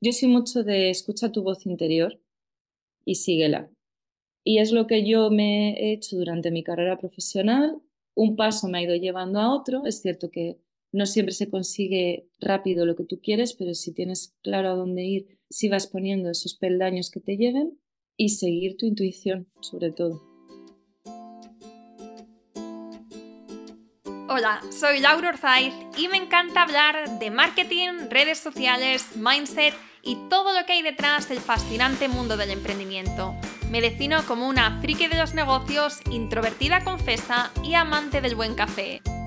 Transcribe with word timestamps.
yo 0.00 0.12
soy 0.12 0.28
mucho 0.28 0.64
de 0.64 0.90
escucha 0.90 1.30
tu 1.30 1.42
voz 1.42 1.66
interior 1.66 2.18
y 3.04 3.16
síguela. 3.16 3.70
Y 4.42 4.58
es 4.58 4.72
lo 4.72 4.86
que 4.86 5.06
yo 5.06 5.30
me 5.30 5.72
he 5.72 5.92
hecho 5.92 6.16
durante 6.16 6.50
mi 6.50 6.64
carrera 6.64 6.98
profesional. 6.98 7.80
Un 8.14 8.36
paso 8.36 8.68
me 8.68 8.78
ha 8.78 8.82
ido 8.82 8.96
llevando 8.96 9.38
a 9.38 9.54
otro. 9.54 9.84
Es 9.84 10.00
cierto 10.00 10.30
que 10.30 10.58
no 10.92 11.04
siempre 11.04 11.34
se 11.34 11.50
consigue 11.50 12.26
rápido 12.40 12.86
lo 12.86 12.96
que 12.96 13.04
tú 13.04 13.20
quieres, 13.20 13.52
pero 13.52 13.74
si 13.74 13.92
tienes 13.92 14.34
claro 14.42 14.70
a 14.70 14.74
dónde 14.74 15.04
ir, 15.04 15.38
si 15.50 15.68
vas 15.68 15.86
poniendo 15.86 16.30
esos 16.30 16.54
peldaños 16.54 17.10
que 17.10 17.20
te 17.20 17.36
lleven 17.36 17.78
y 18.16 18.30
seguir 18.30 18.76
tu 18.76 18.86
intuición, 18.86 19.48
sobre 19.60 19.92
todo. 19.92 20.22
Hola, 24.28 24.62
soy 24.70 25.00
Laura 25.00 25.30
Orzaiz 25.30 25.74
y 25.98 26.08
me 26.08 26.16
encanta 26.16 26.62
hablar 26.62 27.18
de 27.18 27.30
marketing, 27.30 28.08
redes 28.10 28.38
sociales, 28.38 29.16
mindset 29.16 29.74
y 30.02 30.16
todo 30.28 30.58
lo 30.58 30.66
que 30.66 30.74
hay 30.74 30.82
detrás 30.82 31.28
del 31.28 31.40
fascinante 31.40 32.08
mundo 32.08 32.36
del 32.36 32.50
emprendimiento. 32.50 33.34
Me 33.70 33.80
defino 33.80 34.24
como 34.26 34.48
una 34.48 34.80
friki 34.80 35.06
de 35.06 35.18
los 35.18 35.34
negocios, 35.34 36.00
introvertida 36.10 36.82
confesa 36.84 37.50
y 37.62 37.74
amante 37.74 38.20
del 38.20 38.34
buen 38.34 38.54
café. 38.54 39.02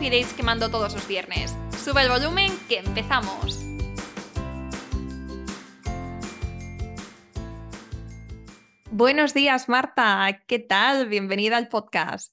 coffee 0.00 0.24
que 0.34 0.42
mando 0.42 0.70
todos 0.70 0.94
los 0.94 1.06
viernes. 1.06 1.54
Sube 1.84 2.02
el 2.02 2.08
volumen 2.08 2.50
que 2.70 2.78
empezamos. 2.78 3.60
Buenos 8.90 9.34
días, 9.34 9.68
Marta. 9.68 10.42
¿Qué 10.46 10.58
tal? 10.58 11.06
Bienvenida 11.06 11.58
al 11.58 11.68
podcast. 11.68 12.32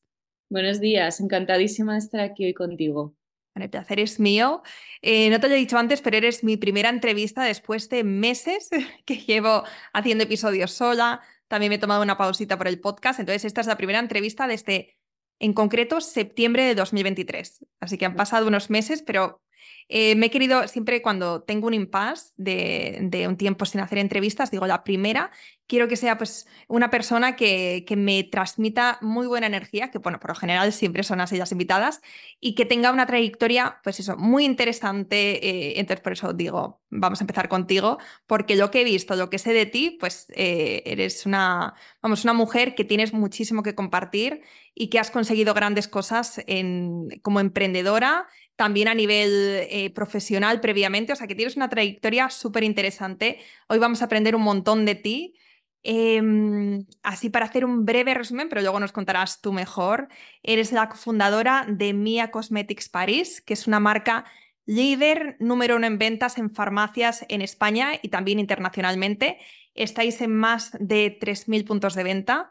Buenos 0.49 0.79
días, 0.79 1.19
encantadísima 1.19 1.93
de 1.93 1.99
estar 1.99 2.21
aquí 2.21 2.45
hoy 2.45 2.53
contigo. 2.53 3.15
el 3.55 3.69
placer 3.69 3.99
es 3.99 4.17
mío. 4.17 4.63
Eh, 5.01 5.29
no 5.29 5.41
te 5.41 5.49
lo 5.49 5.55
he 5.55 5.57
dicho 5.57 5.77
antes, 5.77 6.01
pero 6.01 6.15
eres 6.15 6.45
mi 6.45 6.55
primera 6.55 6.87
entrevista 6.87 7.43
después 7.43 7.89
de 7.89 8.05
meses 8.05 8.69
que 9.05 9.17
llevo 9.17 9.63
haciendo 9.91 10.23
episodios 10.23 10.71
sola. 10.71 11.19
También 11.49 11.71
me 11.71 11.75
he 11.75 11.79
tomado 11.79 12.01
una 12.01 12.15
pausita 12.15 12.57
por 12.57 12.69
el 12.69 12.79
podcast. 12.79 13.19
Entonces, 13.19 13.43
esta 13.43 13.59
es 13.59 13.67
la 13.67 13.75
primera 13.75 13.99
entrevista 13.99 14.47
desde 14.47 14.96
en 15.39 15.53
concreto 15.53 16.01
septiembre 16.01 16.63
de 16.63 16.75
2023. 16.75 17.65
Así 17.79 17.97
que 17.97 18.05
han 18.05 18.15
pasado 18.15 18.47
unos 18.47 18.69
meses, 18.69 19.01
pero 19.01 19.41
eh, 19.89 20.15
me 20.15 20.25
he 20.25 20.29
querido, 20.29 20.67
siempre 20.67 21.01
cuando 21.01 21.43
tengo 21.43 21.67
un 21.67 21.73
impasse 21.73 22.33
de, 22.35 23.25
un 23.27 23.37
tiempo 23.37 23.65
sin 23.65 23.79
hacer 23.79 23.99
entrevistas, 23.99 24.51
digo, 24.51 24.67
la 24.67 24.83
primera, 24.83 25.31
quiero 25.65 25.87
que 25.87 25.95
sea 25.95 26.17
pues 26.17 26.45
una 26.67 26.89
persona 26.89 27.37
que, 27.37 27.85
que, 27.87 27.95
me 27.95 28.23
transmita 28.23 28.97
muy 29.01 29.27
buena 29.27 29.47
energía, 29.47 29.89
que 29.89 29.99
bueno, 29.99 30.19
por 30.19 30.31
lo 30.31 30.35
general 30.35 30.73
siempre 30.73 31.03
son 31.03 31.19
las 31.19 31.51
invitadas, 31.51 32.01
y 32.39 32.55
que 32.55 32.65
tenga 32.65 32.91
una 32.91 33.05
trayectoria, 33.05 33.79
pues 33.83 33.99
eso, 33.99 34.17
muy 34.17 34.43
interesante. 34.43 35.47
Eh, 35.47 35.79
entonces, 35.79 36.03
por 36.03 36.13
eso 36.13 36.33
digo, 36.33 36.81
vamos 36.89 37.21
a 37.21 37.23
empezar 37.23 37.47
contigo, 37.47 37.97
porque 38.25 38.55
lo 38.55 38.71
que 38.71 38.81
he 38.81 38.83
visto, 38.83 39.15
lo 39.15 39.29
que 39.29 39.39
sé 39.39 39.53
de 39.53 39.65
ti, 39.65 39.97
pues 39.99 40.27
eh, 40.35 40.83
eres 40.85 41.25
una, 41.25 41.75
vamos, 42.01 42.23
una 42.25 42.33
mujer 42.33 42.75
que 42.75 42.83
tienes 42.83 43.13
muchísimo 43.13 43.63
que 43.63 43.75
compartir 43.75 44.41
y 44.73 44.89
que 44.89 44.99
has 44.99 45.11
conseguido 45.11 45.53
grandes 45.53 45.87
cosas 45.87 46.41
en, 46.45 47.09
como 47.23 47.39
emprendedora 47.39 48.27
también 48.57 48.87
a 48.87 48.95
nivel 48.95 49.67
eh, 49.69 49.91
profesional 49.91 50.59
previamente, 50.59 51.13
o 51.13 51.15
sea 51.15 51.27
que 51.27 51.35
tienes 51.35 51.55
una 51.55 51.69
trayectoria 51.69 52.29
súper 52.29 52.63
interesante. 52.63 53.39
Hoy 53.69 53.77
vamos 53.77 54.01
a 54.01 54.05
aprender 54.05 54.35
un 54.35 54.41
montón 54.41 54.83
de 54.83 54.95
ti. 54.95 55.35
Em, 55.83 56.85
así 57.03 57.29
para 57.29 57.45
hacer 57.45 57.63
un 57.63 57.85
breve 57.85 58.13
resumen, 58.13 58.49
pero 58.49 58.61
luego 58.61 58.79
nos 58.79 58.91
contarás 58.91 59.39
tú 59.39 59.53
mejor, 59.53 60.09
eres 60.43 60.73
la 60.73 60.89
cofundadora 60.89 61.65
de 61.69 61.93
Mia 61.93 62.29
Cosmetics 62.31 62.89
Paris, 62.89 63.41
que 63.41 63.53
es 63.53 63.67
una 63.67 63.79
marca 63.79 64.25
líder 64.65 65.37
número 65.39 65.77
uno 65.77 65.87
en 65.87 65.97
ventas 65.97 66.37
en 66.37 66.49
farmacias 66.49 67.25
en 67.29 67.41
España 67.41 67.91
y 68.01 68.09
también 68.09 68.39
internacionalmente. 68.39 69.37
Estáis 69.75 70.19
en 70.19 70.35
más 70.35 70.71
de 70.79 71.17
3.000 71.21 71.65
puntos 71.65 71.93
de 71.93 72.03
venta 72.03 72.49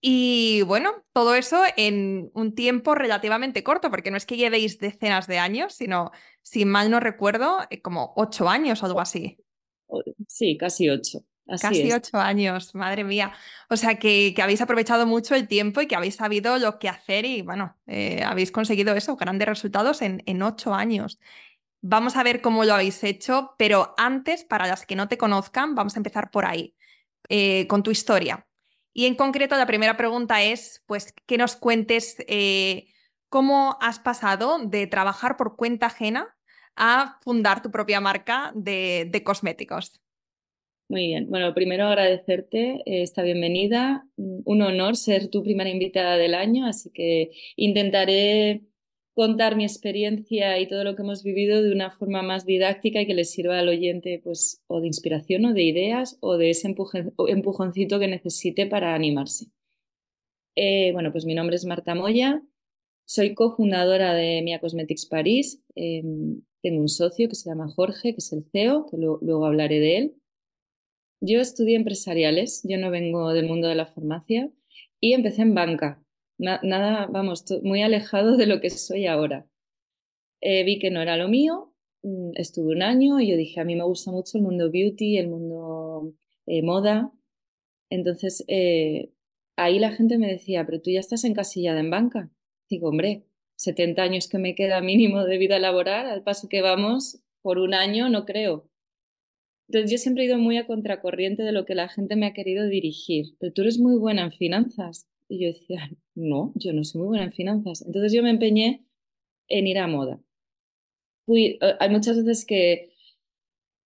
y 0.00 0.62
bueno, 0.62 1.04
todo 1.12 1.34
eso 1.34 1.62
en 1.76 2.30
un 2.34 2.54
tiempo 2.54 2.94
relativamente 2.94 3.64
corto, 3.64 3.90
porque 3.90 4.10
no 4.10 4.16
es 4.16 4.26
que 4.26 4.36
llevéis 4.36 4.78
decenas 4.78 5.26
de 5.26 5.38
años, 5.38 5.74
sino, 5.74 6.12
si 6.42 6.64
mal 6.64 6.90
no 6.90 7.00
recuerdo, 7.00 7.58
eh, 7.70 7.82
como 7.82 8.12
ocho 8.16 8.48
años 8.48 8.82
o 8.82 8.86
algo 8.86 9.00
así. 9.00 9.38
Sí, 10.26 10.56
casi 10.56 10.88
ocho. 10.88 11.24
Casi 11.60 11.90
ocho 11.90 12.18
años, 12.18 12.74
madre 12.74 13.04
mía. 13.04 13.32
O 13.70 13.76
sea 13.76 13.98
que, 13.98 14.34
que, 14.36 14.42
habéis 14.42 14.60
aprovechado 14.60 15.06
mucho 15.06 15.34
el 15.34 15.48
tiempo 15.48 15.80
y 15.80 15.86
que 15.86 15.96
habéis 15.96 16.16
sabido 16.16 16.58
lo 16.58 16.78
que 16.78 16.90
hacer 16.90 17.24
y 17.24 17.40
bueno, 17.40 17.74
eh, 17.86 18.22
habéis 18.22 18.52
conseguido 18.52 18.94
eso, 18.94 19.16
grandes 19.16 19.48
resultados 19.48 20.02
en, 20.02 20.22
en 20.26 20.42
ocho 20.42 20.74
años. 20.74 21.18
Vamos 21.80 22.16
a 22.16 22.22
ver 22.22 22.42
cómo 22.42 22.64
lo 22.64 22.74
habéis 22.74 23.02
hecho, 23.02 23.54
pero 23.56 23.94
antes, 23.96 24.44
para 24.44 24.66
las 24.66 24.84
que 24.84 24.96
no 24.96 25.08
te 25.08 25.16
conozcan, 25.16 25.74
vamos 25.74 25.96
a 25.96 26.00
empezar 26.00 26.30
por 26.30 26.44
ahí, 26.44 26.74
eh, 27.28 27.66
con 27.66 27.82
tu 27.82 27.90
historia. 27.90 28.47
Y 28.98 29.06
en 29.06 29.14
concreto, 29.14 29.56
la 29.56 29.66
primera 29.68 29.96
pregunta 29.96 30.42
es, 30.42 30.82
pues, 30.88 31.14
que 31.24 31.38
nos 31.38 31.54
cuentes 31.54 32.16
eh, 32.26 32.88
cómo 33.28 33.78
has 33.80 34.00
pasado 34.00 34.58
de 34.58 34.88
trabajar 34.88 35.36
por 35.36 35.54
cuenta 35.54 35.86
ajena 35.86 36.36
a 36.74 37.16
fundar 37.22 37.62
tu 37.62 37.70
propia 37.70 38.00
marca 38.00 38.50
de, 38.56 39.22
cosméticos. 39.24 40.00
Muy 40.88 41.06
bien. 41.06 41.30
Bueno, 41.30 41.54
primero 41.54 41.86
agradecerte 41.86 42.82
eh, 42.86 43.02
esta 43.02 43.22
bienvenida. 43.22 44.04
Un 44.16 44.62
honor 44.62 44.96
ser 44.96 45.28
tu 45.28 45.44
primera 45.44 45.70
invitada 45.70 46.16
del 46.16 46.34
año, 46.34 46.66
así 46.66 46.90
que 46.90 47.30
intentaré 47.54 48.62
contar 49.18 49.56
mi 49.56 49.64
experiencia 49.64 50.60
y 50.60 50.68
todo 50.68 50.84
lo 50.84 50.94
que 50.94 51.02
hemos 51.02 51.24
vivido 51.24 51.60
de 51.60 51.72
una 51.72 51.90
forma 51.90 52.22
más 52.22 52.46
didáctica 52.46 53.00
y 53.00 53.06
que 53.08 53.14
le 53.14 53.24
sirva 53.24 53.58
al 53.58 53.68
oyente 53.68 54.20
pues 54.22 54.62
o 54.68 54.80
de 54.80 54.86
inspiración 54.86 55.44
o 55.44 55.54
de 55.54 55.64
ideas 55.64 56.18
o 56.20 56.36
de 56.36 56.50
ese 56.50 56.68
empujoncito 56.68 57.98
que 57.98 58.06
necesite 58.06 58.66
para 58.66 58.94
animarse. 58.94 59.46
Eh, 60.54 60.92
bueno, 60.92 61.10
pues 61.10 61.24
mi 61.24 61.34
nombre 61.34 61.56
es 61.56 61.64
Marta 61.64 61.96
Moya, 61.96 62.44
soy 63.06 63.34
cofundadora 63.34 64.14
de 64.14 64.40
Mia 64.42 64.60
Cosmetics 64.60 65.06
París, 65.06 65.64
em, 65.74 66.42
tengo 66.62 66.80
un 66.80 66.88
socio 66.88 67.28
que 67.28 67.34
se 67.34 67.50
llama 67.50 67.66
Jorge, 67.66 68.12
que 68.12 68.18
es 68.18 68.32
el 68.32 68.44
CEO, 68.52 68.86
que 68.88 68.98
luego 68.98 69.46
hablaré 69.46 69.80
de 69.80 69.96
él. 69.96 70.14
Yo 71.20 71.40
estudié 71.40 71.74
empresariales, 71.74 72.62
yo 72.62 72.78
no 72.78 72.92
vengo 72.92 73.32
del 73.32 73.48
mundo 73.48 73.66
de 73.66 73.74
la 73.74 73.86
farmacia 73.86 74.48
y 75.00 75.14
empecé 75.14 75.42
en 75.42 75.54
banca 75.54 76.04
nada, 76.38 77.06
vamos, 77.06 77.44
muy 77.62 77.82
alejado 77.82 78.36
de 78.36 78.46
lo 78.46 78.60
que 78.60 78.70
soy 78.70 79.06
ahora. 79.06 79.46
Eh, 80.40 80.64
vi 80.64 80.78
que 80.78 80.90
no 80.90 81.02
era 81.02 81.16
lo 81.16 81.28
mío, 81.28 81.74
mm, 82.02 82.32
estuve 82.34 82.72
un 82.74 82.82
año 82.82 83.20
y 83.20 83.30
yo 83.30 83.36
dije, 83.36 83.60
a 83.60 83.64
mí 83.64 83.74
me 83.76 83.84
gusta 83.84 84.10
mucho 84.12 84.38
el 84.38 84.44
mundo 84.44 84.70
beauty, 84.70 85.18
el 85.18 85.28
mundo 85.28 86.14
eh, 86.46 86.62
moda. 86.62 87.12
Entonces, 87.90 88.44
eh, 88.48 89.12
ahí 89.56 89.78
la 89.78 89.92
gente 89.92 90.18
me 90.18 90.28
decía, 90.28 90.64
pero 90.66 90.80
tú 90.80 90.90
ya 90.90 91.00
estás 91.00 91.24
encasillada 91.24 91.80
en 91.80 91.90
banca. 91.90 92.30
Digo, 92.70 92.88
hombre, 92.88 93.24
70 93.56 94.02
años 94.02 94.28
que 94.28 94.38
me 94.38 94.54
queda 94.54 94.80
mínimo 94.80 95.24
de 95.24 95.38
vida 95.38 95.58
laboral, 95.58 96.08
al 96.08 96.22
paso 96.22 96.48
que 96.48 96.62
vamos, 96.62 97.20
por 97.42 97.58
un 97.58 97.74
año 97.74 98.08
no 98.08 98.24
creo. 98.24 98.68
Entonces 99.68 99.90
yo 99.90 99.98
siempre 99.98 100.24
he 100.24 100.26
ido 100.26 100.38
muy 100.38 100.56
a 100.56 100.66
contracorriente 100.66 101.42
de 101.42 101.52
lo 101.52 101.66
que 101.66 101.74
la 101.74 101.88
gente 101.88 102.16
me 102.16 102.26
ha 102.26 102.32
querido 102.32 102.66
dirigir. 102.66 103.36
Pero 103.38 103.52
tú 103.52 103.62
eres 103.62 103.78
muy 103.78 103.96
buena 103.96 104.22
en 104.22 104.32
finanzas. 104.32 105.06
Y 105.28 105.40
yo 105.40 105.48
decía, 105.48 105.90
no, 106.14 106.52
yo 106.54 106.72
no 106.72 106.84
soy 106.84 107.00
muy 107.00 107.08
buena 107.08 107.24
en 107.24 107.32
finanzas. 107.32 107.82
Entonces 107.82 108.12
yo 108.12 108.22
me 108.22 108.30
empeñé 108.30 108.84
en 109.48 109.66
ir 109.66 109.78
a 109.78 109.86
moda. 109.86 110.20
Fui, 111.26 111.58
eh, 111.60 111.74
hay 111.78 111.90
muchas 111.90 112.16
veces 112.16 112.44
que 112.44 112.92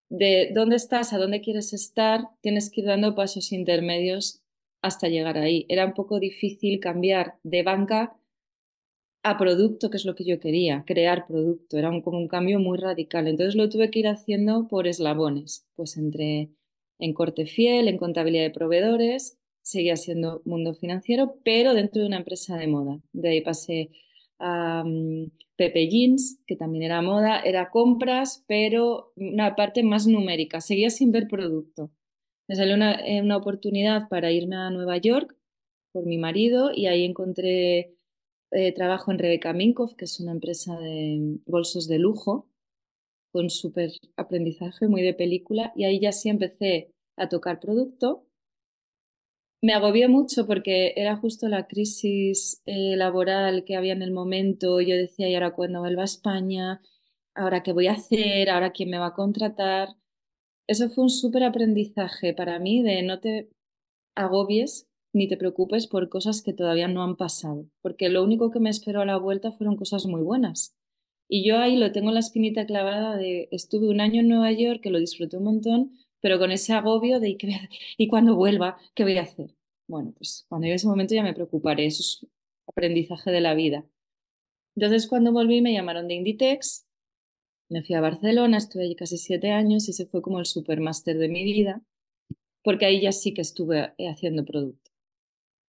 de 0.08 0.50
dónde 0.54 0.76
estás 0.76 1.12
a 1.12 1.18
dónde 1.18 1.40
quieres 1.40 1.72
estar, 1.72 2.28
tienes 2.42 2.70
que 2.70 2.82
ir 2.82 2.86
dando 2.86 3.14
pasos 3.14 3.50
intermedios 3.52 4.42
hasta 4.82 5.08
llegar 5.08 5.38
ahí. 5.38 5.64
Era 5.68 5.86
un 5.86 5.94
poco 5.94 6.20
difícil 6.20 6.80
cambiar 6.80 7.38
de 7.42 7.62
banca 7.62 8.16
a 9.22 9.38
producto, 9.38 9.88
que 9.88 9.96
es 9.96 10.04
lo 10.04 10.14
que 10.14 10.24
yo 10.24 10.40
quería, 10.40 10.84
crear 10.86 11.26
producto. 11.26 11.78
Era 11.78 11.90
como 12.02 12.18
un 12.18 12.28
cambio 12.28 12.58
muy 12.58 12.78
radical. 12.78 13.28
Entonces 13.28 13.54
lo 13.54 13.68
tuve 13.68 13.90
que 13.90 14.00
ir 14.00 14.08
haciendo 14.08 14.68
por 14.68 14.86
eslabones, 14.86 15.66
pues 15.76 15.96
entre 15.96 16.50
en 16.98 17.14
corte 17.14 17.46
fiel, 17.46 17.88
en 17.88 17.98
contabilidad 17.98 18.44
de 18.44 18.50
proveedores 18.50 19.38
seguía 19.62 19.96
siendo 19.96 20.42
mundo 20.44 20.74
financiero, 20.74 21.36
pero 21.44 21.74
dentro 21.74 22.02
de 22.02 22.08
una 22.08 22.18
empresa 22.18 22.56
de 22.56 22.66
moda. 22.66 23.00
De 23.12 23.28
ahí 23.30 23.40
pasé 23.40 23.90
a 24.38 24.84
mm, 24.84 25.30
Pepe 25.56 25.88
Jeans, 25.88 26.40
que 26.46 26.56
también 26.56 26.84
era 26.84 27.02
moda, 27.02 27.40
era 27.40 27.70
compras, 27.70 28.44
pero 28.48 29.12
una 29.16 29.54
parte 29.56 29.82
más 29.82 30.06
numérica, 30.06 30.60
seguía 30.60 30.90
sin 30.90 31.12
ver 31.12 31.28
producto. 31.28 31.90
Me 32.48 32.56
salió 32.56 32.74
una, 32.74 32.94
eh, 33.06 33.22
una 33.22 33.36
oportunidad 33.36 34.08
para 34.08 34.32
irme 34.32 34.56
a 34.56 34.70
Nueva 34.70 34.98
York 34.98 35.36
por 35.92 36.06
mi 36.06 36.18
marido 36.18 36.72
y 36.74 36.86
ahí 36.86 37.04
encontré 37.04 37.94
eh, 38.50 38.72
trabajo 38.72 39.10
en 39.12 39.18
Rebeca 39.18 39.52
Minkoff, 39.52 39.94
que 39.94 40.04
es 40.04 40.20
una 40.20 40.32
empresa 40.32 40.78
de 40.78 41.38
bolsos 41.46 41.88
de 41.88 41.98
lujo, 41.98 42.48
con 43.32 43.48
súper 43.48 43.92
aprendizaje, 44.16 44.88
muy 44.88 45.02
de 45.02 45.14
película, 45.14 45.72
y 45.74 45.84
ahí 45.84 46.00
ya 46.00 46.12
sí 46.12 46.28
empecé 46.28 46.92
a 47.16 47.28
tocar 47.28 47.60
producto. 47.60 48.26
Me 49.62 49.74
agobié 49.74 50.08
mucho 50.08 50.46
porque 50.46 50.92
era 50.96 51.16
justo 51.16 51.48
la 51.48 51.68
crisis 51.68 52.60
eh, 52.66 52.96
laboral 52.96 53.64
que 53.64 53.76
había 53.76 53.92
en 53.92 54.02
el 54.02 54.10
momento. 54.10 54.80
Yo 54.80 54.96
decía, 54.96 55.28
¿y 55.28 55.34
ahora 55.34 55.54
cuándo 55.54 55.80
vuelva 55.80 56.02
a 56.02 56.04
España? 56.04 56.80
¿Ahora 57.34 57.62
qué 57.62 57.72
voy 57.72 57.86
a 57.86 57.92
hacer? 57.92 58.50
¿Ahora 58.50 58.72
quién 58.72 58.90
me 58.90 58.98
va 58.98 59.06
a 59.08 59.14
contratar? 59.14 59.90
Eso 60.66 60.88
fue 60.90 61.04
un 61.04 61.10
súper 61.10 61.44
aprendizaje 61.44 62.34
para 62.34 62.58
mí 62.58 62.82
de 62.82 63.02
no 63.02 63.20
te 63.20 63.50
agobies 64.16 64.88
ni 65.12 65.28
te 65.28 65.36
preocupes 65.36 65.86
por 65.86 66.08
cosas 66.08 66.42
que 66.42 66.54
todavía 66.54 66.88
no 66.88 67.02
han 67.04 67.16
pasado, 67.16 67.66
porque 67.82 68.08
lo 68.08 68.24
único 68.24 68.50
que 68.50 68.60
me 68.60 68.70
esperó 68.70 69.02
a 69.02 69.06
la 69.06 69.18
vuelta 69.18 69.52
fueron 69.52 69.76
cosas 69.76 70.06
muy 70.06 70.22
buenas. 70.22 70.74
Y 71.28 71.46
yo 71.46 71.58
ahí 71.58 71.76
lo 71.76 71.92
tengo 71.92 72.10
la 72.12 72.20
espinita 72.20 72.66
clavada 72.66 73.16
de 73.16 73.48
estuve 73.52 73.88
un 73.88 74.00
año 74.00 74.20
en 74.20 74.28
Nueva 74.28 74.52
York, 74.52 74.80
que 74.82 74.90
lo 74.90 74.98
disfruté 74.98 75.36
un 75.36 75.44
montón, 75.44 75.92
pero 76.22 76.38
con 76.38 76.50
ese 76.52 76.72
agobio 76.72 77.20
de 77.20 77.36
¿y 77.98 78.08
cuando 78.08 78.36
vuelva, 78.36 78.78
qué 78.94 79.02
voy 79.02 79.18
a 79.18 79.22
hacer? 79.22 79.54
Bueno, 79.88 80.14
pues 80.16 80.46
cuando 80.48 80.64
llegue 80.64 80.76
ese 80.76 80.86
momento 80.86 81.14
ya 81.14 81.22
me 81.22 81.34
preocuparé, 81.34 81.84
eso 81.84 82.00
es 82.00 82.26
aprendizaje 82.66 83.30
de 83.30 83.40
la 83.42 83.54
vida. 83.54 83.84
Entonces 84.76 85.06
cuando 85.08 85.32
volví 85.32 85.60
me 85.60 85.74
llamaron 85.74 86.08
de 86.08 86.14
Inditex, 86.14 86.86
me 87.68 87.82
fui 87.82 87.94
a 87.96 88.00
Barcelona, 88.00 88.58
estuve 88.58 88.84
allí 88.84 88.94
casi 88.94 89.18
siete 89.18 89.50
años 89.50 89.88
y 89.88 89.90
ese 89.90 90.06
fue 90.06 90.22
como 90.22 90.38
el 90.38 90.46
supermáster 90.46 91.18
de 91.18 91.28
mi 91.28 91.44
vida, 91.44 91.82
porque 92.62 92.86
ahí 92.86 93.02
ya 93.02 93.12
sí 93.12 93.34
que 93.34 93.42
estuve 93.42 93.92
haciendo 94.08 94.44
producto. 94.44 94.90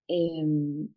Em, 0.08 0.90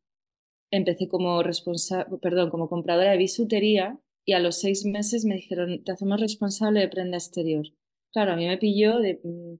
empecé 0.70 1.08
como 1.08 1.42
responsable, 1.42 2.18
perdón, 2.18 2.50
como 2.50 2.68
compradora 2.68 3.12
de 3.12 3.18
bisutería 3.18 3.98
y 4.26 4.32
a 4.34 4.40
los 4.40 4.56
seis 4.58 4.84
meses 4.84 5.24
me 5.24 5.36
dijeron, 5.36 5.82
te 5.84 5.92
hacemos 5.92 6.20
responsable 6.20 6.80
de 6.80 6.88
prenda 6.88 7.16
exterior. 7.16 7.66
Claro, 8.12 8.32
a 8.32 8.36
mí 8.36 8.46
me 8.46 8.58
pilló 8.58 8.98
de, 8.98 9.20
mm, 9.22 9.54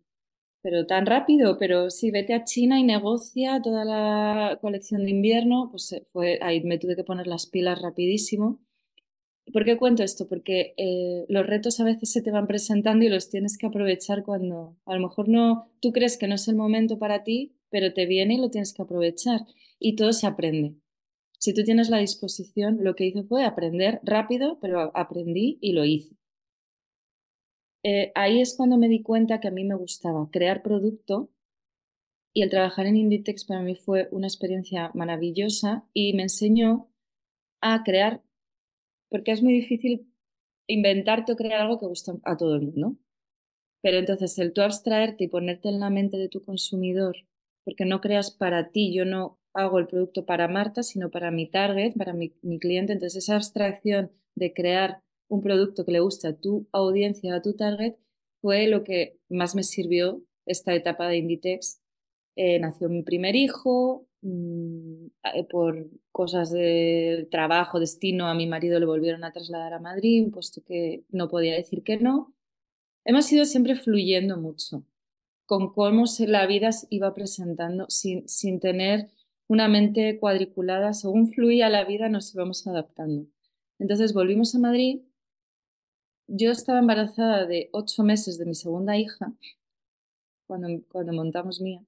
pero 0.62 0.87
tan 0.87 1.06
rápido, 1.06 1.58
pero 1.58 1.90
sí, 1.90 2.10
vete 2.10 2.34
a 2.34 2.44
China 2.44 2.81
y 2.81 2.84
negocia 2.84 3.60
toda 3.62 3.84
la 3.84 4.58
colección 4.60 5.04
de 5.04 5.10
invierno, 5.12 5.69
pues 5.70 5.93
eh, 5.93 6.04
fue, 6.12 6.38
ahí 6.43 6.62
me 6.64 6.78
tuve 6.78 6.96
que 6.96 7.04
poner 7.04 7.26
las 7.26 7.46
pilas 7.46 7.82
rapidísimo. 7.82 8.60
¿Por 9.52 9.64
qué 9.64 9.76
cuento 9.78 10.02
esto? 10.04 10.28
Porque 10.28 10.75
eh, 10.76 11.26
los 11.28 11.46
retos 11.46 11.81
a 11.81 11.84
veces 11.84 12.12
se 12.12 12.22
te 12.22 12.31
van 12.32 12.46
presentando 12.48 13.04
y 13.04 13.08
los 13.08 13.31
tienes 13.31 13.58
que 13.58 13.66
aprovechar 13.66 14.25
cuando 14.25 14.76
a 14.87 14.94
lo 14.96 15.00
mejor 15.08 15.28
no, 15.28 15.70
tú 15.81 15.92
crees 15.92 16.19
que 16.19 16.28
no 16.28 16.34
es 16.37 16.49
el 16.49 16.56
momento 16.56 16.99
para 16.99 17.25
ti, 17.25 17.54
pero 17.70 17.92
te 17.94 18.06
viene 18.06 18.34
y 18.34 18.38
lo 18.38 18.50
tienes 18.50 18.72
que 18.75 18.82
aprovechar. 18.82 19.42
Y 19.78 19.96
todo 19.96 20.12
se 20.12 20.26
aprende. 20.26 20.76
Si 21.38 21.54
tú 21.54 21.64
tienes 21.64 21.90
la 21.90 21.99
disposición, 21.99 22.78
lo 22.82 22.94
que 22.96 23.06
hice 23.06 23.25
fue 23.25 23.44
aprender 23.44 24.00
rápido, 24.04 24.58
pero 24.60 24.92
aprendí 24.96 25.58
y 25.60 25.72
lo 25.72 25.84
hice. 25.84 26.16
Eh, 27.88 28.11
ahí 28.17 28.41
es 28.41 28.56
cuando 28.56 28.79
me 28.79 28.88
di 28.88 29.00
cuenta 29.00 29.38
que 29.38 29.47
a 29.47 29.53
mí 29.53 29.62
me 29.62 29.77
gustaba 29.77 30.29
crear 30.33 30.61
producto 30.61 31.31
y 32.35 32.43
el 32.43 32.50
trabajar 32.50 32.87
en 32.87 32.97
Inditex 32.97 33.44
para 33.44 33.62
mí 33.62 33.77
fue 33.77 34.09
una 34.11 34.27
experiencia 34.27 34.91
maravillosa 34.93 35.87
y 35.93 36.12
me 36.15 36.25
enseñó 36.25 36.91
a 37.61 37.85
crear, 37.85 38.25
porque 39.09 39.31
es 39.31 39.41
muy 39.41 39.53
difícil 39.53 40.12
inventarte 40.67 41.33
o 41.33 41.37
crear 41.37 41.61
algo 41.61 41.79
que 41.79 41.87
gusta 41.87 42.15
a 42.25 42.37
todo 42.37 42.56
el 42.56 42.62
mundo. 42.62 42.97
Pero 43.83 43.99
entonces 43.99 44.37
el 44.41 44.53
tú 44.53 44.62
abstraerte 44.62 45.23
y 45.25 45.29
ponerte 45.29 45.69
en 45.69 45.79
la 45.79 45.88
mente 45.88 46.17
de 46.17 46.29
tu 46.29 46.43
consumidor 46.43 47.17
porque 47.65 47.85
no 47.85 48.00
creas 48.00 48.33
para 48.33 48.71
ti, 48.71 48.93
yo 48.93 49.05
no 49.05 49.38
hago 49.55 49.79
el 49.79 49.87
producto 49.87 50.27
para 50.27 50.49
Marta, 50.49 50.83
sino 50.83 51.11
para 51.11 51.31
mi 51.31 51.49
target, 51.49 51.94
para 51.97 52.12
mi, 52.15 52.31
cliente. 52.61 52.93
Entonces, 52.93 53.25
esa 53.25 53.37
abstracción 53.37 54.12
de 54.35 54.53
crear 54.53 55.03
un 55.28 55.43
producto 55.43 55.84
que 55.84 55.93
le 55.93 56.00
guste 56.00 56.28
a 56.28 56.37
tu 56.37 56.69
audiencia, 56.73 57.34
a 57.34 57.43
tu 57.43 57.55
target, 57.55 57.96
fue 58.40 58.67
lo 58.69 58.84
que 58.84 59.19
más 59.28 59.55
me 59.55 59.62
sirvió 59.62 60.23
esta 60.46 60.75
etapa 60.75 61.08
de 61.08 61.19
Inditex. 61.19 61.81
Eh, 62.37 62.58
nació 62.61 62.88
mi 62.88 63.02
primer 63.02 63.34
hijo, 63.37 64.06
mm, 64.23 65.06
eh, 65.34 65.44
por 65.50 65.88
cosas 66.12 66.50
de 66.52 67.28
trabajo, 67.31 67.81
destino, 67.81 68.28
a 68.28 68.34
mi 68.34 68.46
marido 68.46 68.78
le 68.78 68.87
volvieron 68.87 69.25
a 69.25 69.32
trasladar 69.32 69.73
a 69.75 69.81
Madrid, 69.81 70.28
puesto 70.32 70.62
que 70.64 71.05
no 71.11 71.28
podía 71.28 71.55
decir 71.55 71.82
que 71.82 71.96
no. 71.99 72.34
Hemos 73.05 73.31
ido 73.32 73.44
siempre 73.44 73.76
fluyendo 73.76 74.37
mucho 74.37 74.84
con 75.46 75.73
cómo 75.73 76.06
se, 76.06 76.26
la 76.26 76.46
vida 76.46 76.70
iba 76.90 77.14
presentando 77.14 77.87
sin, 77.88 78.28
sin 78.28 78.61
tener 78.61 79.08
una 79.49 79.69
mente 79.69 80.19
cuadriculada. 80.19 80.93
Según 80.93 81.28
fluía 81.32 81.70
la 81.70 81.84
vida 81.84 82.08
nos 82.08 82.34
íbamos 82.34 82.67
adaptando. 82.67 83.26
Entonces 83.78 84.12
volvimos 84.12 84.55
a 84.55 84.58
Madrid. 84.58 85.00
Yo 86.28 86.50
estaba 86.50 86.78
embarazada 86.81 87.46
de 87.46 87.69
ocho 87.73 88.02
meses 88.02 88.38
de 88.38 88.46
mi 88.46 88.55
segunda 88.55 88.96
hija 88.96 89.32
cuando, 90.46 90.69
cuando 90.90 91.12
montamos 91.12 91.61
Mía. 91.61 91.84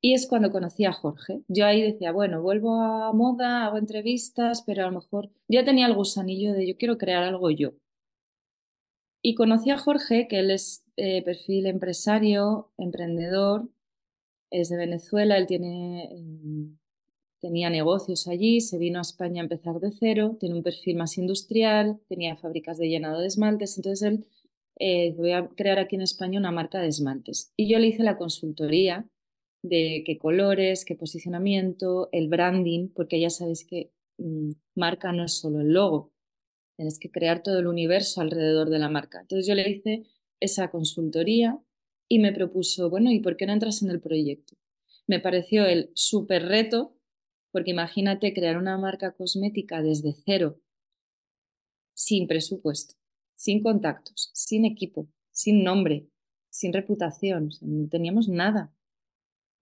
Y 0.00 0.14
es 0.14 0.26
cuando 0.28 0.52
conocí 0.52 0.84
a 0.84 0.92
Jorge. 0.92 1.42
Yo 1.48 1.66
ahí 1.66 1.82
decía, 1.82 2.12
bueno, 2.12 2.40
vuelvo 2.40 2.80
a 2.80 3.12
moda, 3.12 3.66
hago 3.66 3.78
entrevistas, 3.78 4.62
pero 4.62 4.84
a 4.84 4.90
lo 4.90 5.00
mejor 5.00 5.30
ya 5.48 5.64
tenía 5.64 5.86
el 5.86 5.94
gusanillo 5.94 6.52
de 6.52 6.68
yo 6.68 6.76
quiero 6.76 6.98
crear 6.98 7.24
algo 7.24 7.50
yo. 7.50 7.72
Y 9.22 9.34
conocí 9.34 9.70
a 9.70 9.78
Jorge, 9.78 10.28
que 10.28 10.38
él 10.38 10.50
es 10.50 10.84
eh, 10.96 11.22
perfil 11.24 11.66
empresario, 11.66 12.70
emprendedor, 12.78 13.68
es 14.50 14.68
de 14.70 14.76
Venezuela, 14.76 15.36
él 15.36 15.46
tiene, 15.46 16.04
em, 16.12 16.78
tenía 17.40 17.70
negocios 17.70 18.26
allí, 18.28 18.60
se 18.60 18.78
vino 18.78 18.98
a 18.98 19.02
España 19.02 19.42
a 19.42 19.44
empezar 19.44 19.80
de 19.80 19.92
cero, 19.92 20.36
tiene 20.40 20.56
un 20.56 20.62
perfil 20.62 20.96
más 20.96 21.18
industrial, 21.18 22.00
tenía 22.08 22.36
fábricas 22.36 22.78
de 22.78 22.88
llenado 22.88 23.20
de 23.20 23.26
esmaltes, 23.26 23.76
entonces 23.76 24.02
él 24.08 24.26
eh, 24.80 25.12
voy 25.16 25.32
a 25.32 25.48
crear 25.48 25.78
aquí 25.78 25.96
en 25.96 26.02
España 26.02 26.38
una 26.38 26.52
marca 26.52 26.80
de 26.80 26.88
esmaltes. 26.88 27.52
Y 27.56 27.68
yo 27.68 27.78
le 27.78 27.88
hice 27.88 28.02
la 28.02 28.16
consultoría 28.16 29.08
de 29.62 30.02
qué 30.06 30.18
colores, 30.18 30.84
qué 30.84 30.94
posicionamiento, 30.94 32.08
el 32.12 32.28
branding, 32.28 32.88
porque 32.94 33.20
ya 33.20 33.30
sabéis 33.30 33.64
que 33.64 33.90
mm, 34.18 34.52
marca 34.76 35.12
no 35.12 35.24
es 35.24 35.32
solo 35.32 35.60
el 35.60 35.72
logo, 35.72 36.12
Tienes 36.78 37.00
que 37.00 37.10
crear 37.10 37.42
todo 37.42 37.58
el 37.58 37.66
universo 37.66 38.20
alrededor 38.20 38.70
de 38.70 38.78
la 38.78 38.88
marca. 38.88 39.20
Entonces 39.20 39.48
yo 39.48 39.56
le 39.56 39.68
hice 39.68 40.04
esa 40.38 40.70
consultoría 40.70 41.58
y 42.08 42.20
me 42.20 42.32
propuso, 42.32 42.88
bueno, 42.88 43.10
¿y 43.10 43.18
por 43.18 43.36
qué 43.36 43.46
no 43.46 43.52
entras 43.52 43.82
en 43.82 43.90
el 43.90 44.00
proyecto? 44.00 44.54
Me 45.08 45.18
pareció 45.18 45.66
el 45.66 45.90
súper 45.94 46.44
reto, 46.44 46.94
porque 47.58 47.72
imagínate 47.72 48.32
crear 48.32 48.56
una 48.56 48.78
marca 48.78 49.10
cosmética 49.10 49.82
desde 49.82 50.14
cero, 50.24 50.60
sin 51.92 52.28
presupuesto, 52.28 52.94
sin 53.34 53.64
contactos, 53.64 54.30
sin 54.32 54.64
equipo, 54.64 55.08
sin 55.32 55.64
nombre, 55.64 56.06
sin 56.50 56.72
reputación, 56.72 57.50
no 57.60 57.88
teníamos 57.88 58.28
nada. 58.28 58.72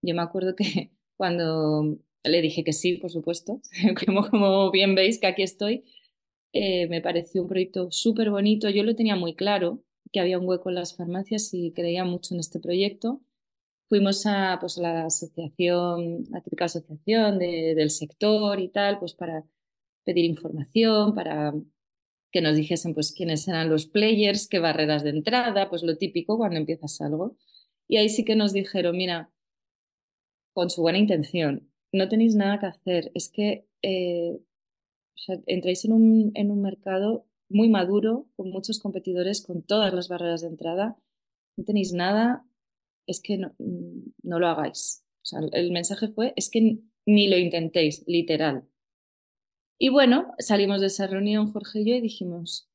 Yo 0.03 0.13
me 0.13 0.21
acuerdo 0.21 0.55
que 0.55 0.91
cuando 1.17 1.97
le 2.23 2.41
dije 2.43 2.63
que 2.63 2.71
sí, 2.71 2.97
por 2.97 3.09
supuesto, 3.09 3.61
como, 4.31 4.69
bien 4.69 4.93
veis 4.93 5.19
que 5.19 5.25
aquí 5.25 5.41
estoy, 5.41 5.83
eh, 6.53 6.87
me 6.89 7.01
pareció 7.01 7.41
un 7.41 7.47
proyecto 7.47 7.89
súper 7.89 8.29
bonito. 8.29 8.69
Yo 8.69 8.83
lo 8.83 8.95
tenía 8.95 9.15
muy 9.15 9.33
claro, 9.33 9.81
que 10.11 10.19
había 10.19 10.37
un 10.37 10.47
hueco 10.47 10.69
en 10.69 10.75
las 10.75 10.95
farmacias 10.95 11.51
y 11.51 11.71
creía 11.71 12.05
mucho 12.05 12.35
en 12.35 12.41
este 12.41 12.59
proyecto. 12.59 13.23
Fuimos 13.89 14.25
a 14.25 14.57
pues, 14.59 14.77
la 14.77 15.05
asociación, 15.05 16.25
la 16.29 16.41
típica 16.41 16.65
asociación 16.65 17.39
del 17.39 17.89
sector 17.89 18.59
y 18.59 18.69
tal, 18.69 18.99
pues 18.99 19.13
para 19.13 19.45
pedir 20.03 20.25
información, 20.25 21.15
para 21.15 21.53
que 22.31 22.41
nos 22.41 22.55
dijesen 22.55 22.93
pues 22.93 23.13
quiénes 23.13 23.47
eran 23.47 23.69
los 23.69 23.85
players, 23.87 24.47
qué 24.47 24.59
barreras 24.59 25.03
de 25.03 25.11
entrada, 25.11 25.69
pues 25.69 25.83
lo 25.83 25.97
típico 25.97 26.37
cuando 26.37 26.57
empiezas 26.57 26.99
algo. 27.01 27.37
Y 27.87 27.97
ahí 27.97 28.09
sí 28.09 28.25
que 28.25 28.35
nos 28.35 28.53
dijeron, 28.53 28.97
mira, 28.97 29.31
con 30.53 30.69
su 30.69 30.81
buena 30.81 30.97
intención, 30.97 31.71
no 31.91 32.09
tenéis 32.09 32.35
nada 32.35 32.59
que 32.59 32.65
hacer, 32.65 33.11
es 33.13 33.29
que 33.29 33.67
eh, 33.81 34.39
entráis 35.45 35.85
en 35.85 35.93
un, 35.93 36.31
en 36.35 36.51
un 36.51 36.61
mercado 36.61 37.25
muy 37.49 37.69
maduro, 37.69 38.27
con 38.35 38.49
muchos 38.49 38.79
competidores, 38.79 39.41
con 39.41 39.61
todas 39.63 39.93
las 39.93 40.09
barreras 40.09 40.41
de 40.41 40.47
entrada. 40.47 40.97
No 41.55 41.63
tenéis 41.63 41.93
nada, 41.93 42.45
es 43.07 43.21
que 43.21 43.37
no, 43.37 43.55
no 44.23 44.39
lo 44.39 44.47
hagáis. 44.47 45.03
el 45.53 45.71
mensaje 45.71 46.09
fue, 46.09 46.33
es 46.35 46.49
que 46.49 46.79
ni 47.05 47.27
lo 47.27 47.37
intentéis, 47.37 48.03
literal. 48.07 48.67
Y 49.79 49.89
bueno, 49.89 50.33
salimos 50.39 50.81
de 50.81 50.87
esa 50.87 51.07
reunión 51.07 51.51
Jorge 51.51 51.81
y 51.81 51.89
yo 51.89 51.95
y 51.95 52.01
dijimos, 52.01 52.69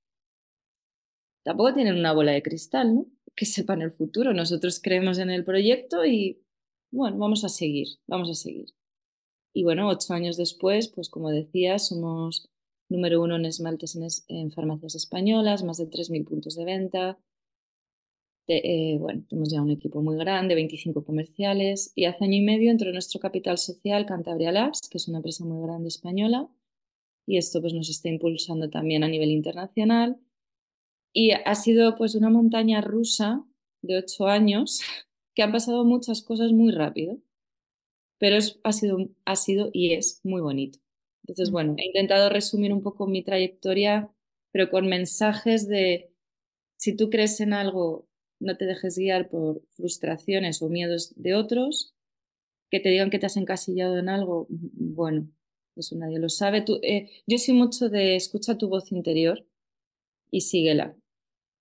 tampoco 1.45 1.75
tienen 1.75 1.99
una 1.99 2.13
bola 2.13 2.33
de 2.33 2.43
cristal, 2.43 2.95
¿no? 2.95 3.07
Que 3.35 3.45
sepan 3.45 3.83
el 3.83 3.91
futuro. 3.91 4.33
Nosotros 4.33 4.81
creemos 4.81 5.19
en 5.19 5.31
el 5.31 5.45
proyecto 5.45 6.05
y, 6.05 6.43
bueno, 6.91 7.19
vamos 7.19 7.45
a 7.45 7.49
seguir, 7.49 7.89
vamos 8.07 8.31
a 8.31 8.35
seguir. 8.35 8.75
Y 9.55 9.65
bueno, 9.65 9.89
ocho 9.89 10.15
años 10.15 10.37
después, 10.37 10.89
pues 10.89 11.11
como 11.11 11.31
decía, 11.31 11.79
somos 11.79 12.49
número 12.89 13.23
uno 13.23 13.37
en 13.37 13.47
esmaltes 13.47 14.25
en, 14.29 14.53
farmacias 14.53 14.95
españolas, 14.95 15.65
más 15.65 15.79
de 15.79 15.91
3.000 15.91 16.25
puntos 16.25 16.57
de 16.57 16.65
venta. 16.65 17.19
Eh, 18.49 18.97
bueno, 18.99 19.25
tenemos 19.29 19.51
ya 19.53 19.63
un 19.63 19.71
equipo 19.71 20.03
muy 20.03 20.17
grande, 20.17 20.55
25 20.55 21.05
comerciales, 21.05 21.93
y 21.95 22.07
hace 22.07 22.25
año 22.25 22.37
y 22.37 22.43
medio 22.43 22.71
entró 22.71 22.93
nuestro 22.93 23.21
capital 23.21 23.59
social 23.59 24.05
Cantabria 24.07 24.53
Labs, 24.53 24.89
que 24.91 24.99
es 24.99 25.09
una 25.09 25.19
empresa 25.19 25.45
muy 25.45 25.63
grande 25.67 25.89
española, 25.89 26.49
y 27.27 27.39
esto 27.39 27.61
pues, 27.61 27.73
nos 27.73 27.89
está 27.89 28.09
impulsando 28.09 28.69
también 28.71 29.05
a 29.05 29.09
nivel 29.09 29.31
internacional. 29.31 30.19
Y 31.15 31.33
ha 31.33 31.55
sido 31.55 31.97
pues 31.97 32.15
una 32.15 32.31
montaña 32.31 32.81
rusa 32.81 33.45
de 33.83 33.99
ocho 33.99 34.27
años 34.27 34.81
que 35.35 35.43
han 35.43 35.53
pasado 35.53 35.85
muchas 35.85 36.23
cosas 36.23 36.53
muy 36.53 36.73
rápido, 36.73 37.19
pero 38.19 38.37
ha, 38.65 38.73
sido, 38.73 38.99
ha 39.25 39.37
sido 39.37 39.71
y 39.73 39.93
es 39.95 40.21
muy 40.25 40.41
bonito. 40.41 40.79
Entonces, 41.23 41.51
mm. 41.51 41.53
bueno, 41.53 41.75
he 41.79 41.87
intentado 41.87 42.29
resumir 42.29 42.73
un 42.73 42.83
poco 42.83 43.07
mi 43.07 43.23
trayectoria, 43.23 44.11
pero 44.53 44.71
con 44.71 44.89
mensajes 44.89 45.69
de, 45.69 46.13
si 46.77 46.97
tú 46.97 47.11
crees 47.11 47.41
en 47.41 47.53
algo, 47.53 48.09
no 48.43 48.57
te 48.57 48.67
dejes 48.67 48.99
guiar 48.99 49.29
por 49.31 49.63
frustraciones 49.71 50.63
o 50.63 50.69
miedos 50.69 51.15
de 51.17 51.35
otros, 51.35 51.95
que 52.71 52.81
te 52.81 52.89
digan 52.89 53.11
que 53.11 53.19
te 53.19 53.27
has 53.27 53.37
encasillado 53.37 53.99
en 53.99 54.09
algo, 54.09 54.47
bueno, 54.51 55.29
eso 55.77 55.97
nadie 55.97 56.19
lo 56.19 56.29
sabe. 56.29 56.63
Tú, 56.63 56.81
eh, 56.83 57.11
yo 57.27 57.39
soy 57.39 57.55
mucho 57.55 57.89
de 57.89 58.17
escucha 58.17 58.59
tu 58.59 58.69
voz 58.69 58.93
interior 58.93 59.47
y 60.31 60.43
síguela. 60.43 60.97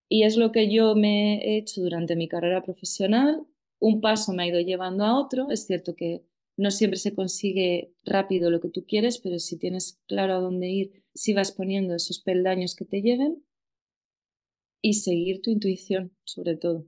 Y 0.10 0.24
es 0.24 0.36
lo 0.36 0.52
que 0.52 0.70
yo 0.70 0.96
me 0.96 1.38
he 1.38 1.58
hecho 1.58 1.82
durante 1.82 2.16
mi 2.16 2.28
carrera 2.28 2.64
profesional. 2.64 3.46
Un 3.80 4.02
paso 4.02 4.34
me 4.34 4.44
ha 4.44 4.48
ido 4.48 4.60
llevando 4.60 5.06
a 5.06 5.18
otro. 5.20 5.50
Es 5.50 5.66
cierto 5.66 5.96
que 5.96 6.24
no 6.58 6.72
siempre 6.72 7.00
se 7.00 7.16
consigue 7.16 7.94
rápido 8.04 8.50
lo 8.50 8.60
que 8.60 8.70
tú 8.70 8.86
quieres, 8.86 9.20
pero 9.20 9.40
si 9.40 9.58
tienes 9.58 10.00
claro 10.08 10.34
a 10.34 10.40
dónde 10.40 10.70
ir, 10.70 11.04
si 11.14 11.34
vas 11.34 11.52
poniendo 11.52 11.96
esos 11.96 12.22
peldaños 12.22 12.76
que 12.76 12.86
te 12.86 13.02
lleven 13.02 13.44
y 14.82 14.96
seguir 14.96 15.42
tu 15.42 15.52
intuición, 15.52 16.16
sobre 16.24 16.58
todo. 16.58 16.86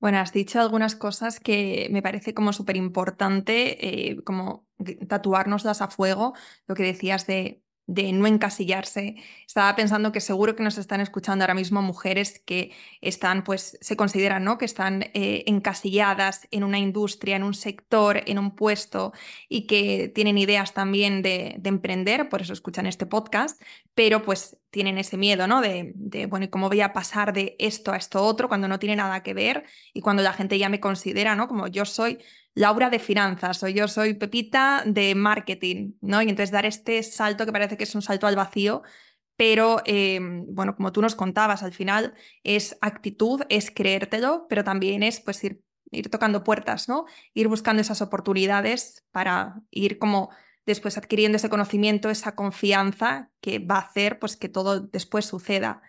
Bueno, 0.00 0.18
has 0.18 0.32
dicho 0.32 0.60
algunas 0.60 0.96
cosas 0.96 1.38
que 1.38 1.88
me 1.90 2.02
parece 2.02 2.34
como 2.34 2.52
súper 2.52 2.76
importante, 2.76 4.10
eh, 4.10 4.22
como 4.24 4.66
tatuárnoslas 5.08 5.80
a 5.82 5.88
fuego, 5.88 6.34
lo 6.66 6.74
que 6.74 6.82
decías 6.82 7.26
de 7.26 7.62
de 7.92 8.10
no 8.12 8.26
encasillarse. 8.26 9.16
Estaba 9.46 9.76
pensando 9.76 10.12
que 10.12 10.20
seguro 10.20 10.56
que 10.56 10.62
nos 10.62 10.78
están 10.78 11.02
escuchando 11.02 11.44
ahora 11.44 11.54
mismo 11.54 11.82
mujeres 11.82 12.40
que 12.46 12.72
están, 13.02 13.44
pues, 13.44 13.76
se 13.82 13.96
consideran, 13.96 14.44
¿no? 14.44 14.56
Que 14.56 14.64
están 14.64 15.02
eh, 15.12 15.44
encasilladas 15.46 16.48
en 16.50 16.64
una 16.64 16.78
industria, 16.78 17.36
en 17.36 17.42
un 17.42 17.52
sector, 17.52 18.22
en 18.24 18.38
un 18.38 18.56
puesto 18.56 19.12
y 19.46 19.66
que 19.66 20.10
tienen 20.14 20.38
ideas 20.38 20.72
también 20.72 21.20
de, 21.20 21.60
emprender, 21.64 22.28
por 22.28 22.40
eso 22.40 22.54
escuchan 22.54 22.86
este 22.86 23.06
podcast, 23.06 23.60
pero 23.94 24.22
pues 24.22 24.56
tienen 24.70 24.96
ese 24.96 25.18
miedo, 25.18 25.46
¿no? 25.46 25.60
De, 25.60 25.92
de, 25.94 26.24
bueno, 26.24 26.46
¿y 26.46 26.48
cómo 26.48 26.68
voy 26.68 26.80
a 26.80 26.94
pasar 26.94 27.34
de 27.34 27.56
esto 27.58 27.92
a 27.92 27.96
esto 27.96 28.22
otro 28.22 28.48
cuando 28.48 28.68
no 28.68 28.78
tiene 28.78 28.96
nada 28.96 29.22
que 29.22 29.34
ver 29.34 29.64
y 29.92 30.00
cuando 30.00 30.22
la 30.22 30.32
gente 30.32 30.58
ya 30.58 30.70
me 30.70 30.80
considera, 30.80 31.36
¿no? 31.36 31.46
Como 31.46 31.66
yo 31.68 31.84
soy 31.84 32.20
Laura 32.54 32.90
de 32.90 32.98
finanzas 32.98 33.62
o 33.62 33.68
yo 33.68 33.88
soy 33.88 34.14
Pepita 34.14 34.82
de 34.86 35.14
marketing, 35.14 35.94
¿no? 36.00 36.20
Y 36.22 36.28
entonces 36.28 36.50
dar 36.50 36.66
este 36.66 37.02
salto 37.02 37.46
que 37.46 37.52
parece 37.52 37.76
que 37.76 37.84
es 37.84 37.94
un 37.94 38.02
salto 38.02 38.26
al 38.26 38.36
vacío, 38.36 38.82
pero 39.36 39.80
em, 39.86 40.44
bueno, 40.54 40.76
como 40.76 40.92
tú 40.92 41.00
nos 41.00 41.14
contabas, 41.14 41.62
al 41.62 41.72
final 41.72 42.14
es 42.44 42.76
actitud, 42.80 43.42
es 43.48 43.70
creértelo, 43.70 44.46
pero 44.48 44.64
también 44.64 45.02
es 45.02 45.20
pues 45.20 45.42
ir, 45.44 45.62
ir 45.90 46.10
tocando 46.10 46.44
puertas, 46.44 46.88
¿no? 46.88 47.06
Ir 47.32 47.48
buscando 47.48 47.80
esas 47.80 48.02
oportunidades 48.02 49.04
para 49.12 49.62
ir 49.70 49.98
como 49.98 50.30
después 50.66 50.98
adquiriendo 50.98 51.36
ese 51.36 51.50
conocimiento, 51.50 52.10
esa 52.10 52.34
confianza 52.34 53.30
que 53.40 53.58
va 53.58 53.76
a 53.76 53.80
hacer 53.80 54.18
pues 54.18 54.36
que 54.36 54.48
todo 54.48 54.80
después 54.80 55.24
suceda. 55.24 55.82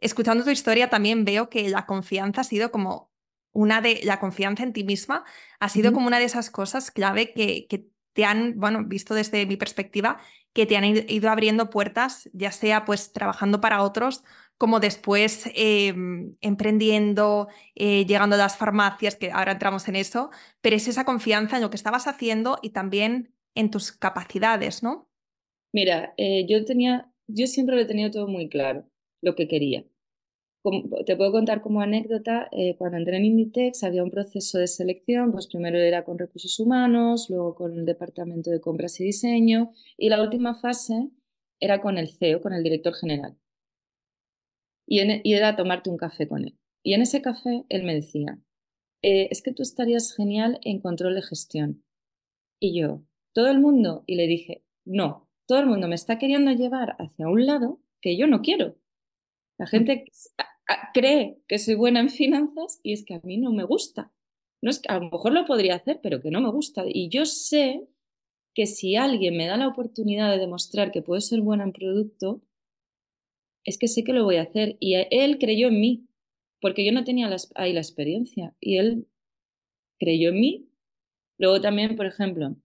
Escuchando 0.00 0.44
tu 0.44 0.50
historia 0.50 0.90
también 0.90 1.24
veo 1.24 1.50
que 1.50 1.68
la 1.68 1.86
confianza 1.86 2.40
ha 2.40 2.44
sido 2.44 2.70
como 2.70 3.10
una 3.52 3.80
de 3.80 4.00
la 4.04 4.20
confianza 4.20 4.62
en 4.62 4.72
ti 4.72 4.84
misma 4.84 5.24
ha 5.60 5.68
sido 5.68 5.92
como 5.92 6.06
una 6.06 6.18
de 6.18 6.24
esas 6.26 6.50
cosas 6.50 6.90
clave 6.90 7.32
que, 7.32 7.66
que, 7.68 7.88
te 8.18 8.24
han, 8.24 8.58
bueno, 8.58 8.82
visto 8.84 9.14
desde 9.14 9.46
mi 9.46 9.56
perspectiva, 9.56 10.18
que 10.52 10.66
te 10.66 10.76
han 10.76 10.84
ido 10.84 11.30
abriendo 11.30 11.70
puertas, 11.70 12.28
ya 12.32 12.50
sea 12.50 12.84
pues 12.84 13.12
trabajando 13.12 13.60
para 13.60 13.80
otros, 13.80 14.24
como 14.56 14.80
después 14.80 15.48
em, 15.54 16.34
emprendiendo, 16.40 17.46
eh, 17.76 18.04
llegando 18.06 18.34
a 18.34 18.40
las 18.40 18.56
farmacias, 18.56 19.14
que 19.14 19.30
ahora 19.30 19.52
entramos 19.52 19.86
en 19.86 19.94
eso, 19.94 20.30
pero 20.60 20.74
es 20.74 20.88
esa 20.88 21.04
confianza 21.04 21.56
en 21.56 21.62
lo 21.62 21.70
que 21.70 21.76
estabas 21.76 22.08
haciendo 22.08 22.58
y 22.60 22.70
también 22.70 23.32
en 23.54 23.70
tus 23.70 23.92
capacidades, 23.92 24.82
¿no? 24.82 25.08
Mira, 25.72 26.12
eh, 26.16 26.44
yo 26.48 26.64
tenía, 26.64 27.12
yo 27.28 27.46
siempre 27.46 27.76
lo 27.76 27.82
he 27.82 27.86
tenido 27.86 28.10
todo 28.10 28.26
muy 28.26 28.48
claro, 28.48 28.84
lo 29.22 29.36
que 29.36 29.46
quería 29.46 29.84
te 31.06 31.16
puedo 31.16 31.32
contar 31.32 31.62
como 31.62 31.80
anécdota, 31.80 32.48
eh, 32.52 32.76
cuando 32.76 32.98
entré 32.98 33.16
en 33.16 33.24
Inditex 33.24 33.84
había 33.84 34.02
un 34.02 34.10
proceso 34.10 34.58
de 34.58 34.66
selección, 34.66 35.32
pues 35.32 35.46
primero 35.46 35.78
era 35.78 36.04
con 36.04 36.18
recursos 36.18 36.58
humanos, 36.58 37.28
luego 37.30 37.54
con 37.54 37.78
el 37.78 37.84
departamento 37.84 38.50
de 38.50 38.60
compras 38.60 38.98
y 39.00 39.04
diseño, 39.04 39.72
y 39.96 40.08
la 40.08 40.20
última 40.22 40.54
fase 40.54 41.10
era 41.60 41.80
con 41.80 41.98
el 41.98 42.08
CEO, 42.08 42.40
con 42.42 42.52
el 42.52 42.62
director 42.62 42.94
general. 42.94 43.36
Y, 44.86 45.00
e, 45.00 45.22
era 45.24 45.56
tomarte 45.56 45.90
un 45.90 45.96
café 45.96 46.26
con 46.26 46.44
él. 46.44 46.58
Y 46.82 46.94
en 46.94 47.02
ese 47.02 47.22
café 47.22 47.64
él 47.68 47.84
me 47.84 47.94
decía, 47.94 48.38
eh, 49.02 49.28
es 49.30 49.42
que 49.42 49.52
tú 49.52 49.62
estarías 49.62 50.14
genial 50.14 50.58
en 50.62 50.80
control 50.80 51.14
de 51.14 51.22
gestión. 51.22 51.84
Y 52.60 52.78
yo, 52.78 53.04
todo 53.32 53.48
el 53.48 53.60
mundo, 53.60 54.02
y 54.06 54.16
le 54.16 54.26
dije, 54.26 54.64
no, 54.84 55.28
todo 55.46 55.60
el 55.60 55.66
mundo 55.66 55.88
me 55.88 55.94
está 55.94 56.18
queriendo 56.18 56.50
llevar 56.52 56.96
hacia 56.98 57.28
un 57.28 57.46
lado 57.46 57.80
que 58.00 58.16
yo 58.16 58.26
no 58.26 58.42
quiero. 58.42 58.76
La 59.58 59.66
gente 59.66 60.04
cree 60.94 61.38
que 61.48 61.58
soy 61.58 61.74
buena 61.74 62.00
en 62.00 62.10
finanzas 62.10 62.80
y 62.82 62.92
es 62.92 63.04
que 63.04 63.14
a 63.14 63.20
mí 63.22 63.38
no 63.38 63.52
me 63.52 63.64
gusta. 63.64 64.12
No 64.62 64.70
es 64.70 64.80
que 64.80 64.88
a 64.88 64.98
lo 64.98 65.10
mejor 65.10 65.32
lo 65.32 65.46
podría 65.46 65.76
hacer, 65.76 66.00
pero 66.02 66.20
que 66.20 66.30
no 66.30 66.40
me 66.40 66.50
gusta. 66.50 66.84
Y 66.86 67.08
yo 67.08 67.26
sé 67.26 67.86
que 68.54 68.66
si 68.66 68.96
alguien 68.96 69.36
me 69.36 69.46
da 69.46 69.56
la 69.56 69.68
oportunidad 69.68 70.30
de 70.30 70.38
demostrar 70.38 70.90
que 70.90 71.02
puedo 71.02 71.20
ser 71.20 71.40
buena 71.40 71.64
en 71.64 71.72
producto, 71.72 72.42
es 73.64 73.78
que 73.78 73.88
sé 73.88 74.02
que 74.02 74.12
lo 74.12 74.24
voy 74.24 74.36
a 74.36 74.42
hacer. 74.42 74.76
Y 74.80 74.94
él 74.94 75.38
creyó 75.38 75.68
en 75.68 75.80
mí, 75.80 76.08
porque 76.60 76.84
yo 76.84 76.92
no 76.92 77.04
tenía 77.04 77.30
ahí 77.54 77.72
la 77.72 77.80
experiencia. 77.80 78.54
Y 78.60 78.78
él 78.78 79.06
creyó 79.98 80.30
en 80.30 80.40
mí. 80.40 80.68
Luego 81.38 81.60
también, 81.60 81.94
por 81.96 82.06
ejemplo, 82.06 82.56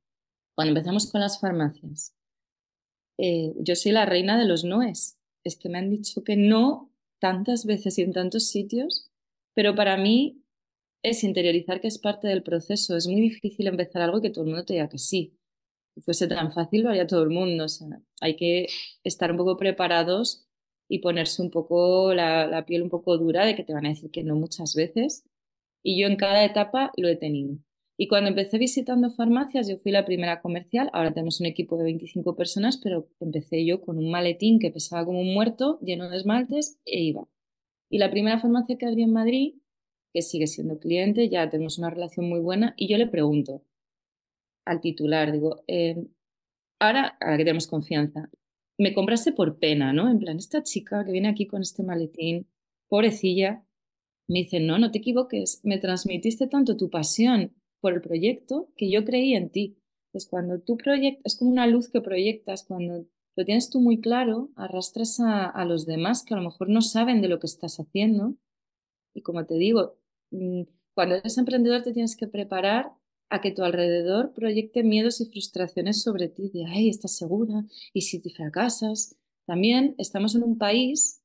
cuando 0.56 0.70
empezamos 0.70 1.12
con 1.12 1.22
las 1.22 1.40
farmacias, 1.40 2.16
eh, 3.20 3.54
yo 3.58 3.76
soy 3.76 3.92
la 3.92 4.06
reina 4.06 4.38
de 4.40 4.46
los 4.46 4.64
noes. 4.64 5.20
Es 5.44 5.58
que 5.58 5.70
me 5.70 5.78
han 5.78 5.90
dicho 5.90 6.24
que 6.24 6.36
no 6.36 6.92
tantas 7.20 7.66
veces 7.66 7.98
y 7.98 8.02
en 8.02 8.14
tantos 8.14 8.48
sitios, 8.48 9.12
pero 9.54 9.76
para 9.76 9.98
mí 9.98 10.44
es 11.04 11.24
interiorizar 11.24 11.82
que 11.82 11.88
es 11.88 12.00
parte 12.00 12.28
del 12.28 12.44
proceso. 12.44 12.96
Es 12.96 13.08
muy 13.08 13.22
difícil 13.22 13.68
empezar 13.68 14.02
algo 14.02 14.18
y 14.20 14.22
que 14.22 14.30
todo 14.30 14.46
el 14.46 14.52
mundo 14.52 14.66
te 14.66 14.74
diga 14.74 14.90
que 14.90 14.98
sí. 14.98 15.38
Si 15.96 16.02
fuese 16.02 16.28
tan 16.28 16.52
fácil, 16.52 16.84
lo 16.84 16.90
haría 16.90 17.08
todo 17.08 17.24
el 17.24 17.30
mundo. 17.30 17.66
O 17.66 17.70
sea, 17.70 17.88
hay 18.22 18.36
que 18.36 18.68
estar 19.04 19.32
un 19.32 19.38
poco 19.38 19.58
preparados 19.58 20.48
y 20.90 21.00
ponerse 21.00 21.42
un 21.42 21.52
poco 21.52 22.14
la, 22.14 22.48
la 22.48 22.66
piel 22.66 22.84
un 22.84 22.90
poco 22.90 23.18
dura 23.18 23.46
de 23.46 23.56
que 23.56 23.64
te 23.64 23.74
van 23.74 23.86
a 23.86 23.90
decir 23.90 24.12
que 24.12 24.24
no 24.24 24.36
muchas 24.36 24.76
veces. 24.76 25.26
Y 25.84 26.00
yo 26.02 26.08
en 26.08 26.16
cada 26.16 26.46
etapa 26.46 26.92
lo 26.98 27.10
he 27.10 27.16
tenido. 27.18 27.58
Y 27.96 28.08
cuando 28.08 28.30
empecé 28.30 28.58
visitando 28.58 29.12
farmacias, 29.12 29.68
yo 29.68 29.78
fui 29.78 29.92
la 29.92 30.06
primera 30.06 30.42
comercial, 30.42 30.90
ahora 30.94 31.14
tenemos 31.14 31.40
un 31.40 31.46
equipo 31.46 31.78
de 31.78 31.84
25 31.84 32.36
personas, 32.36 32.78
pero 32.78 33.08
empecé 33.20 33.66
yo 33.66 33.82
con 33.82 33.98
un 34.00 34.10
maletín 34.10 34.60
que 34.60 34.72
pesaba 34.72 35.06
como 35.06 35.22
un 35.22 35.34
muerto, 35.34 35.80
lleno 35.82 36.10
de 36.10 36.18
esmaltes, 36.18 36.80
e 36.86 37.04
iba. 37.04 37.28
Y 37.92 38.00
la 38.00 38.10
primera 38.10 38.40
farmacia 38.40 38.78
que 38.78 38.88
abrí 38.88 39.04
en 39.04 39.14
Madrid, 39.14 39.56
que 40.12 40.24
sigue 40.24 40.48
siendo 40.48 40.80
cliente, 40.80 41.30
ya 41.30 41.50
tenemos 41.50 41.78
una 41.78 41.92
relación 41.92 42.28
muy 42.28 42.40
buena, 42.40 42.74
y 42.78 42.88
yo 42.88 42.98
le 42.98 43.08
pregunto 43.08 43.64
al 44.66 44.82
titular, 44.82 45.32
digo, 45.32 45.64
em, 45.68 46.08
ahora, 46.80 47.18
ahora 47.22 47.38
que 47.38 47.44
tenemos 47.44 47.68
confianza, 47.68 48.32
me 48.80 48.94
compraste 48.96 49.34
por 49.34 49.60
pena, 49.60 49.94
¿no? 49.94 50.10
En 50.10 50.20
plan, 50.20 50.38
esta 50.38 50.64
chica 50.64 51.06
que 51.06 51.12
viene 51.12 51.30
aquí 51.30 51.46
con 51.46 51.62
este 51.62 51.84
maletín, 51.84 52.48
pobrecilla, 52.88 53.64
me 54.28 54.40
dice, 54.40 54.60
no, 54.60 54.80
no 54.80 54.92
te 54.92 55.00
equivoques, 55.00 55.62
me 55.64 55.78
transmitiste 55.78 56.48
tanto 56.48 56.76
tu 56.76 56.90
pasión 56.90 57.54
por 57.84 57.94
el 57.94 58.02
proyecto 58.02 58.70
que 58.78 58.90
yo 58.90 59.04
creí 59.04 59.34
en 59.34 59.50
ti. 59.50 59.78
Pues 60.14 60.26
cuando 60.26 60.62
tú 60.62 60.78
proyectas, 60.78 61.34
es 61.34 61.38
como 61.38 61.52
una 61.52 61.68
luz 61.68 61.90
que 61.90 62.00
proyectas, 62.00 62.64
cuando 62.64 63.06
lo 63.36 63.44
tienes 63.44 63.70
tú 63.70 63.82
muy 63.82 64.00
claro, 64.00 64.52
arrastras 64.56 65.20
a, 65.20 65.66
los 65.66 65.86
demás 65.86 66.24
que 66.24 66.34
a 66.34 66.38
lo 66.38 66.44
mejor 66.44 66.70
no 66.70 66.82
saben 66.82 67.22
de 67.22 67.28
lo 67.28 67.40
que 67.40 67.48
estás 67.48 67.82
haciendo. 67.82 68.36
Y 69.14 69.22
como 69.22 69.46
te 69.46 69.56
digo, 69.56 69.98
mm, 70.32 70.62
cuando 70.94 71.16
eres 71.16 71.38
emprendedor 71.38 71.84
te 71.84 71.92
tienes 71.92 72.16
que 72.16 72.26
preparar 72.26 72.94
a 73.30 73.42
que 73.42 73.52
tu 73.52 73.64
alrededor 73.64 74.32
proyecte 74.34 74.84
miedos 74.84 75.20
y 75.20 75.26
frustraciones 75.26 76.02
sobre 76.02 76.30
ti, 76.30 76.52
de, 76.54 76.66
ay, 76.66 76.88
¿estás 76.88 77.18
segura? 77.18 77.66
¿Y 77.92 78.04
si 78.04 78.22
te 78.22 78.30
fracasas? 78.30 79.18
También 79.46 79.94
estamos 79.98 80.36
en 80.36 80.44
un 80.44 80.58
país 80.58 81.22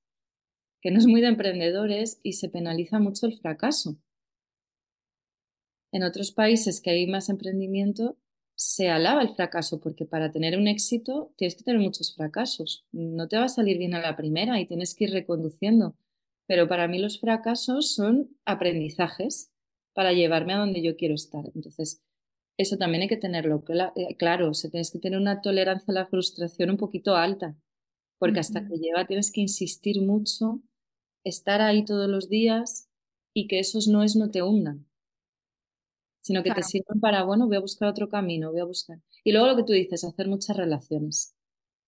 que 0.80 0.90
no 0.90 0.98
es 0.98 1.06
muy 1.06 1.20
de 1.20 1.28
emprendedores 1.28 2.18
y 2.24 2.32
se 2.32 2.48
penaliza 2.48 2.98
mucho 2.98 3.26
el 3.26 3.38
fracaso. 3.38 3.96
En 5.90 6.02
otros 6.02 6.32
países 6.32 6.80
que 6.80 6.90
hay 6.90 7.06
más 7.06 7.28
emprendimiento, 7.28 8.18
se 8.54 8.90
alaba 8.90 9.22
el 9.22 9.30
fracaso, 9.30 9.80
porque 9.80 10.04
para 10.04 10.32
tener 10.32 10.58
un 10.58 10.66
éxito 10.66 11.32
tienes 11.36 11.54
que 11.54 11.62
tener 11.62 11.80
muchos 11.80 12.14
fracasos. 12.14 12.84
No 12.92 13.28
te 13.28 13.38
va 13.38 13.44
a 13.44 13.48
salir 13.48 13.78
bien 13.78 13.94
a 13.94 14.00
la 14.00 14.16
primera 14.16 14.60
y 14.60 14.66
tienes 14.66 14.94
que 14.94 15.04
ir 15.04 15.12
reconduciendo. 15.12 15.96
Pero 16.46 16.66
para 16.66 16.88
mí 16.88 16.98
los 16.98 17.20
fracasos 17.20 17.94
son 17.94 18.36
aprendizajes 18.44 19.52
para 19.94 20.12
llevarme 20.12 20.54
a 20.54 20.58
donde 20.58 20.82
yo 20.82 20.96
quiero 20.96 21.14
estar. 21.14 21.44
Entonces, 21.54 22.02
eso 22.58 22.76
también 22.76 23.02
hay 23.02 23.08
que 23.08 23.16
tenerlo 23.16 23.62
eh, 23.94 24.16
claro. 24.16 24.50
O 24.50 24.54
sea, 24.54 24.70
tienes 24.70 24.90
que 24.90 24.98
tener 24.98 25.20
una 25.20 25.40
tolerancia 25.40 25.92
a 25.92 25.94
la 25.94 26.06
frustración 26.06 26.70
un 26.70 26.78
poquito 26.78 27.14
alta, 27.14 27.56
porque 28.18 28.40
hasta 28.40 28.66
que 28.66 28.76
lleva 28.76 29.06
tienes 29.06 29.30
que 29.30 29.40
insistir 29.40 30.02
mucho, 30.02 30.60
estar 31.24 31.60
ahí 31.60 31.84
todos 31.84 32.10
los 32.10 32.28
días 32.28 32.88
y 33.32 33.46
que 33.46 33.60
esos 33.60 33.86
noes 33.86 34.16
no 34.16 34.30
te 34.32 34.42
hundan 34.42 34.87
sino 36.28 36.42
que 36.42 36.52
te 36.52 36.62
sirven 36.62 37.00
para, 37.00 37.24
bueno, 37.24 37.46
voy 37.46 37.56
a 37.56 37.60
buscar 37.60 37.88
otro 37.88 38.10
camino, 38.10 38.50
voy 38.50 38.60
a 38.60 38.64
buscar. 38.64 38.98
Y 39.24 39.32
luego 39.32 39.46
lo 39.46 39.56
que 39.56 39.62
tú 39.62 39.72
dices, 39.72 40.04
hacer 40.04 40.28
muchas 40.28 40.58
relaciones. 40.58 41.34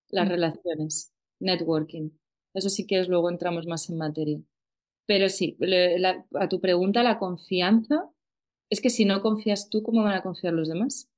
Las 0.08 0.26
mm. 0.26 0.30
relaciones, 0.30 1.12
networking. 1.40 2.08
Eso 2.54 2.70
sí 2.70 2.86
que 2.86 3.00
es, 3.00 3.08
luego 3.08 3.28
entramos 3.28 3.66
más 3.66 3.90
en 3.90 3.98
materia. 3.98 4.40
Pero 5.04 5.28
sí, 5.28 5.58
a 6.40 6.48
tu 6.48 6.58
pregunta, 6.58 7.02
la 7.02 7.18
confianza, 7.18 8.08
es 8.70 8.80
que 8.80 8.88
si 8.88 9.04
no 9.04 9.20
confías 9.20 9.68
tú, 9.68 9.82
¿cómo 9.82 10.02
van 10.02 10.14
a 10.14 10.22
confiar 10.22 10.54
los 10.54 10.70
demás? 10.70 11.10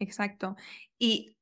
Exacto. 0.00 0.56
Y 0.98 1.36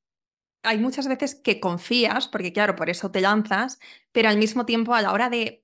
hay 0.67 0.79
muchas 0.79 1.07
veces 1.07 1.35
que 1.37 1.61
confías, 1.61 2.29
porque 2.29 2.53
claro, 2.53 2.75
por 2.75 2.91
eso 2.91 3.11
te 3.11 3.21
lanzas, 3.21 3.79
pero 4.13 4.29
al 4.29 4.37
mismo 4.37 4.67
tiempo 4.67 4.95
a 4.95 5.03
la 5.03 5.13
hora 5.13 5.31
de, 5.31 5.63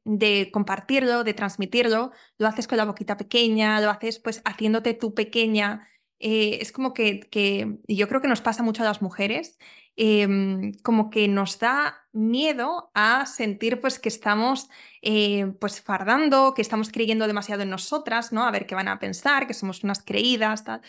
compartirlo, 0.52 1.25
de 1.25 1.35
transmitirlo, 1.35 2.12
lo 2.38 2.47
haces 2.47 2.68
con 2.68 2.78
la 2.78 2.85
boquita 2.85 3.16
pequeña, 3.16 3.80
lo 3.80 3.90
haces 3.90 4.21
pues 4.21 4.42
haciéndote 4.44 4.94
tú 4.94 5.12
pequeña. 5.14 5.88
Eh, 6.21 6.59
es 6.61 6.71
como 6.71 6.94
que, 6.94 7.21
que, 7.21 7.78
yo 7.88 8.09
creo 8.09 8.21
que 8.21 8.28
nos 8.28 8.40
pasa 8.40 8.62
mucho 8.62 8.82
a 8.82 8.87
las 8.87 9.02
mujeres, 9.02 9.59
em, 9.97 10.73
como 10.82 11.11
que 11.11 11.26
nos 11.26 11.59
da 11.59 11.97
miedo 12.12 12.92
a 12.94 13.26
sentir 13.26 13.80
pues 13.80 13.99
que 13.99 14.09
estamos 14.09 14.68
eh, 15.02 15.52
pues 15.61 15.80
fardando, 15.80 16.54
que 16.54 16.62
estamos 16.62 16.90
creyendo 16.92 17.26
demasiado 17.26 17.62
en 17.62 17.71
nosotras, 17.71 18.32
¿no? 18.32 18.44
A 18.44 18.52
ver 18.52 18.66
qué 18.66 18.76
van 18.76 18.88
a 18.88 19.00
pensar, 19.00 19.49
que 19.49 19.54
somos 19.54 19.82
unas 19.82 20.02
creídas, 20.02 20.64
tal. 20.64 20.80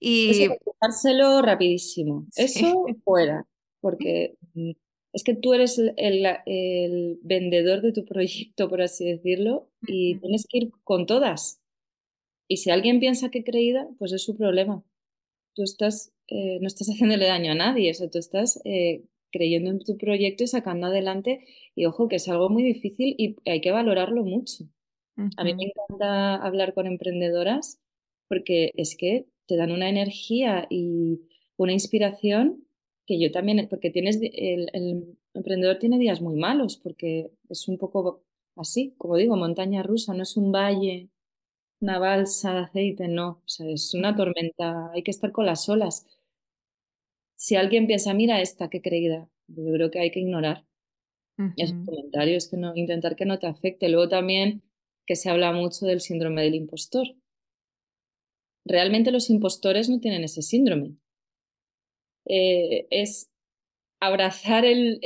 Y... 0.00 0.48
rapidísimo. 1.42 2.26
Eso 2.34 2.86
fuera 3.04 3.46
porque 3.80 4.36
mm, 4.54 4.72
es 5.12 5.24
que 5.24 5.34
tú 5.34 5.54
eres 5.54 5.78
el, 5.78 7.18
vendedor 7.22 7.82
de 7.82 7.92
tu 7.92 8.04
proyecto, 8.06 8.68
por 8.68 8.82
así 8.82 9.04
decirlo, 9.04 9.68
y 9.86 10.16
tienes 10.16 10.46
que 10.48 10.58
ir 10.58 10.70
con 10.84 11.06
todas. 11.06 11.60
Y 12.48 12.58
si 12.58 12.70
alguien 12.70 13.00
piensa 13.00 13.30
que 13.30 13.44
creída, 13.44 13.88
pues 13.98 14.12
es 14.12 14.22
su 14.24 14.36
problema. 14.36 14.82
Tú 15.54 15.62
estás, 15.62 16.12
eh, 16.28 16.58
no 16.60 16.66
estás 16.66 16.88
haciéndole 16.90 17.26
daño 17.26 17.52
a 17.52 17.56
nadie, 17.56 17.92
o 18.00 18.10
tú 18.10 18.18
estás 18.18 18.60
eh, 18.64 19.04
creyendo 19.32 19.70
en 19.70 19.78
tu 19.80 19.96
proyecto 19.96 20.44
y 20.44 20.48
sacando 20.48 20.88
adelante. 20.88 21.44
Y 21.74 21.86
ojo, 21.86 22.08
que 22.08 22.16
es 22.16 22.28
algo 22.28 22.48
muy 22.48 22.62
difícil 22.62 23.14
y 23.18 23.36
hay 23.46 23.60
que 23.60 23.72
valorarlo 23.72 24.24
mucho. 24.24 24.64
A 25.36 25.44
mí 25.44 25.54
me 25.54 25.64
encanta 25.64 26.36
hablar 26.36 26.72
con 26.72 26.86
emprendedoras 26.86 27.78
porque 28.26 28.72
es 28.76 28.96
que 28.96 29.26
te 29.44 29.56
dan 29.56 29.70
una 29.70 29.90
energía 29.90 30.66
y 30.70 31.20
una 31.58 31.72
inspiración 31.72 32.64
que 33.10 33.18
yo 33.18 33.32
también, 33.32 33.66
porque 33.68 33.90
tienes, 33.90 34.20
el, 34.22 35.18
emprendedor 35.34 35.80
tiene 35.80 35.98
días 35.98 36.20
muy 36.20 36.36
malos, 36.36 36.76
porque 36.76 37.32
es 37.48 37.66
un 37.66 37.76
poco 37.76 38.22
así, 38.54 38.94
como 38.98 39.16
digo, 39.16 39.36
montaña 39.36 39.82
rusa, 39.82 40.14
no 40.14 40.22
es 40.22 40.36
un 40.36 40.52
valle, 40.52 41.10
una 41.80 41.98
balsa 41.98 42.54
de 42.54 42.60
aceite, 42.60 43.08
no, 43.08 43.42
o 43.44 43.48
sea, 43.48 43.68
es 43.68 43.94
una 43.94 44.14
tormenta, 44.14 44.92
hay 44.92 45.02
que 45.02 45.10
estar 45.10 45.32
con 45.32 45.44
las 45.44 45.68
olas. 45.68 46.06
Si 47.34 47.56
alguien 47.56 47.88
piensa, 47.88 48.14
mira 48.14 48.40
esta, 48.40 48.70
qué 48.70 48.80
creída, 48.80 49.28
yo 49.48 49.72
creo 49.72 49.90
que 49.90 49.98
hay 49.98 50.12
que 50.12 50.20
ignorar 50.20 50.64
esos 51.56 51.84
comentarios, 51.84 52.46
que 52.48 52.58
no, 52.58 52.76
intentar 52.76 53.16
que 53.16 53.24
no 53.24 53.40
te 53.40 53.48
afecte. 53.48 53.88
Luego 53.88 54.08
también 54.08 54.62
que 55.04 55.16
se 55.16 55.30
habla 55.30 55.52
mucho 55.52 55.84
del 55.84 56.00
síndrome 56.00 56.42
del 56.42 56.54
impostor. 56.54 57.08
Realmente 58.64 59.10
los 59.10 59.30
impostores 59.30 59.88
no 59.88 59.98
tienen 59.98 60.22
ese 60.22 60.42
síndrome. 60.42 60.99
Eh, 62.26 62.86
es 62.90 63.30
abrazar 64.00 64.64
el, 64.64 65.00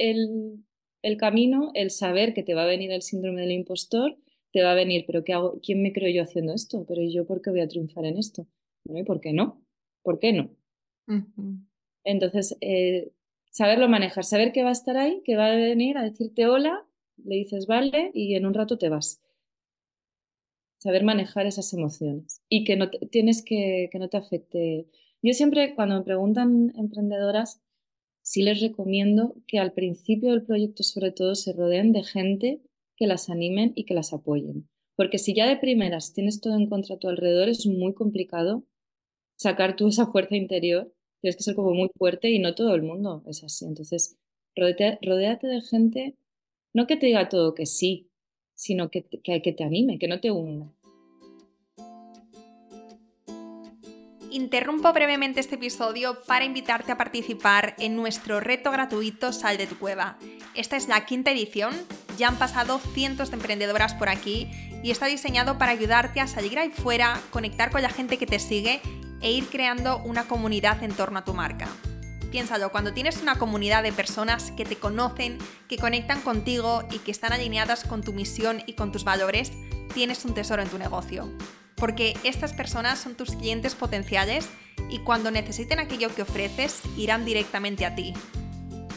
camino, 1.18 1.70
el 1.74 1.90
saber 1.90 2.34
que 2.34 2.42
te 2.42 2.54
va 2.54 2.62
a 2.62 2.66
venir 2.66 2.92
el 2.92 3.02
síndrome 3.02 3.42
del 3.42 3.52
impostor, 3.52 4.16
te 4.52 4.62
va 4.62 4.72
a 4.72 4.74
venir, 4.74 5.04
pero 5.06 5.24
¿qué 5.24 5.32
hago? 5.32 5.60
¿Quién 5.60 5.82
me 5.82 5.92
creo 5.92 6.12
yo 6.14 6.22
haciendo 6.22 6.54
esto? 6.54 6.84
¿Pero 6.86 7.02
yo 7.02 7.26
por 7.26 7.42
qué 7.42 7.50
voy 7.50 7.60
a 7.60 7.68
triunfar 7.68 8.04
en 8.06 8.18
esto? 8.18 8.46
¿y 8.84 9.02
por 9.02 9.20
qué 9.20 9.32
no? 9.32 9.62
¿Por 10.02 10.18
qué 10.18 10.32
no? 10.32 10.50
Entonces, 12.04 12.56
eh, 12.60 13.10
saberlo 13.50 13.88
manejar, 13.88 14.24
saber 14.24 14.52
que 14.52 14.62
va 14.62 14.68
a 14.68 14.72
estar 14.72 14.96
ahí, 14.96 15.22
que 15.24 15.36
va 15.36 15.46
a 15.46 15.56
venir 15.56 15.96
a 15.96 16.02
decirte 16.02 16.46
hola, 16.46 16.86
le 17.16 17.36
dices 17.36 17.66
vale 17.66 18.10
y 18.14 18.34
en 18.34 18.46
un 18.46 18.54
rato 18.54 18.78
te 18.78 18.88
vas. 18.88 19.20
Saber 20.78 21.02
manejar 21.02 21.46
esas 21.46 21.72
emociones 21.72 22.42
y 22.48 22.64
que 22.64 22.76
no 22.76 22.90
tienes 22.90 23.42
que, 23.42 23.88
que 23.90 23.98
no 23.98 24.08
te 24.08 24.18
afecte 24.18 24.86
yo 25.28 25.34
siempre, 25.34 25.74
cuando 25.74 25.96
me 25.96 26.04
preguntan 26.04 26.72
emprendedoras, 26.76 27.62
sí 28.22 28.42
les 28.42 28.60
recomiendo 28.60 29.36
que 29.46 29.58
al 29.58 29.72
principio 29.72 30.30
del 30.30 30.44
proyecto, 30.44 30.82
sobre 30.82 31.12
todo, 31.12 31.34
se 31.34 31.52
rodeen 31.52 31.92
de 31.92 32.04
gente 32.04 32.60
que 32.96 33.06
las 33.06 33.30
animen 33.30 33.72
y 33.74 33.84
que 33.84 33.94
las 33.94 34.12
apoyen. 34.12 34.68
Porque 34.96 35.18
si 35.18 35.34
ya 35.34 35.48
de 35.48 35.56
primeras 35.56 36.12
tienes 36.12 36.40
todo 36.40 36.54
en 36.54 36.68
contra 36.68 36.96
a 36.96 36.98
tu 36.98 37.08
alrededor, 37.08 37.48
es 37.48 37.66
muy 37.66 37.94
complicado 37.94 38.64
sacar 39.36 39.76
tú 39.76 39.88
esa 39.88 40.06
fuerza 40.06 40.36
interior. 40.36 40.92
Tienes 41.20 41.36
que 41.36 41.42
ser 41.42 41.54
como 41.54 41.72
muy 41.72 41.90
fuerte 41.96 42.30
y 42.30 42.38
no 42.38 42.54
todo 42.54 42.74
el 42.74 42.82
mundo 42.82 43.24
es 43.26 43.42
así. 43.42 43.64
Entonces, 43.64 44.18
rodéate, 44.54 45.46
de 45.46 45.60
gente, 45.62 46.16
no 46.72 46.86
que 46.86 46.96
te 46.96 47.06
diga 47.06 47.28
todo 47.28 47.54
que 47.54 47.66
sí, 47.66 48.10
sino 48.54 48.90
que, 48.90 49.04
que, 49.04 49.42
que 49.42 49.52
te 49.52 49.64
anime, 49.64 49.98
que 49.98 50.08
no 50.08 50.20
te 50.20 50.30
hunda. 50.30 50.72
Interrumpo 54.34 54.92
brevemente 54.92 55.38
este 55.38 55.54
episodio 55.54 56.20
para 56.26 56.44
invitarte 56.44 56.90
a 56.90 56.98
participar 56.98 57.76
en 57.78 57.94
nuestro 57.94 58.40
reto 58.40 58.72
gratuito 58.72 59.32
Sal 59.32 59.56
de 59.58 59.68
tu 59.68 59.78
cueva. 59.78 60.18
Esta 60.54 60.76
es 60.76 60.88
la 60.88 61.06
quinta 61.06 61.30
edición, 61.30 61.72
ya 62.18 62.28
han 62.28 62.36
pasado 62.36 62.80
cientos 62.80 63.30
de 63.30 63.36
emprendedoras 63.36 63.94
por 63.94 64.08
aquí 64.08 64.50
y 64.82 64.90
está 64.90 65.06
diseñado 65.06 65.56
para 65.56 65.70
ayudarte 65.70 66.18
a 66.18 66.26
salir 66.26 66.58
ahí 66.58 66.70
fuera, 66.70 67.20
conectar 67.30 67.70
con 67.70 67.82
la 67.82 67.90
gente 67.90 68.18
que 68.18 68.26
te 68.26 68.40
sigue 68.40 68.80
e 69.20 69.30
ir 69.30 69.46
creando 69.46 69.98
una 69.98 70.26
comunidad 70.26 70.82
en 70.82 70.92
torno 70.92 71.20
a 71.20 71.24
tu 71.24 71.32
marca. 71.32 71.68
Piénsalo, 72.32 72.72
cuando 72.72 72.92
tienes 72.92 73.22
una 73.22 73.38
comunidad 73.38 73.84
de 73.84 73.92
personas 73.92 74.50
que 74.50 74.64
te 74.64 74.74
conocen, 74.74 75.38
que 75.68 75.78
conectan 75.78 76.20
contigo 76.22 76.82
y 76.90 76.98
que 76.98 77.12
están 77.12 77.32
alineadas 77.32 77.84
con 77.84 78.02
tu 78.02 78.12
misión 78.12 78.64
y 78.66 78.72
con 78.72 78.90
tus 78.90 79.04
valores, 79.04 79.52
tienes 79.94 80.24
un 80.24 80.34
tesoro 80.34 80.60
en 80.60 80.68
tu 80.68 80.78
negocio 80.78 81.30
porque 81.76 82.16
estas 82.24 82.52
personas 82.52 82.98
son 82.98 83.14
tus 83.14 83.30
clientes 83.30 83.74
potenciales 83.74 84.48
y 84.90 84.98
cuando 85.00 85.30
necesiten 85.30 85.78
aquello 85.78 86.14
que 86.14 86.22
ofreces 86.22 86.80
irán 86.96 87.24
directamente 87.24 87.86
a 87.86 87.94
ti. 87.94 88.14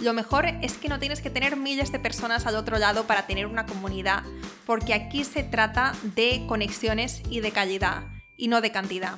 Lo 0.01 0.13
mejor 0.13 0.45
es 0.61 0.73
que 0.73 0.89
no 0.89 0.99
tienes 0.99 1.21
que 1.21 1.31
tener 1.31 1.57
miles 1.57 1.91
de 1.91 1.99
personas 1.99 2.45
al 2.45 2.55
otro 2.55 2.77
lado 2.77 3.07
para 3.07 3.25
tener 3.25 3.47
una 3.47 3.65
comunidad, 3.65 4.23
porque 4.65 4.93
aquí 4.93 5.23
se 5.23 5.43
trata 5.43 5.93
de 6.15 6.43
conexiones 6.47 7.21
y 7.29 7.39
de 7.39 7.51
calidad, 7.51 8.03
y 8.35 8.47
no 8.47 8.61
de 8.61 8.71
cantidad. 8.71 9.17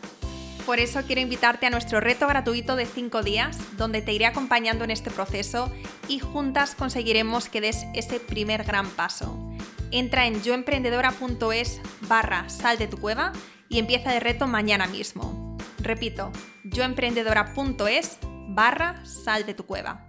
Por 0.65 0.80
eso 0.80 1.02
quiero 1.06 1.22
invitarte 1.22 1.65
a 1.65 1.69
nuestro 1.69 2.00
reto 2.00 2.28
gratuito 2.28 2.76
de 2.76 2.86
5 2.86 3.24
días, 3.24 3.58
donde 3.76 4.02
te 4.02 4.13
iré 4.13 4.26
acompañando 4.26 4.84
en 4.84 4.91
este 4.91 5.10
proceso 5.10 5.72
y 6.08 6.19
juntas 6.19 6.76
conseguiremos 6.76 7.50
que 7.50 7.60
des 7.60 7.86
ese 7.93 8.19
primer 8.19 8.63
gran 8.63 8.88
paso. 8.88 9.48
Entra 9.91 10.28
en 10.28 10.43
yoemprendedora.es 10.43 11.82
barra 12.08 12.47
sal 12.47 12.78
de 12.78 12.88
tu 12.88 12.97
cueva 12.97 13.34
y 13.69 13.80
empieza 13.80 14.13
el 14.13 14.21
reto 14.21 14.45
mañana 14.45 14.86
mismo. 14.86 15.58
Repito, 15.80 16.32
yoemprendedora.es 16.63 18.19
barra 18.49 19.04
sal 19.04 19.47
de 19.47 19.56
tu 19.56 19.65
cueva. 19.65 20.06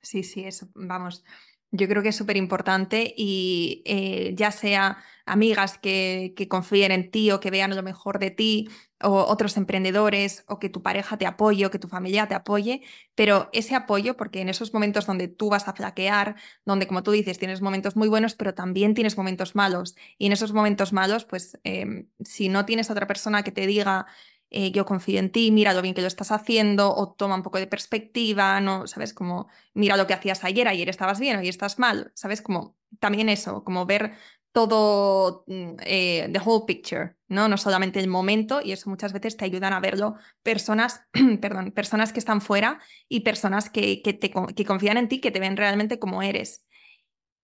Sí, 0.00 0.24
sí, 0.24 0.44
eso, 0.44 0.66
vamos. 0.74 1.22
Yo 1.70 1.86
creo 1.86 2.02
que 2.02 2.08
es 2.08 2.16
súper 2.16 2.36
importante 2.36 3.14
y 3.16 3.82
eh, 3.86 4.32
ya 4.34 4.50
sea 4.50 4.98
amigas 5.26 5.78
que, 5.78 6.34
que, 6.36 6.48
confíen 6.48 6.90
en 6.90 7.12
ti 7.12 7.30
o 7.30 7.38
que 7.38 7.52
vean 7.52 7.76
lo 7.76 7.84
mejor 7.84 8.18
de 8.18 8.32
ti, 8.32 8.68
o 9.02 9.26
otros 9.26 9.56
emprendedores, 9.56 10.44
o 10.48 10.58
que 10.58 10.68
tu 10.68 10.82
pareja 10.82 11.16
te 11.16 11.26
apoye, 11.26 11.66
o 11.66 11.70
que 11.70 11.78
tu 11.78 11.88
familia 11.88 12.28
te 12.28 12.34
apoye, 12.34 12.82
pero 13.14 13.48
ese 13.52 13.74
apoyo, 13.74 14.16
porque 14.16 14.40
en 14.40 14.48
esos 14.48 14.72
momentos 14.74 15.06
donde 15.06 15.28
tú 15.28 15.50
vas 15.50 15.68
a 15.68 15.72
flaquear, 15.74 16.36
donde 16.64 16.86
como 16.86 17.02
tú 17.02 17.10
dices, 17.12 17.38
tienes 17.38 17.60
momentos 17.60 17.96
muy 17.96 18.08
buenos, 18.08 18.34
pero 18.34 18.54
también 18.54 18.94
tienes 18.94 19.16
momentos 19.16 19.54
malos, 19.54 19.96
y 20.18 20.26
en 20.26 20.32
esos 20.32 20.52
momentos 20.52 20.92
malos, 20.92 21.24
pues 21.24 21.58
em, 21.64 22.08
si 22.24 22.48
no 22.48 22.64
tienes 22.64 22.90
otra 22.90 23.06
persona 23.06 23.42
que 23.42 23.52
te 23.52 23.66
diga, 23.66 24.06
eh, 24.54 24.70
yo 24.70 24.84
confío 24.84 25.18
en 25.18 25.32
ti, 25.32 25.50
mira 25.50 25.72
lo 25.72 25.80
bien 25.80 25.94
que 25.94 26.02
lo 26.02 26.06
estás 26.06 26.30
haciendo, 26.30 26.94
o 26.94 27.12
toma 27.12 27.36
un 27.36 27.42
poco 27.42 27.58
de 27.58 27.66
perspectiva, 27.66 28.60
¿no? 28.60 28.86
¿Sabes? 28.86 29.14
Como, 29.14 29.48
mira 29.72 29.96
lo 29.96 30.06
que 30.06 30.12
hacías 30.12 30.44
ayer, 30.44 30.68
ayer 30.68 30.90
estabas 30.90 31.18
bien, 31.20 31.38
hoy 31.38 31.48
estás 31.48 31.78
mal, 31.78 32.12
¿sabes? 32.14 32.42
Como 32.42 32.76
también 33.00 33.30
eso, 33.30 33.64
como 33.64 33.86
ver 33.86 34.12
todo, 34.52 35.44
mm, 35.46 35.76
eh, 35.84 36.28
the 36.32 36.40
whole 36.44 36.64
picture, 36.66 37.16
¿no? 37.28 37.48
No 37.48 37.56
solamente 37.56 37.98
el 38.00 38.08
momento, 38.08 38.60
y 38.62 38.72
eso 38.72 38.90
muchas 38.90 39.12
veces 39.12 39.36
te 39.36 39.44
ayudan 39.44 39.72
a 39.72 39.80
verlo 39.80 40.14
personas, 40.42 41.02
perdón, 41.40 41.72
personas 41.72 42.12
que 42.12 42.20
están 42.20 42.40
fuera 42.40 42.80
y 43.08 43.20
personas 43.20 43.70
que, 43.70 44.02
que, 44.02 44.12
te, 44.12 44.30
que 44.30 44.64
confían 44.64 44.98
en 44.98 45.08
ti, 45.08 45.20
que 45.20 45.30
te 45.30 45.40
ven 45.40 45.56
realmente 45.56 45.98
como 45.98 46.22
eres. 46.22 46.64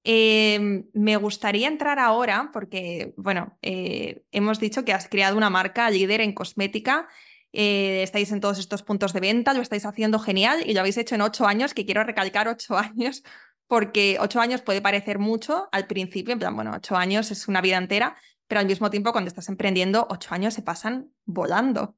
Em, 0.05 0.85
me 0.95 1.17
gustaría 1.17 1.69
entrar 1.69 1.99
ahora 1.99 2.51
porque, 2.53 3.13
bueno, 3.17 3.59
eh, 3.63 4.23
hemos 4.33 4.61
dicho 4.61 4.85
que 4.85 4.93
has 4.93 5.09
creado 5.09 5.37
una 5.37 5.51
marca 5.51 5.91
líder 5.91 6.21
en 6.21 6.33
cosmética. 6.33 7.09
Eh, 7.53 8.03
estáis 8.03 8.31
en 8.33 8.41
todos 8.41 8.59
estos 8.59 8.83
puntos 8.83 9.13
de 9.13 9.21
venta, 9.21 9.55
lo 9.55 9.63
estáis 9.63 9.87
haciendo 9.87 10.19
genial 10.19 10.63
y 10.65 10.75
lo 10.75 10.81
habéis 10.81 10.99
hecho 10.99 11.15
en 11.15 11.23
ocho 11.23 11.47
años, 11.47 11.75
que 11.75 11.85
quiero 11.85 12.05
recalcar 12.05 12.49
ocho 12.49 12.77
años, 12.79 13.23
porque 13.69 14.17
ocho 14.19 14.41
años 14.41 14.63
puede 14.63 14.83
parecer 14.83 15.19
mucho 15.19 15.69
al 15.71 15.87
principio, 15.87 16.33
en 16.33 16.41
plan, 16.41 16.57
bueno, 16.57 16.73
ocho 16.75 16.97
años 16.97 17.31
es 17.31 17.47
una 17.47 17.61
vida 17.61 17.77
entera, 17.77 18.17
pero 18.49 18.61
al 18.61 18.67
mismo 18.67 18.91
tiempo 18.91 19.13
cuando 19.13 19.29
estás 19.29 19.49
emprendiendo, 19.49 20.07
ocho 20.11 20.35
años 20.35 20.55
se 20.55 20.63
pasan 20.63 21.13
volando. 21.27 21.97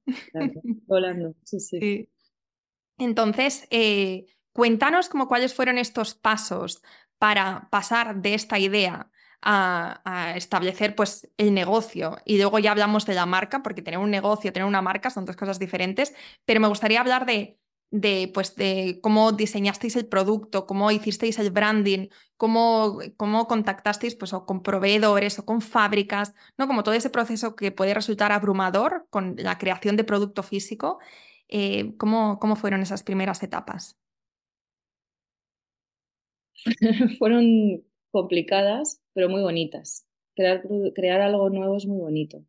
volando, 0.86 1.34
sí, 1.44 1.60
sí. 1.60 2.08
Entonces, 2.98 3.66
eh, 3.70 4.26
cuéntanos 4.52 5.08
como 5.08 5.28
cuáles 5.28 5.54
fueron 5.54 5.78
estos 5.78 6.14
pasos 6.14 6.82
para 7.18 7.68
pasar 7.70 8.20
de 8.20 8.34
esta 8.34 8.58
idea 8.58 9.10
a, 9.42 10.34
establecer 10.36 10.94
pues 10.94 11.30
el 11.38 11.54
negocio 11.54 12.18
y 12.24 12.36
luego 12.36 12.58
ya 12.58 12.72
hablamos 12.72 13.06
de 13.06 13.14
la 13.14 13.26
marca 13.26 13.62
porque 13.62 13.82
tener 13.82 13.98
un 13.98 14.10
negocio, 14.10 14.52
tener 14.52 14.66
una 14.66 14.82
marca 14.82 15.08
son 15.08 15.24
dos 15.24 15.36
cosas 15.36 15.58
diferentes, 15.58 16.14
pero 16.44 16.60
me 16.60 16.68
gustaría 16.68 17.00
hablar 17.00 17.26
de, 17.26 17.58
de, 17.90 18.30
pues, 18.32 18.54
de 18.56 19.00
cómo 19.02 19.32
diseñasteis 19.32 19.96
el 19.96 20.06
producto, 20.06 20.66
cómo 20.66 20.90
hicisteis 20.90 21.38
el 21.38 21.50
branding, 21.50 22.08
cómo, 22.36 22.98
cómo 23.16 23.46
contactasteis 23.46 24.14
pues, 24.14 24.32
o 24.32 24.46
con 24.46 24.62
proveedores 24.62 25.38
o 25.38 25.44
con 25.44 25.60
fábricas, 25.60 26.34
¿no? 26.56 26.66
como 26.66 26.82
todo 26.82 26.94
ese 26.94 27.10
proceso 27.10 27.56
que 27.56 27.72
puede 27.72 27.94
resultar 27.94 28.32
abrumador 28.32 29.06
con 29.10 29.36
la 29.38 29.58
creación 29.58 29.96
de 29.96 30.04
producto 30.04 30.42
físico. 30.42 30.98
Eh, 31.48 31.94
¿cómo, 31.98 32.38
¿Cómo 32.38 32.56
fueron 32.56 32.82
esas 32.82 33.02
primeras 33.02 33.42
etapas? 33.42 33.96
fueron 37.18 37.84
complicadas, 38.10 39.00
pero 39.12 39.28
muy 39.28 39.42
bonitas. 39.42 40.06
Crear, 40.34 40.62
crear, 40.94 41.20
algo 41.20 41.50
nuevo 41.50 41.76
es 41.76 41.86
muy 41.86 41.98
bonito. 41.98 42.44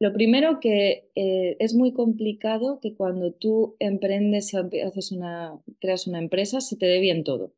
Lo 0.00 0.12
primero 0.12 0.60
que 0.60 1.10
eh, 1.16 1.56
es 1.58 1.74
muy 1.74 1.92
complicado 1.92 2.78
que 2.80 2.94
cuando 2.94 3.32
tú 3.32 3.74
emprendes 3.80 4.54
haces 4.54 5.10
una, 5.10 5.60
creas 5.80 6.06
una 6.06 6.20
empresa, 6.20 6.60
se 6.60 6.76
te 6.76 6.86
dé 6.86 7.00
bien 7.00 7.24
todo. 7.24 7.52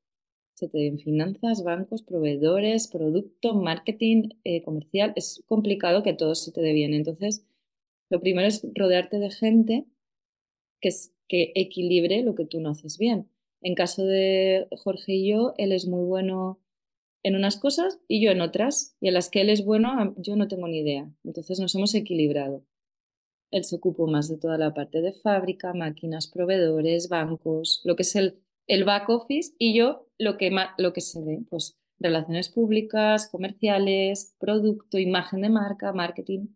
Se 0.54 0.68
te 0.68 0.78
den 0.78 0.98
finanzas, 0.98 1.62
bancos, 1.64 2.02
proveedores, 2.02 2.88
producto, 2.88 3.54
marketing, 3.54 4.30
eh, 4.44 4.62
comercial. 4.62 5.12
Es 5.16 5.42
complicado 5.46 6.02
que 6.02 6.14
todo 6.14 6.34
se 6.34 6.52
te 6.52 6.62
dé 6.62 6.72
bien. 6.72 6.94
Entonces, 6.94 7.44
lo 8.08 8.20
primero 8.20 8.48
es 8.48 8.66
rodearte 8.74 9.18
de 9.18 9.30
gente 9.30 9.84
que, 10.80 10.88
es, 10.88 11.12
que 11.28 11.52
equilibre 11.54 12.22
lo 12.22 12.34
que 12.34 12.46
tú 12.46 12.60
no 12.60 12.70
haces 12.70 12.96
bien. 12.96 13.28
En 13.62 13.74
caso 13.74 14.04
de 14.04 14.66
Jorge 14.70 15.12
y 15.12 15.28
yo, 15.28 15.52
él 15.58 15.72
es 15.72 15.86
muy 15.86 16.04
bueno 16.04 16.58
en 17.22 17.36
unas 17.36 17.58
cosas 17.58 18.00
y 18.08 18.22
yo 18.24 18.30
en 18.30 18.40
otras, 18.40 18.96
y 19.00 19.08
en 19.08 19.14
las 19.14 19.30
que 19.30 19.42
él 19.42 19.50
es 19.50 19.64
bueno, 19.64 20.14
yo 20.16 20.36
no 20.36 20.48
tengo 20.48 20.68
ni 20.68 20.78
idea. 20.78 21.10
Entonces 21.24 21.60
nos 21.60 21.74
hemos 21.74 21.94
equilibrado. 21.94 22.64
Él 23.50 23.64
se 23.64 23.76
ocupó 23.76 24.06
más 24.06 24.28
de 24.28 24.38
toda 24.38 24.58
la 24.58 24.74
parte 24.74 25.02
de 25.02 25.12
fábrica, 25.12 25.74
máquinas, 25.74 26.28
proveedores, 26.28 27.08
bancos, 27.08 27.80
lo 27.84 27.96
que 27.96 28.02
es 28.02 28.14
el, 28.16 28.40
el 28.66 28.84
back 28.84 29.08
office, 29.08 29.54
y 29.58 29.76
yo 29.76 30.06
lo 30.18 30.36
que, 30.38 30.50
lo 30.78 30.92
que 30.92 31.00
se 31.00 31.20
ve, 31.22 31.40
pues 31.50 31.76
relaciones 31.98 32.48
públicas, 32.48 33.28
comerciales, 33.28 34.34
producto, 34.38 34.98
imagen 34.98 35.42
de 35.42 35.50
marca, 35.50 35.92
marketing. 35.92 36.48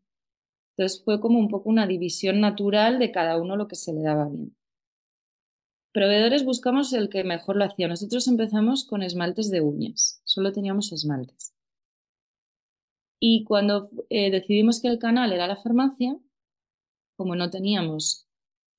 Entonces 0.76 1.02
fue 1.04 1.20
como 1.20 1.38
un 1.38 1.48
poco 1.48 1.68
una 1.68 1.86
división 1.86 2.40
natural 2.40 2.98
de 2.98 3.12
cada 3.12 3.40
uno 3.40 3.56
lo 3.56 3.68
que 3.68 3.76
se 3.76 3.92
le 3.92 4.02
daba 4.02 4.28
bien. 4.28 4.56
Proveedores 5.94 6.44
buscamos 6.44 6.92
el 6.92 7.08
que 7.08 7.22
mejor 7.22 7.54
lo 7.54 7.64
hacía. 7.64 7.86
Nosotros 7.86 8.26
empezamos 8.26 8.84
con 8.84 9.04
esmaltes 9.04 9.48
de 9.52 9.60
uñas, 9.60 10.20
solo 10.24 10.52
teníamos 10.52 10.90
esmaltes. 10.90 11.54
Y 13.20 13.44
cuando 13.44 13.88
eh, 14.10 14.32
decidimos 14.32 14.82
que 14.82 14.88
el 14.88 14.98
canal 14.98 15.32
era 15.32 15.46
la 15.46 15.54
farmacia, 15.54 16.18
como 17.16 17.36
no 17.36 17.48
teníamos 17.48 18.26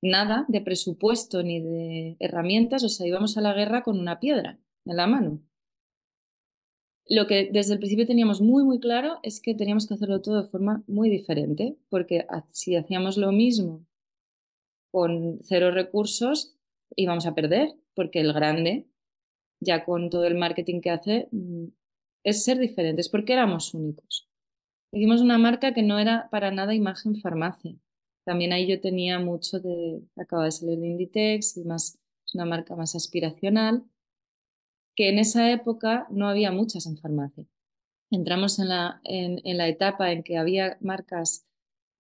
nada 0.02 0.44
de 0.50 0.60
presupuesto 0.60 1.42
ni 1.42 1.62
de 1.62 2.18
herramientas, 2.20 2.84
o 2.84 2.90
sea, 2.90 3.08
íbamos 3.08 3.38
a 3.38 3.42
la 3.42 3.54
guerra 3.54 3.82
con 3.82 3.98
una 3.98 4.20
piedra 4.20 4.60
en 4.84 4.98
la 4.98 5.08
mano. 5.08 5.40
Lo 7.08 7.28
que 7.28 7.50
desde 7.50 7.76
el 7.76 7.80
principio 7.80 8.06
teníamos 8.06 8.42
muy, 8.42 8.66
muy 8.66 8.82
claro 8.82 9.20
es 9.24 9.40
que 9.40 9.56
teníamos 9.56 9.88
que 9.88 9.94
hacerlo 9.94 10.22
todo 10.22 10.42
de 10.42 10.50
forma 10.50 10.84
muy 10.86 11.10
diferente, 11.10 11.78
porque 11.88 12.28
si 12.52 12.76
hacíamos 12.76 13.16
lo 13.16 13.32
mismo 13.32 13.86
con 14.92 15.40
cero 15.44 15.72
recursos, 15.72 16.55
íbamos 16.96 17.26
a 17.26 17.36
perder, 17.36 17.74
porque 17.94 18.20
el 18.22 18.34
grande, 18.34 18.88
ya 19.60 19.86
con 19.86 20.10
todo 20.10 20.26
el 20.26 20.36
marketing 20.36 20.82
que 20.82 20.92
hace, 20.92 21.28
mm, 21.32 21.66
es 22.24 22.44
ser 22.44 22.58
diferentes, 22.60 23.10
porque 23.10 23.34
éramos 23.34 23.74
únicos. 23.74 24.30
Hicimos 24.92 25.22
una 25.22 25.38
marca 25.38 25.74
que 25.74 25.84
no 25.84 26.00
era 26.00 26.30
para 26.30 26.52
nada 26.52 26.74
imagen 26.74 27.16
farmacia. 27.16 27.76
También 28.26 28.54
ahí 28.54 28.68
yo 28.68 28.82
tenía 28.82 29.20
mucho 29.20 29.60
de, 29.60 30.02
acaba 30.16 30.46
de 30.46 30.52
salir 30.52 30.80
de 30.80 30.88
Inditex 30.88 31.58
y 31.58 31.64
más, 31.64 32.00
es 32.26 32.36
una 32.36 32.46
marca 32.46 32.76
más 32.76 32.96
aspiracional, 32.96 33.84
que 34.96 35.10
en 35.10 35.20
esa 35.20 35.52
época 35.52 36.08
no 36.10 36.28
había 36.28 36.52
muchas 36.52 36.86
en 36.88 36.98
farmacia. 36.98 37.46
Entramos 38.10 38.60
en 38.60 38.70
la, 38.70 39.02
en 39.04 39.58
la 39.58 39.68
etapa 39.68 40.12
en 40.12 40.24
que 40.24 40.38
había 40.38 40.78
marcas 40.80 41.46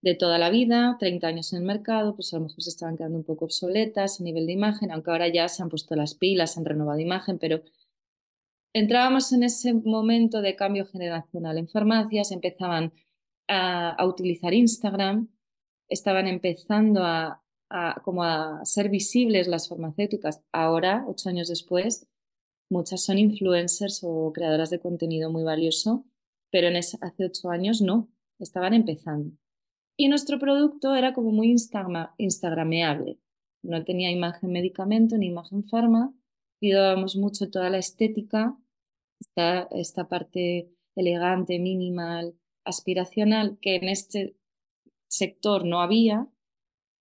de 0.05 0.13
toda 0.13 0.37
la 0.37 0.51
vida, 0.51 0.97
30 0.99 1.27
años 1.27 1.51
en 1.51 1.59
el 1.59 1.65
mercado, 1.65 2.13
pues 2.15 2.31
a 2.31 2.37
lo 2.37 2.43
mejor 2.43 2.61
se 2.61 2.69
estaban 2.69 2.95
quedando 2.95 3.17
un 3.17 3.23
poco 3.23 3.45
obsoletas 3.45 4.21
a 4.21 4.23
nivel 4.23 4.45
de 4.45 4.53
imagen, 4.53 4.91
aunque 4.91 5.09
ahora 5.09 5.27
ya 5.29 5.49
se 5.49 5.63
han 5.63 5.69
puesto 5.69 5.95
las 5.95 6.13
pilas, 6.13 6.59
han 6.59 6.65
renovado 6.65 6.99
imagen, 6.99 7.39
pero 7.39 7.63
entrábamos 8.71 9.33
en 9.33 9.41
ese 9.41 9.73
momento 9.73 10.43
de 10.43 10.55
cambio 10.55 10.85
generacional 10.85 11.57
en 11.57 11.67
farmacias, 11.67 12.31
empezaban 12.31 12.93
a, 13.47 14.05
utilizar 14.05 14.53
Instagram, 14.53 15.27
estaban 15.89 16.27
empezando 16.27 17.03
a, 17.03 17.41
como 18.03 18.23
a 18.23 18.63
ser 18.63 18.89
visibles 18.89 19.47
las 19.47 19.67
farmacéuticas. 19.67 20.39
Ahora, 20.51 21.03
ocho 21.07 21.29
años 21.29 21.47
después, 21.47 22.07
muchas 22.69 23.03
son 23.03 23.17
influencers 23.17 24.01
o 24.03 24.31
creadoras 24.31 24.69
de 24.69 24.79
contenido 24.79 25.31
muy 25.31 25.43
valioso, 25.43 26.05
pero 26.51 26.67
en 26.67 26.75
hace 26.77 27.25
ocho 27.25 27.49
años 27.49 27.81
no, 27.81 28.07
estaban 28.37 28.75
empezando. 28.75 29.35
Y 29.97 30.09
nuestro 30.09 30.39
producto 30.39 30.95
era 30.95 31.13
como 31.13 31.31
muy 31.31 31.55
instagrameable. 32.17 33.19
No 33.63 33.83
tenía 33.83 34.11
imagen 34.11 34.51
medicamento 34.51 35.17
ni 35.17 35.27
imagen 35.27 35.63
farma. 35.63 36.13
Cuidábamos 36.59 37.15
mucho 37.15 37.49
toda 37.49 37.69
la 37.69 37.77
estética, 37.77 38.57
esta, 39.19 39.63
esta 39.71 40.07
parte 40.07 40.69
elegante, 40.95 41.59
minimal, 41.59 42.35
aspiracional, 42.65 43.57
que 43.61 43.75
en 43.75 43.89
este 43.89 44.35
sector 45.07 45.65
no 45.65 45.81
había 45.81 46.27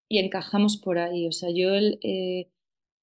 y 0.09 0.19
encajamos 0.19 0.77
por 0.77 0.99
ahí. 0.99 1.27
O 1.27 1.33
sea, 1.33 1.51
yo 1.51 1.75
el, 1.75 1.99
eh, 2.03 2.51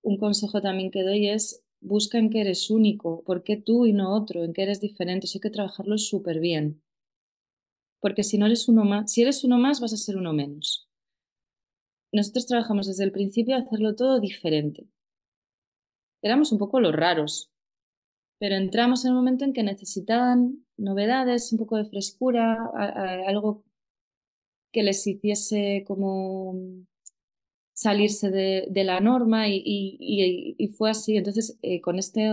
un 0.03 0.17
consejo 0.17 0.61
también 0.61 0.91
que 0.91 1.03
doy 1.03 1.27
es 1.27 1.63
busca 1.81 2.17
en 2.17 2.29
que 2.29 2.41
eres 2.41 2.69
único, 2.69 3.23
por 3.23 3.43
qué 3.43 3.57
tú 3.57 3.85
y 3.85 3.93
no 3.93 4.13
otro, 4.15 4.43
en 4.43 4.53
que 4.53 4.63
eres 4.63 4.79
diferente. 4.79 5.27
Hay 5.33 5.41
que 5.41 5.49
trabajarlo 5.49 5.97
súper 5.97 6.39
bien 6.39 6.81
porque 8.01 8.23
si 8.23 8.37
no 8.37 8.47
eres 8.47 8.67
uno 8.67 8.83
más, 8.83 9.11
si 9.11 9.21
eres 9.21 9.43
uno 9.43 9.57
más 9.57 9.79
vas 9.79 9.93
a 9.93 9.97
ser 9.97 10.17
uno 10.17 10.33
menos. 10.33 10.89
Nosotros 12.11 12.47
trabajamos 12.47 12.87
desde 12.87 13.05
el 13.05 13.11
principio 13.13 13.55
a 13.55 13.59
hacerlo 13.59 13.95
todo 13.95 14.19
diferente. 14.19 14.85
Éramos 16.21 16.51
un 16.51 16.57
poco 16.57 16.81
los 16.81 16.93
raros, 16.93 17.51
pero 18.39 18.55
entramos 18.55 19.05
en 19.05 19.11
el 19.11 19.15
momento 19.15 19.45
en 19.45 19.53
que 19.53 19.63
necesitaban 19.63 20.65
novedades, 20.77 21.51
un 21.53 21.59
poco 21.59 21.77
de 21.77 21.85
frescura, 21.85 22.57
algo 23.27 23.63
que 24.73 24.83
les 24.83 25.05
hiciese 25.05 25.83
como 25.87 26.55
salirse 27.73 28.29
de, 28.29 28.83
la 28.83 28.99
norma 28.99 29.47
y, 29.47 30.67
fue 30.77 30.89
así. 30.89 31.17
Entonces, 31.17 31.57
eh, 31.61 31.81
con 31.81 31.97
este 31.99 32.29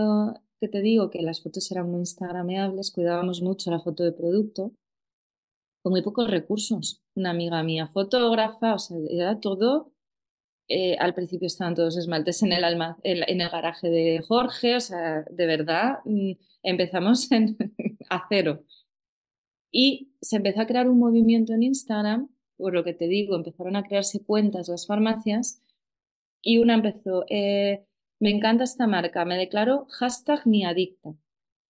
que 0.60 0.68
te 0.68 0.80
digo, 0.80 1.10
que 1.10 1.22
las 1.22 1.42
fotos 1.42 1.70
eran 1.70 1.90
muy 1.90 2.00
instagrameables, 2.00 2.90
cuidábamos 2.90 3.42
mucho 3.42 3.70
la 3.70 3.78
foto 3.78 4.02
de 4.02 4.12
producto 4.12 4.72
muy 5.90 6.02
pocos 6.02 6.30
recursos. 6.30 7.02
Una 7.14 7.30
amiga 7.30 7.62
mía, 7.62 7.88
fotógrafa, 7.88 8.74
o 8.74 8.78
sea, 8.78 8.96
era 9.10 9.40
todo. 9.40 9.92
Eh, 10.68 10.96
al 10.98 11.14
principio 11.14 11.46
estaban 11.46 11.74
todos 11.74 11.96
esmaltes 11.96 12.42
en 12.42 12.52
el, 12.52 12.64
alma, 12.64 12.98
en, 13.02 13.40
el 13.40 13.48
garaje 13.48 13.88
de 13.88 14.22
Jorge, 14.26 14.76
o 14.76 14.80
sea, 14.80 15.22
de 15.30 15.46
verdad, 15.46 16.00
mm, 16.04 16.32
empezamos 16.62 17.32
en, 17.32 17.56
a 18.10 18.26
cero. 18.28 18.64
Y 19.70 20.12
se 20.20 20.36
empezó 20.36 20.62
a 20.62 20.66
crear 20.66 20.88
un 20.88 20.98
movimiento 20.98 21.54
en 21.54 21.62
Instagram, 21.62 22.28
por 22.56 22.74
lo 22.74 22.84
que 22.84 22.94
te 22.94 23.06
digo, 23.08 23.36
empezaron 23.36 23.76
a 23.76 23.84
crearse 23.84 24.24
cuentas 24.24 24.68
las 24.68 24.86
farmacias 24.86 25.62
y 26.42 26.58
una 26.58 26.74
empezó, 26.74 27.24
eh, 27.28 27.84
me 28.20 28.30
encanta 28.30 28.64
esta 28.64 28.86
marca, 28.86 29.24
me 29.24 29.36
declaro 29.36 29.86
hashtag 29.90 30.46
mi 30.46 30.64
adicta. 30.64 31.14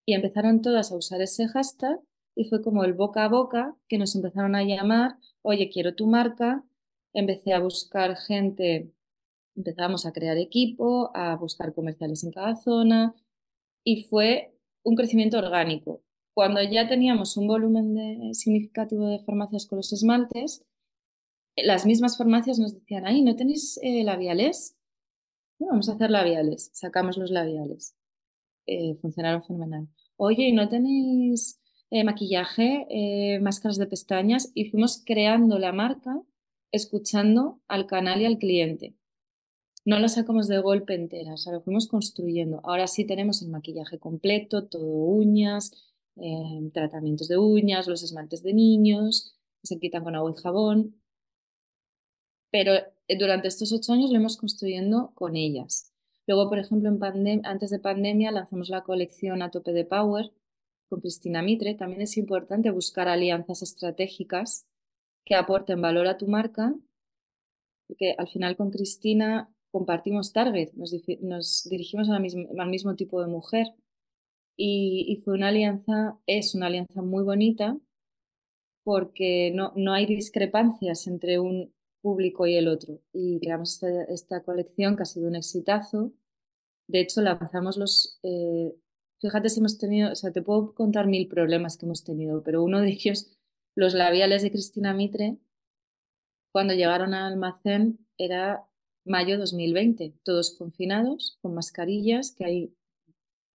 Y 0.07 0.15
empezaron 0.15 0.63
todas 0.63 0.91
a 0.93 0.97
usar 0.97 1.21
ese 1.21 1.49
hashtag 1.49 2.01
y 2.39 2.45
fue 2.45 2.63
como 2.63 2.85
el 2.85 2.95
boca 2.95 3.25
a 3.25 3.29
boca 3.29 3.77
que 3.89 3.99
nos 3.99 4.15
empezaron 4.15 4.55
a 4.55 4.63
llamar, 4.63 5.17
oye, 5.43 5.69
quiero 5.71 5.97
tu 5.97 6.07
marca, 6.07 6.65
empecé 7.13 7.53
a 7.53 7.59
buscar 7.59 8.17
gente, 8.17 8.93
empezamos 9.57 10.07
a 10.07 10.13
crear 10.13 10.39
equipo, 10.39 11.11
a 11.17 11.35
buscar 11.35 11.75
comerciales 11.75 12.23
en 12.23 12.31
cada 12.31 12.55
zona 12.55 13.17
y 13.83 14.05
fue 14.05 14.57
un 14.85 14.95
crecimiento 14.95 15.37
orgánico. 15.37 16.05
Cuando 16.33 16.63
ya 16.63 16.87
teníamos 16.87 17.37
un 17.37 17.49
volumen 17.49 18.33
significativo 18.35 19.09
de 19.09 19.19
farmacias 19.19 19.67
con 19.67 19.79
los 19.79 19.93
esmaltes, 19.93 20.65
las 21.57 21.87
mismas 21.87 22.17
farmacias 22.17 22.61
nos 22.61 22.73
decían, 22.73 23.05
ay, 23.05 23.23
¿no 23.23 23.35
tenéis 23.35 23.81
eh, 23.83 24.05
labiales? 24.05 24.77
vamos 25.59 25.89
a 25.89 25.95
hacer 25.95 26.13
labiales. 26.13 26.71
Sacamos 26.73 27.19
los 27.19 27.33
labiales. 27.33 27.97
Eh, 28.67 28.95
funcionaron 28.95 29.43
fenomenal. 29.43 29.89
Oye, 30.17 30.53
¿no 30.53 30.69
tenéis 30.69 31.61
eh, 31.91 32.05
maquillaje, 32.05 33.39
máscaras 33.41 33.79
de 33.79 33.87
pestañas? 33.87 34.51
Y 34.55 34.67
fuimos 34.67 35.03
creando 35.05 35.59
la 35.59 35.73
marca 35.73 36.21
escuchando 36.73 37.61
al 37.69 37.87
canal 37.87 38.21
y 38.21 38.27
al 38.27 38.39
cliente. 38.39 38.95
No 39.85 39.99
lo 39.99 40.09
sacamos 40.09 40.49
de 40.49 40.59
golpe 40.59 40.95
entera, 40.95 41.35
o 41.35 41.37
sea, 41.39 41.53
lo 41.53 41.63
fuimos 41.63 41.89
construyendo. 41.89 42.61
Ahora 42.65 42.87
sí 42.87 43.07
tenemos 43.07 43.43
el 43.43 43.49
maquillaje 43.49 43.99
completo, 43.99 44.67
todo 44.67 44.85
uñas, 44.85 45.73
tratamientos 46.73 47.29
de 47.29 47.39
uñas, 47.39 47.87
los 47.87 48.03
esmaltes 48.03 48.43
de 48.43 48.53
niños, 48.53 49.37
se 49.63 49.79
quitan 49.79 50.05
con 50.05 50.15
agua 50.15 50.35
y 50.37 50.43
jabón 50.43 50.99
pero 52.51 52.73
eh, 52.75 53.19
durante 53.19 53.49
estos 53.49 53.73
ocho 53.73 53.93
años 53.93 54.11
lo 54.11 54.17
hemos 54.17 54.37
construyendo 54.37 55.13
con 55.15 55.37
ellas. 55.37 55.93
Luego, 56.27 56.49
por 56.49 56.59
ejemplo, 56.59 56.91
antes 57.45 57.71
de 57.71 57.79
pandemia 57.79 58.31
lanzamos 58.31 58.69
la 58.69 58.83
colección 58.83 59.43
A 59.43 59.51
Tope 59.51 59.73
de 59.73 59.85
Power 59.85 60.31
con 60.89 61.01
Cristina 61.01 61.43
Mitre. 61.43 61.75
También 61.75 62.03
es 62.03 62.17
importante 62.17 62.71
buscar 62.71 63.09
alianzas 63.09 63.63
estratégicas 63.63 64.67
que 65.25 65.35
aporten 65.35 65.81
valor 65.81 66.07
a 66.07 66.17
tu 66.17 66.27
marca, 66.27 66.75
porque 67.87 68.15
al 68.17 68.29
final 68.29 68.57
con 68.57 68.71
Cristina 68.71 69.53
compartimos 69.71 70.33
target, 70.33 70.73
nos, 70.75 71.69
dirigimos 71.69 72.09
al 72.09 72.23
mismo, 72.71 72.97
tipo 72.97 73.21
de 73.21 73.29
mujer 73.29 73.67
y, 74.57 75.05
y, 75.09 75.17
fue 75.17 75.35
una 75.35 75.49
alianza, 75.49 76.19
es 76.27 76.55
una 76.55 76.67
alianza 76.67 77.03
muy 77.03 77.23
bonita 77.23 77.79
porque 78.83 79.53
no, 79.55 79.73
no 79.77 79.93
hay 79.93 80.07
discrepancias 80.07 81.07
entre 81.07 81.39
un, 81.39 81.73
público 82.01 82.47
y 82.47 82.57
el 82.57 82.69
otro. 82.69 83.01
Y 83.13 83.41
creamos 83.41 83.83
esta, 84.09 84.43
colección 84.43 84.97
que 84.97 85.03
ha 85.03 85.07
sido 85.07 85.29
un 85.29 85.37
exitazo. 85.37 86.13
De 86.89 87.01
hecho, 87.01 87.21
lanzamos 87.23 87.77
los... 87.77 88.19
Eh, 88.23 88.75
fíjate 89.21 89.49
si 89.49 89.61
hemos 89.61 89.79
tenido, 89.79 90.13
o 90.13 90.15
sea, 90.15 90.33
te 90.33 90.43
puedo 90.43 90.75
contar 90.75 91.07
mil 91.07 91.29
problemas 91.29 91.77
que 91.77 91.87
hemos 91.87 92.05
tenido, 92.05 92.43
pero 92.43 92.63
uno 92.63 92.81
de 92.81 92.91
ellos, 92.91 93.37
los 93.75 93.95
labiales 93.95 94.43
de 94.43 94.51
Cristina 94.51 94.95
Mitre, 94.95 95.39
cuando 96.53 96.75
llegaron 96.75 97.15
al 97.15 97.33
almacén 97.33 97.99
era 98.17 98.67
mayo 99.05 99.39
2020, 99.39 100.15
todos 100.23 100.57
confinados, 100.57 101.39
con 101.43 101.55
mascarillas, 101.55 102.33
que 102.33 102.45
ahí 102.45 102.75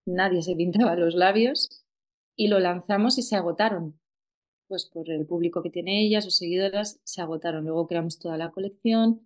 nadie 0.06 0.42
se 0.42 0.56
pintaba 0.56 0.96
los 0.96 1.16
labios, 1.16 1.86
y 2.36 2.48
lo 2.48 2.60
lanzamos 2.60 3.18
y 3.18 3.22
se 3.22 3.36
agotaron 3.36 4.00
pues 4.74 4.86
por 4.86 5.10
el 5.12 5.26
público 5.28 5.62
que 5.62 5.70
tiene 5.70 6.02
ella, 6.02 6.20
sus 6.22 6.38
seguidoras, 6.38 7.00
se 7.04 7.22
agotaron. 7.22 7.66
Luego 7.66 7.88
creamos 7.88 8.18
toda 8.18 8.38
la 8.38 8.50
colección. 8.50 9.22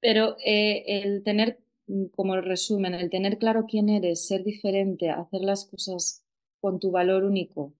Pero 0.00 0.36
eh, 0.44 0.84
el 1.02 1.24
tener, 1.24 1.58
mm, 1.88 2.06
como 2.14 2.40
resumen, 2.40 2.94
el 2.94 3.10
tener 3.10 3.38
claro 3.38 3.66
quién 3.66 3.88
eres, 3.88 4.26
ser 4.26 4.44
diferente, 4.44 5.10
hacer 5.10 5.42
las 5.42 5.66
cosas 5.66 6.24
con 6.60 6.78
tu 6.78 6.90
valor 6.90 7.24
único 7.24 7.74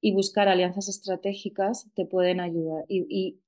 y 0.00 0.12
buscar 0.12 0.48
alianzas 0.48 0.88
estratégicas 0.88 1.88
te 1.94 2.06
pueden 2.06 2.40
ayudar. 2.40 2.84
Y, 2.88 3.06
y 3.08 3.40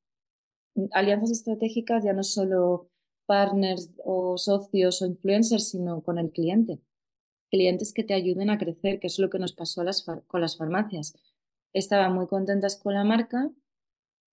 alianzas 0.93 1.31
estratégicas 1.31 2.05
ya 2.05 2.13
no 2.13 2.23
solo 2.23 2.91
partners 3.27 3.93
o 4.05 4.37
socios 4.39 5.03
o 5.03 5.07
influencers, 5.07 5.71
sino 5.71 6.03
con 6.03 6.19
el 6.19 6.31
cliente. 6.31 6.81
Clientes 7.51 7.93
que 7.93 8.05
te 8.05 8.15
ayuden 8.15 8.51
a 8.51 8.59
crecer, 8.59 9.01
que 9.01 9.07
es 9.07 9.19
lo 9.19 9.31
que 9.31 9.39
nos 9.39 9.53
pasó 9.53 9.83
con 10.27 10.41
las 10.41 10.57
farmacias 10.57 11.15
estaban 11.75 12.15
muy 12.15 12.27
contentas 12.27 12.77
con 12.77 12.95
la 12.95 13.05
marca. 13.05 13.51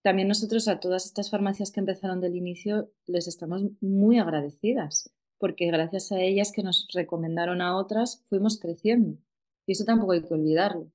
También 0.03 0.27
nosotros 0.27 0.67
a 0.67 0.79
todas 0.79 1.05
estas 1.05 1.29
farmacias 1.29 1.71
que 1.71 1.79
empezaron 1.79 2.21
del 2.21 2.35
inicio 2.35 2.91
les 3.07 3.27
estamos 3.27 3.63
muy 3.81 4.19
agradecidas, 4.19 5.11
porque 5.41 5.65
gracias 5.65 6.11
a 6.13 6.21
ellas 6.21 6.53
que 6.53 6.63
nos 6.63 6.87
recomendaron 6.93 7.61
a 7.61 7.75
otras 7.75 8.23
fuimos 8.29 8.59
creciendo. 8.59 9.17
Y 9.65 9.73
eso 9.73 9.83
tampoco 9.83 10.13
hay 10.13 10.21
que 10.21 10.33
olvidarlo. 10.33 10.89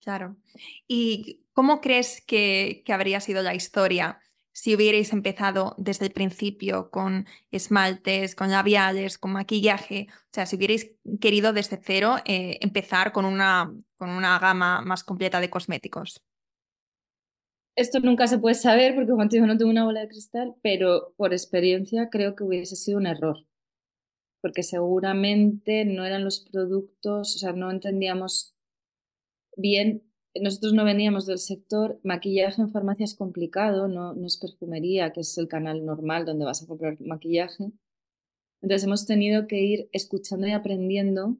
Claro. 0.00 0.36
¿Y 0.88 1.44
cómo 1.52 1.80
crees 1.80 2.22
que, 2.26 2.82
habría 2.88 3.20
sido 3.20 3.42
la 3.42 3.54
historia 3.54 4.20
si 4.52 4.74
hubierais 4.74 5.12
empezado 5.12 5.74
desde 5.78 6.06
el 6.06 6.12
principio 6.12 6.90
con 6.90 7.26
esmaltes, 7.52 8.34
con 8.34 8.50
labiales, 8.50 9.18
con 9.18 9.32
maquillaje, 9.32 10.08
o 10.10 10.30
sea, 10.32 10.46
si 10.46 10.56
hubierais 10.56 10.90
querido 11.20 11.52
desde 11.52 11.80
cero 11.80 12.16
eh, 12.24 12.58
empezar 12.60 13.12
con 13.12 13.24
una, 13.24 13.72
con 13.96 14.10
una 14.10 14.38
gama 14.40 14.80
más 14.80 15.04
completa 15.04 15.40
de 15.40 15.50
cosméticos. 15.50 16.24
Esto 17.78 18.00
nunca 18.00 18.26
se 18.26 18.38
puede 18.38 18.56
saber 18.56 18.96
porque 18.96 19.12
como 19.12 19.28
te 19.28 19.36
digo 19.36 19.46
no 19.46 19.56
tengo 19.56 19.70
una 19.70 19.84
bola 19.84 20.00
de 20.00 20.08
cristal, 20.08 20.56
pero 20.62 21.14
por 21.16 21.32
experiencia 21.32 22.10
creo 22.10 22.34
que 22.34 22.42
hubiese 22.42 22.74
sido 22.74 22.98
un 22.98 23.06
error, 23.06 23.46
porque 24.42 24.64
seguramente 24.64 25.84
no 25.84 26.04
eran 26.04 26.24
los 26.24 26.40
productos, 26.40 27.36
o 27.36 27.38
sea, 27.38 27.52
no 27.52 27.70
entendíamos 27.70 28.56
bien 29.56 30.02
nosotros 30.34 30.72
no 30.72 30.84
veníamos 30.84 31.26
del 31.26 31.38
sector, 31.38 32.00
maquillaje 32.02 32.62
en 32.62 32.70
farmacia 32.70 33.04
es 33.04 33.14
complicado, 33.14 33.88
no, 33.88 34.12
no 34.14 34.26
es 34.26 34.38
perfumería, 34.38 35.12
que 35.12 35.20
es 35.20 35.38
el 35.38 35.48
canal 35.48 35.84
normal 35.84 36.24
donde 36.24 36.44
vas 36.44 36.62
a 36.62 36.66
comprar 36.66 37.00
maquillaje. 37.00 37.72
Entonces 38.60 38.84
hemos 38.84 39.06
tenido 39.06 39.46
que 39.46 39.60
ir 39.60 39.88
escuchando 39.92 40.46
y 40.46 40.52
aprendiendo 40.52 41.36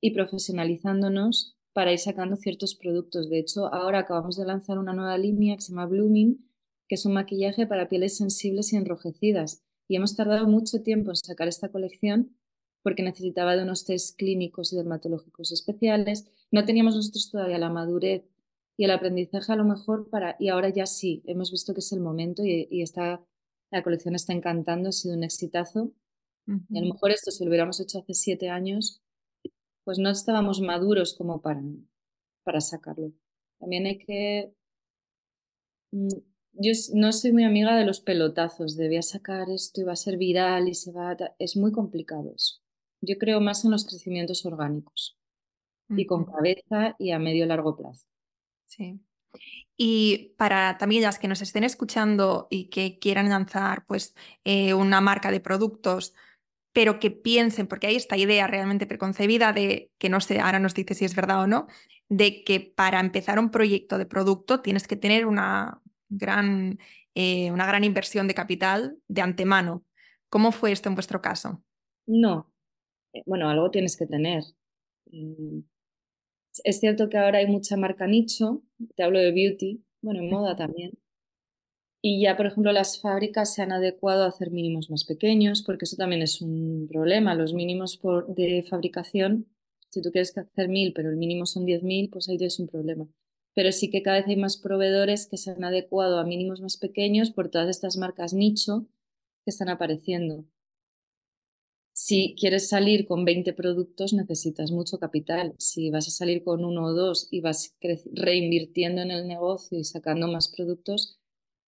y 0.00 0.12
profesionalizándonos 0.12 1.53
para 1.74 1.92
ir 1.92 1.98
sacando 1.98 2.36
ciertos 2.36 2.74
productos. 2.74 3.28
De 3.28 3.38
hecho, 3.38 3.66
ahora 3.74 3.98
acabamos 3.98 4.36
de 4.36 4.46
lanzar 4.46 4.78
una 4.78 4.94
nueva 4.94 5.18
línea 5.18 5.56
que 5.56 5.60
se 5.60 5.72
llama 5.72 5.86
Blooming, 5.86 6.48
que 6.88 6.94
es 6.94 7.04
un 7.04 7.12
maquillaje 7.12 7.66
para 7.66 7.88
pieles 7.88 8.16
sensibles 8.16 8.72
y 8.72 8.76
enrojecidas. 8.76 9.62
Y 9.88 9.96
hemos 9.96 10.16
tardado 10.16 10.46
mucho 10.46 10.82
tiempo 10.82 11.10
en 11.10 11.16
sacar 11.16 11.48
esta 11.48 11.68
colección 11.68 12.36
porque 12.82 13.02
necesitaba 13.02 13.56
de 13.56 13.64
unos 13.64 13.84
test 13.84 14.16
clínicos 14.16 14.72
y 14.72 14.76
dermatológicos 14.76 15.50
especiales. 15.52 16.30
No 16.50 16.64
teníamos 16.64 16.94
nosotros 16.94 17.30
todavía 17.30 17.58
la 17.58 17.70
madurez 17.70 18.24
y 18.76 18.84
el 18.84 18.90
aprendizaje 18.90 19.52
a 19.52 19.56
lo 19.56 19.64
mejor 19.64 20.08
para, 20.10 20.36
y 20.38 20.48
ahora 20.48 20.68
ya 20.68 20.86
sí, 20.86 21.22
hemos 21.26 21.50
visto 21.50 21.74
que 21.74 21.80
es 21.80 21.92
el 21.92 22.00
momento 22.00 22.44
y, 22.44 22.68
y 22.70 22.82
está, 22.82 23.24
la 23.70 23.82
colección 23.82 24.14
está 24.14 24.32
encantando, 24.32 24.90
ha 24.90 24.92
sido 24.92 25.16
un 25.16 25.24
exitazo. 25.24 25.92
Y 26.46 26.78
a 26.78 26.82
lo 26.82 26.92
mejor 26.92 27.10
esto, 27.10 27.30
si 27.30 27.42
lo 27.42 27.48
hubiéramos 27.48 27.80
hecho 27.80 27.98
hace 27.98 28.12
siete 28.12 28.50
años, 28.50 29.02
pues 29.84 29.98
no 29.98 30.10
estábamos 30.10 30.60
maduros 30.60 31.14
como 31.14 31.40
para, 31.40 31.62
para 32.42 32.60
sacarlo. 32.60 33.12
También 33.58 33.86
hay 33.86 33.98
que... 33.98 34.52
Mm, 35.92 36.08
yo 36.56 36.72
no 36.94 37.12
soy 37.12 37.32
muy 37.32 37.44
amiga 37.44 37.76
de 37.76 37.84
los 37.84 38.00
pelotazos, 38.00 38.76
de 38.76 38.86
voy 38.88 38.96
a 38.98 39.02
sacar 39.02 39.50
esto 39.50 39.80
y 39.80 39.84
va 39.84 39.92
a 39.92 39.96
ser 39.96 40.16
viral 40.16 40.68
y 40.68 40.74
se 40.74 40.92
va 40.92 41.10
a... 41.10 41.16
Es 41.38 41.56
muy 41.56 41.72
complicado 41.72 42.32
eso. 42.34 42.60
Yo 43.00 43.18
creo 43.18 43.40
más 43.40 43.64
en 43.64 43.72
los 43.72 43.84
crecimientos 43.84 44.46
orgánicos 44.46 45.18
y 45.90 46.06
con 46.06 46.24
cabeza 46.24 46.96
y 46.98 47.10
a 47.10 47.18
medio 47.18 47.44
largo 47.46 47.76
plazo. 47.76 48.06
Sí. 48.66 49.00
Y 49.76 50.34
para 50.38 50.78
también 50.78 51.02
las 51.02 51.18
que 51.18 51.28
nos 51.28 51.42
estén 51.42 51.64
escuchando 51.64 52.46
y 52.50 52.70
que 52.70 52.98
quieran 52.98 53.28
lanzar 53.28 53.84
pues, 53.86 54.14
eh, 54.44 54.74
una 54.74 55.00
marca 55.00 55.30
de 55.30 55.40
productos, 55.40 56.14
pero 56.74 56.98
que 56.98 57.12
piensen, 57.12 57.68
porque 57.68 57.86
hay 57.86 57.94
esta 57.94 58.16
idea 58.16 58.48
realmente 58.48 58.86
preconcebida 58.86 59.52
de, 59.52 59.92
que 59.96 60.08
no 60.08 60.20
sé, 60.20 60.40
ahora 60.40 60.58
nos 60.58 60.74
dice 60.74 60.94
si 60.94 61.04
es 61.04 61.14
verdad 61.14 61.42
o 61.42 61.46
no, 61.46 61.68
de 62.08 62.42
que 62.42 62.60
para 62.60 62.98
empezar 62.98 63.38
un 63.38 63.52
proyecto 63.52 63.96
de 63.96 64.06
producto 64.06 64.60
tienes 64.60 64.88
que 64.88 64.96
tener 64.96 65.24
una 65.24 65.80
gran, 66.08 66.80
eh, 67.14 67.52
una 67.52 67.64
gran 67.64 67.84
inversión 67.84 68.26
de 68.26 68.34
capital 68.34 68.98
de 69.06 69.22
antemano. 69.22 69.84
¿Cómo 70.28 70.50
fue 70.50 70.72
esto 70.72 70.88
en 70.88 70.96
vuestro 70.96 71.22
caso? 71.22 71.62
No, 72.06 72.52
eh, 73.12 73.22
bueno, 73.24 73.48
algo 73.48 73.70
tienes 73.70 73.96
que 73.96 74.06
tener. 74.06 74.42
Mm, 75.12 75.60
es 76.64 76.80
cierto 76.80 77.08
que 77.08 77.18
ahora 77.18 77.38
hay 77.38 77.46
mucha 77.46 77.76
marca 77.76 78.08
nicho, 78.08 78.64
te 78.96 79.04
hablo 79.04 79.20
de 79.20 79.30
beauty, 79.30 79.84
bueno, 80.02 80.20
en 80.20 80.28
moda 80.28 80.56
también. 80.56 80.98
Y 82.06 82.20
ya, 82.20 82.36
por 82.36 82.44
ejemplo, 82.44 82.70
las 82.70 83.00
fábricas 83.00 83.54
se 83.54 83.62
han 83.62 83.72
adecuado 83.72 84.24
a 84.24 84.28
hacer 84.28 84.50
mínimos 84.50 84.90
más 84.90 85.04
pequeños, 85.04 85.62
porque 85.62 85.86
eso 85.86 85.96
también 85.96 86.20
es 86.20 86.42
un 86.42 86.86
problema. 86.86 87.34
Los 87.34 87.54
mínimos 87.54 87.98
de 88.28 88.62
fabricación, 88.68 89.46
si 89.88 90.02
tú 90.02 90.10
quieres 90.12 90.36
hacer 90.36 90.68
mil, 90.68 90.92
pero 90.92 91.08
el 91.08 91.16
mínimo 91.16 91.46
son 91.46 91.64
10.000, 91.64 92.10
pues 92.10 92.28
ahí 92.28 92.36
tienes 92.36 92.58
un 92.58 92.68
problema. 92.68 93.08
Pero 93.54 93.72
sí 93.72 93.88
que 93.88 94.02
cada 94.02 94.18
vez 94.18 94.26
hay 94.26 94.36
más 94.36 94.58
proveedores 94.58 95.26
que 95.26 95.38
se 95.38 95.52
han 95.52 95.64
adecuado 95.64 96.18
a 96.18 96.26
mínimos 96.26 96.60
más 96.60 96.76
pequeños 96.76 97.30
por 97.30 97.48
todas 97.48 97.70
estas 97.70 97.96
marcas 97.96 98.34
nicho 98.34 98.84
que 99.46 99.50
están 99.50 99.70
apareciendo. 99.70 100.44
Si 101.94 102.34
quieres 102.38 102.68
salir 102.68 103.06
con 103.06 103.24
20 103.24 103.54
productos, 103.54 104.12
necesitas 104.12 104.72
mucho 104.72 104.98
capital. 104.98 105.54
Si 105.56 105.88
vas 105.88 106.06
a 106.08 106.10
salir 106.10 106.44
con 106.44 106.66
uno 106.66 106.84
o 106.84 106.92
dos 106.92 107.28
y 107.30 107.40
vas 107.40 107.74
reinvirtiendo 108.12 109.00
en 109.00 109.10
el 109.10 109.26
negocio 109.26 109.78
y 109.78 109.84
sacando 109.84 110.28
más 110.28 110.48
productos, 110.48 111.18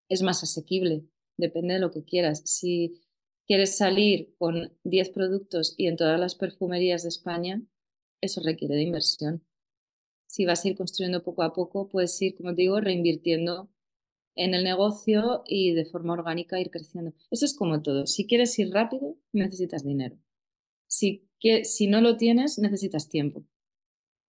es 0.09 0.21
más 0.21 0.43
asequible. 0.43 1.05
Depende 1.37 1.75
de 1.75 1.79
lo 1.79 1.91
que 1.91 2.03
quieras. 2.03 2.41
Si 2.45 3.01
quieres 3.47 3.77
salir 3.77 4.33
con 4.37 4.73
10 4.83 5.09
productos 5.09 5.75
y 5.77 5.87
en 5.87 5.97
todas 5.97 6.19
las 6.19 6.35
perfumerías 6.35 7.03
de 7.03 7.09
España, 7.09 7.61
eso 8.21 8.41
requiere 8.43 8.75
de 8.75 8.83
inversión. 8.83 9.45
Si 10.27 10.45
vas 10.45 10.65
a 10.65 10.69
ir 10.69 10.75
construyendo 10.75 11.23
poco 11.23 11.43
a 11.43 11.53
poco, 11.53 11.87
puedes 11.89 12.19
ir, 12.21 12.35
como 12.35 12.53
te 12.55 12.63
digo, 12.63 12.79
reinvirtiendo 12.81 13.69
en 14.35 14.53
el 14.53 14.63
negocio 14.63 15.43
y 15.45 15.73
de 15.73 15.85
forma 15.85 16.13
orgánica 16.13 16.59
ir 16.59 16.69
creciendo. 16.69 17.13
Eso 17.31 17.45
es 17.45 17.55
como 17.55 17.81
todo. 17.81 18.05
Si 18.05 18.27
quieres 18.27 18.57
ir 18.59 18.71
rápido, 18.71 19.17
necesitas 19.31 19.83
dinero. 19.83 20.17
Si, 20.87 21.27
si 21.63 21.87
no 21.87 22.01
lo 22.01 22.17
tienes, 22.17 22.59
necesitas 22.59 23.09
tiempo. 23.09 23.45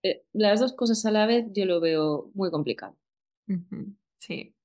Eh, 0.03 0.25
las 0.33 0.61
dos 0.61 0.75
cosas 0.75 1.05
a 1.07 1.11
la 1.11 1.27
vez 1.27 1.47
yo 1.53 1.65
lo 1.65 1.81
veo 1.81 2.31
muy 2.35 2.51
complicado. 2.51 2.97
Sí. 4.19 4.56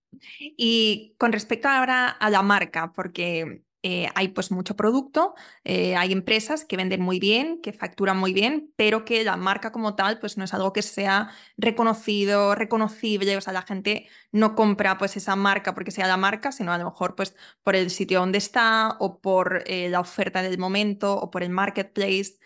Y 0.57 1.15
con 1.17 1.31
respecto 1.31 1.69
ahora 1.69 2.07
a 2.09 2.29
la 2.29 2.41
marca, 2.41 2.91
porque 2.93 3.63
eh, 3.83 4.09
hay 4.13 4.27
pues 4.29 4.51
mucho 4.51 4.75
producto, 4.75 5.33
eh, 5.63 5.95
hay 5.95 6.11
empresas 6.11 6.65
que 6.65 6.77
venden 6.77 7.01
muy 7.01 7.19
bien, 7.19 7.61
que 7.61 7.73
facturan 7.73 8.17
muy 8.17 8.31
bien, 8.31 8.71
pero 8.75 9.05
que 9.05 9.23
la 9.23 9.37
marca 9.37 9.71
como 9.71 9.95
tal 9.95 10.19
pues 10.19 10.37
no 10.37 10.43
es 10.43 10.53
algo 10.53 10.71
que 10.71 10.83
sea 10.83 11.31
reconocido, 11.57 12.53
reconocible, 12.53 13.35
o 13.37 13.41
sea, 13.41 13.53
la 13.53 13.63
gente 13.63 14.07
no 14.31 14.53
compra 14.55 14.97
pues 14.99 15.17
esa 15.17 15.35
marca 15.35 15.73
porque 15.73 15.89
sea 15.91 16.07
la 16.07 16.17
marca, 16.17 16.51
sino 16.51 16.71
a 16.71 16.77
lo 16.77 16.85
mejor 16.85 17.15
pues 17.15 17.35
por 17.63 17.75
el 17.75 17.89
sitio 17.89 18.19
donde 18.19 18.37
está 18.37 18.97
o 18.99 19.19
por 19.19 19.63
eh, 19.65 19.89
la 19.89 19.99
oferta 19.99 20.43
del 20.43 20.59
momento 20.59 21.15
o 21.15 21.31
por 21.31 21.41
el 21.43 21.49
marketplace. 21.49 22.37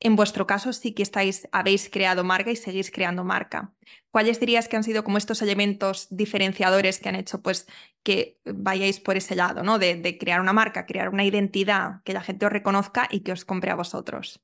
En 0.00 0.14
vuestro 0.14 0.46
caso 0.46 0.72
sí 0.72 0.92
que 0.92 1.02
estáis, 1.02 1.48
habéis 1.50 1.90
creado 1.90 2.22
marca 2.22 2.52
y 2.52 2.56
seguís 2.56 2.90
creando 2.92 3.24
marca. 3.24 3.74
¿Cuáles 4.12 4.38
dirías 4.38 4.68
que 4.68 4.76
han 4.76 4.84
sido 4.84 5.02
como 5.02 5.18
estos 5.18 5.42
elementos 5.42 6.06
diferenciadores 6.10 7.00
que 7.00 7.08
han 7.08 7.16
hecho 7.16 7.42
pues 7.42 7.66
que 8.04 8.40
vayáis 8.44 9.00
por 9.00 9.16
ese 9.16 9.34
lado, 9.34 9.64
¿no? 9.64 9.78
De, 9.78 10.16
crear 10.18 10.40
una 10.40 10.52
marca, 10.52 10.86
crear 10.86 11.08
una 11.08 11.24
identidad, 11.24 12.02
que 12.04 12.12
la 12.12 12.22
gente 12.22 12.46
os 12.46 12.52
reconozca 12.52 13.08
y 13.10 13.20
que 13.20 13.32
os 13.32 13.44
compre 13.44 13.72
a 13.72 13.74
vosotros. 13.74 14.40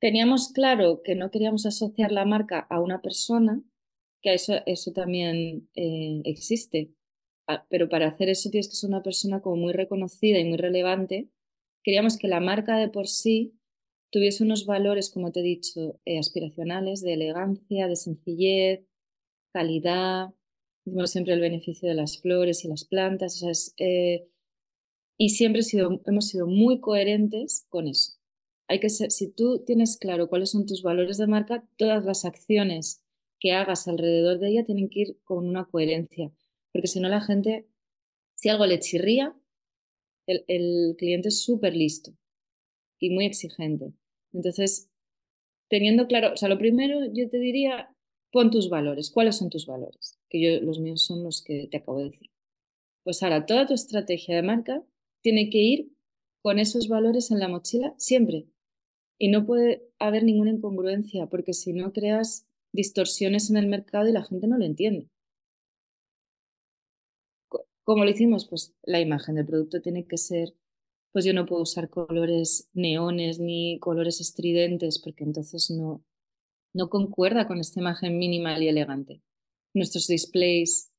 Teníamos 0.00 0.52
claro 0.52 1.00
que 1.02 1.14
no 1.14 1.30
queríamos 1.30 1.64
asociar 1.64 2.12
la 2.12 2.26
marca 2.26 2.66
a 2.68 2.80
una 2.80 3.00
persona, 3.00 3.62
que 4.20 4.34
eso, 4.34 4.54
eso 4.66 4.92
también 4.92 5.70
eh, 5.74 6.20
existe. 6.24 6.92
Pero 7.70 7.88
para 7.88 8.08
hacer 8.08 8.28
eso 8.28 8.50
tienes 8.50 8.68
que 8.68 8.76
ser 8.76 8.90
una 8.90 9.02
persona 9.02 9.40
como 9.40 9.56
muy 9.56 9.72
reconocida 9.72 10.38
y 10.38 10.44
muy 10.44 10.58
relevante. 10.58 11.30
Queríamos 11.82 12.18
que 12.18 12.28
la 12.28 12.40
marca 12.40 12.76
de 12.76 12.88
por 12.88 13.08
sí 13.08 13.54
tuviese 14.14 14.44
unos 14.44 14.64
valores, 14.64 15.10
como 15.10 15.32
te 15.32 15.40
he 15.40 15.42
dicho, 15.42 15.98
eh, 16.04 16.20
aspiracionales, 16.20 17.00
de 17.02 17.14
elegancia, 17.14 17.88
de 17.88 17.96
sencillez, 17.96 18.86
calidad, 19.52 20.28
siempre 21.06 21.34
el 21.34 21.40
beneficio 21.40 21.88
de 21.88 21.96
las 21.96 22.20
flores 22.20 22.64
y 22.64 22.68
las 22.68 22.84
plantas, 22.84 23.42
eh, 23.76 24.28
y 25.18 25.30
siempre 25.30 25.62
hemos 26.06 26.28
sido 26.28 26.46
muy 26.46 26.78
coherentes 26.78 27.66
con 27.68 27.88
eso. 27.88 28.12
Hay 28.68 28.78
que 28.78 28.88
si 28.88 29.32
tú 29.32 29.64
tienes 29.66 29.96
claro 29.96 30.28
cuáles 30.28 30.50
son 30.52 30.64
tus 30.64 30.84
valores 30.84 31.18
de 31.18 31.26
marca, 31.26 31.68
todas 31.76 32.04
las 32.04 32.24
acciones 32.24 33.02
que 33.40 33.50
hagas 33.50 33.88
alrededor 33.88 34.38
de 34.38 34.50
ella 34.50 34.64
tienen 34.64 34.90
que 34.90 35.00
ir 35.00 35.18
con 35.24 35.44
una 35.44 35.64
coherencia, 35.64 36.30
porque 36.72 36.86
si 36.86 37.00
no 37.00 37.08
la 37.08 37.20
gente, 37.20 37.66
si 38.36 38.48
algo 38.48 38.64
le 38.64 38.78
chirría, 38.78 39.36
el, 40.28 40.44
el 40.46 40.94
cliente 40.96 41.30
es 41.30 41.42
súper 41.42 41.74
listo 41.74 42.12
y 43.00 43.10
muy 43.10 43.26
exigente. 43.26 43.92
Entonces, 44.34 44.90
teniendo 45.70 46.06
claro, 46.06 46.34
o 46.34 46.36
sea, 46.36 46.48
lo 46.48 46.58
primero 46.58 47.00
yo 47.12 47.30
te 47.30 47.38
diría, 47.38 47.94
pon 48.32 48.50
tus 48.50 48.68
valores. 48.68 49.10
¿Cuáles 49.10 49.36
son 49.36 49.48
tus 49.48 49.66
valores? 49.66 50.18
Que 50.28 50.42
yo, 50.42 50.60
los 50.60 50.80
míos 50.80 51.04
son 51.04 51.22
los 51.22 51.42
que 51.42 51.68
te 51.70 51.78
acabo 51.78 51.98
de 51.98 52.10
decir. 52.10 52.30
Pues 53.04 53.22
ahora, 53.22 53.46
toda 53.46 53.66
tu 53.66 53.74
estrategia 53.74 54.36
de 54.36 54.42
marca 54.42 54.84
tiene 55.22 55.50
que 55.50 55.58
ir 55.58 55.92
con 56.42 56.58
esos 56.58 56.88
valores 56.88 57.30
en 57.30 57.38
la 57.38 57.48
mochila 57.48 57.94
siempre. 57.96 58.46
Y 59.18 59.28
no 59.28 59.46
puede 59.46 59.88
haber 59.98 60.24
ninguna 60.24 60.50
incongruencia, 60.50 61.26
porque 61.26 61.54
si 61.54 61.72
no 61.72 61.92
creas 61.92 62.46
distorsiones 62.72 63.50
en 63.50 63.56
el 63.56 63.68
mercado 63.68 64.08
y 64.08 64.12
la 64.12 64.24
gente 64.24 64.48
no 64.48 64.58
lo 64.58 64.64
entiende. 64.64 65.08
¿Cómo 67.84 68.04
lo 68.04 68.10
hicimos? 68.10 68.48
Pues 68.48 68.74
la 68.82 69.00
imagen 69.00 69.36
del 69.36 69.46
producto 69.46 69.80
tiene 69.80 70.06
que 70.06 70.16
ser 70.16 70.54
pues 71.14 71.24
yo 71.24 71.32
no 71.32 71.46
puedo 71.46 71.62
usar 71.62 71.88
colores 71.90 72.68
neones 72.72 73.38
ni 73.38 73.78
colores 73.78 74.20
estridentes 74.20 74.98
porque 74.98 75.22
entonces 75.22 75.70
no, 75.70 76.02
no 76.72 76.90
concuerda 76.90 77.46
con 77.46 77.60
esta 77.60 77.78
imagen 77.78 78.18
minimal 78.18 78.60
y 78.64 78.68
elegante. 78.68 79.22
Nuestros 79.74 80.08
displays 80.08 80.90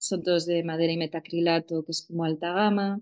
son 0.00 0.24
todos 0.24 0.46
de 0.46 0.64
madera 0.64 0.92
y 0.92 0.96
metacrilato, 0.96 1.84
que 1.84 1.92
es 1.92 2.04
como 2.08 2.24
alta 2.24 2.52
gama. 2.52 3.00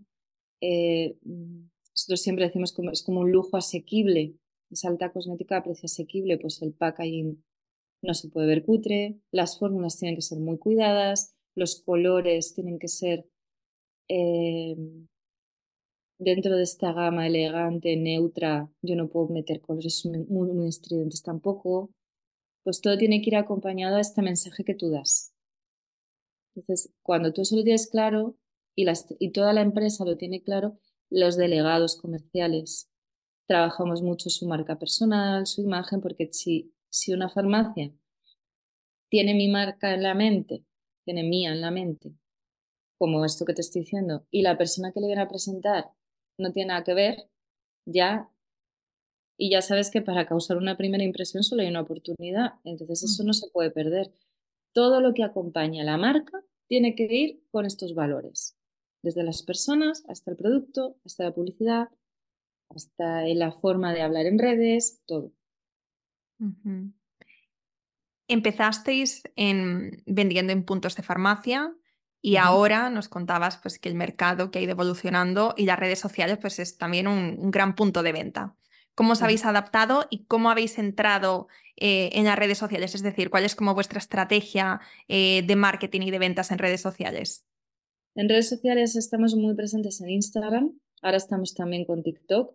Eh, 0.61 1.17
nosotros 1.25 2.21
siempre 2.21 2.45
decimos 2.45 2.75
que 2.75 2.83
es 2.93 3.03
como 3.03 3.21
un 3.21 3.33
lujo 3.33 3.57
asequible, 3.57 4.35
es 4.71 4.85
alta 4.85 5.11
cosmética 5.11 5.57
a 5.57 5.63
precio 5.63 5.87
asequible, 5.87 6.37
pues 6.37 6.61
el 6.61 6.75
packaging 6.75 7.43
no 8.03 8.13
se 8.13 8.29
puede 8.29 8.49
ver 8.49 8.67
cutre, 8.67 9.17
las 9.31 9.59
fórmulas 9.59 9.97
tienen 9.97 10.17
que 10.17 10.23
ser 10.23 10.41
muy 10.41 10.59
cuidadas, 10.59 11.35
los 11.55 11.81
colores 11.81 12.53
tienen 12.53 12.79
que 12.79 12.89
ser 12.89 13.25
eh, 14.09 14.77
dentro 16.19 16.57
de 16.57 16.65
esta 16.65 16.93
gama 16.93 17.27
elegante, 17.27 17.97
neutra, 17.97 18.71
yo 18.83 18.97
no 18.97 19.09
puedo 19.09 19.29
meter 19.29 19.61
colores 19.61 20.05
muy, 20.29 20.69
estridentes 20.69 21.23
tampoco. 21.23 21.91
Pues 22.65 22.81
todo 22.81 22.99
tiene 22.99 23.23
que 23.23 23.31
ir 23.31 23.37
acompañado 23.37 23.97
a 23.97 24.01
este 24.01 24.21
mensaje 24.21 24.65
que 24.65 24.75
tú 24.75 24.91
das. 24.91 25.33
Entonces, 26.55 26.93
cuando 27.03 27.33
tú 27.33 27.43
eso 27.43 27.57
lo 27.57 27.63
tienes 27.63 27.89
claro 27.89 28.37
y, 28.75 28.87
y 29.21 29.31
toda 29.31 29.53
la 29.53 29.63
empresa 29.63 30.05
lo 30.05 30.17
tiene 30.17 30.43
claro, 30.43 30.79
los 31.09 31.37
delegados 31.37 31.97
comerciales 31.97 32.91
trabajamos 33.47 34.03
mucho 34.03 34.29
su 34.29 34.47
marca 34.47 34.79
personal, 34.79 35.47
su 35.47 35.63
imagen, 35.63 36.01
porque 36.01 36.29
si, 36.33 36.75
si 36.91 37.15
una 37.15 37.31
farmacia 37.31 37.93
tiene 39.09 39.35
mi 39.35 39.49
marca 39.49 39.95
en 39.95 40.03
la 40.03 40.15
mente, 40.15 40.65
tiene 41.05 41.23
mía 41.23 41.53
en 41.53 41.63
la 41.63 41.71
mente, 41.71 42.13
como 42.99 43.25
esto 43.25 43.47
que 43.47 43.55
te 43.55 43.63
estoy 43.63 43.83
diciendo, 43.83 44.27
y 44.31 44.43
la 44.43 44.59
persona 44.59 44.93
que 44.93 45.01
le 45.01 45.07
viene 45.07 45.23
a 45.23 45.29
presentar 45.29 45.93
no 46.39 46.53
tiene 46.53 46.69
nada 46.69 46.85
que 46.85 46.95
ver, 46.95 47.29
ya, 47.85 48.31
y 49.37 49.51
ya 49.51 49.63
sabes 49.63 49.91
que 49.91 50.03
para 50.03 50.27
causar 50.27 50.57
una 50.57 50.77
primera 50.77 51.05
impresión 51.05 51.43
solo 51.43 51.63
hay 51.63 51.69
una 51.69 51.83
oportunidad, 51.83 52.55
entonces 52.65 53.05
eso 53.05 53.25
no 53.25 53.33
se 53.33 53.49
puede 53.51 53.71
perder. 53.71 54.13
Todo 54.73 55.01
lo 55.01 55.15
que 55.15 55.25
acompaña 55.25 55.83
a 55.83 55.87
la 55.87 55.97
marca 55.97 56.43
tiene 56.67 56.95
que 56.95 57.05
ir 57.05 57.43
con 57.51 57.67
estos 57.67 57.95
valores, 57.95 58.57
desde 59.03 59.23
las 59.23 59.43
personas 59.43 60.05
hasta 60.09 60.31
el 60.31 60.37
producto, 60.37 60.97
hasta 61.05 61.25
la 61.25 61.35
publicidad, 61.35 61.89
hasta 62.69 63.23
la 63.27 63.53
forma 63.53 63.95
de 63.95 64.03
hablar 64.03 64.27
en 64.27 64.39
redes, 64.39 65.03
todo. 65.07 65.33
Empezasteis 68.29 69.23
en, 69.37 70.03
vendiendo 70.07 70.53
en 70.53 70.65
puntos 70.65 70.95
de 70.97 71.03
farmacia, 71.03 71.75
y 72.21 72.37
ahora 72.37 72.91
nos 72.91 73.09
contabas 73.09 73.59
pues, 73.59 73.79
que 73.79 73.89
el 73.89 73.95
mercado 73.95 74.51
que 74.51 74.59
ha 74.59 74.63
ido 74.63 74.73
evolucionando 74.73 75.55
y 75.57 75.65
las 75.65 75.79
redes 75.79 75.99
sociales 75.99 76.39
pues, 76.41 76.59
es 76.59 76.77
también 76.77 77.07
un, 77.07 77.51
gran 77.51 77.75
punto 77.75 78.03
de 78.03 78.13
venta. 78.13 78.55
¿Cómo 78.95 79.13
os 79.13 79.23
habéis 79.23 79.45
adaptado 79.45 80.07
y 80.11 80.25
cómo 80.25 80.51
habéis 80.51 80.79
entrado 80.79 81.47
eh, 81.77 82.11
en 82.15 82.25
las 82.25 82.37
redes 82.37 82.59
sociales? 82.59 82.97
Es 82.97 83.03
decir, 83.03 83.31
¿cuál 83.31 83.45
es 83.45 83.55
como 83.55 83.75
vuestra 83.75 84.01
estrategia 84.01 84.81
eh, 85.07 85.43
de 85.47 85.57
marketing 85.57 86.01
y 86.03 86.11
de 86.11 86.19
ventas 86.19 86.51
en 86.51 86.59
redes 86.59 86.81
sociales? 86.81 87.45
En 88.17 88.29
redes 88.29 88.49
sociales 88.49 88.97
estamos 88.97 89.37
muy 89.37 89.55
presentes 89.55 90.01
en 90.01 90.11
Instagram, 90.11 90.73
ahora 91.03 91.19
estamos 91.19 91.55
también 91.55 91.85
con 91.85 92.03
TikTok 92.03 92.53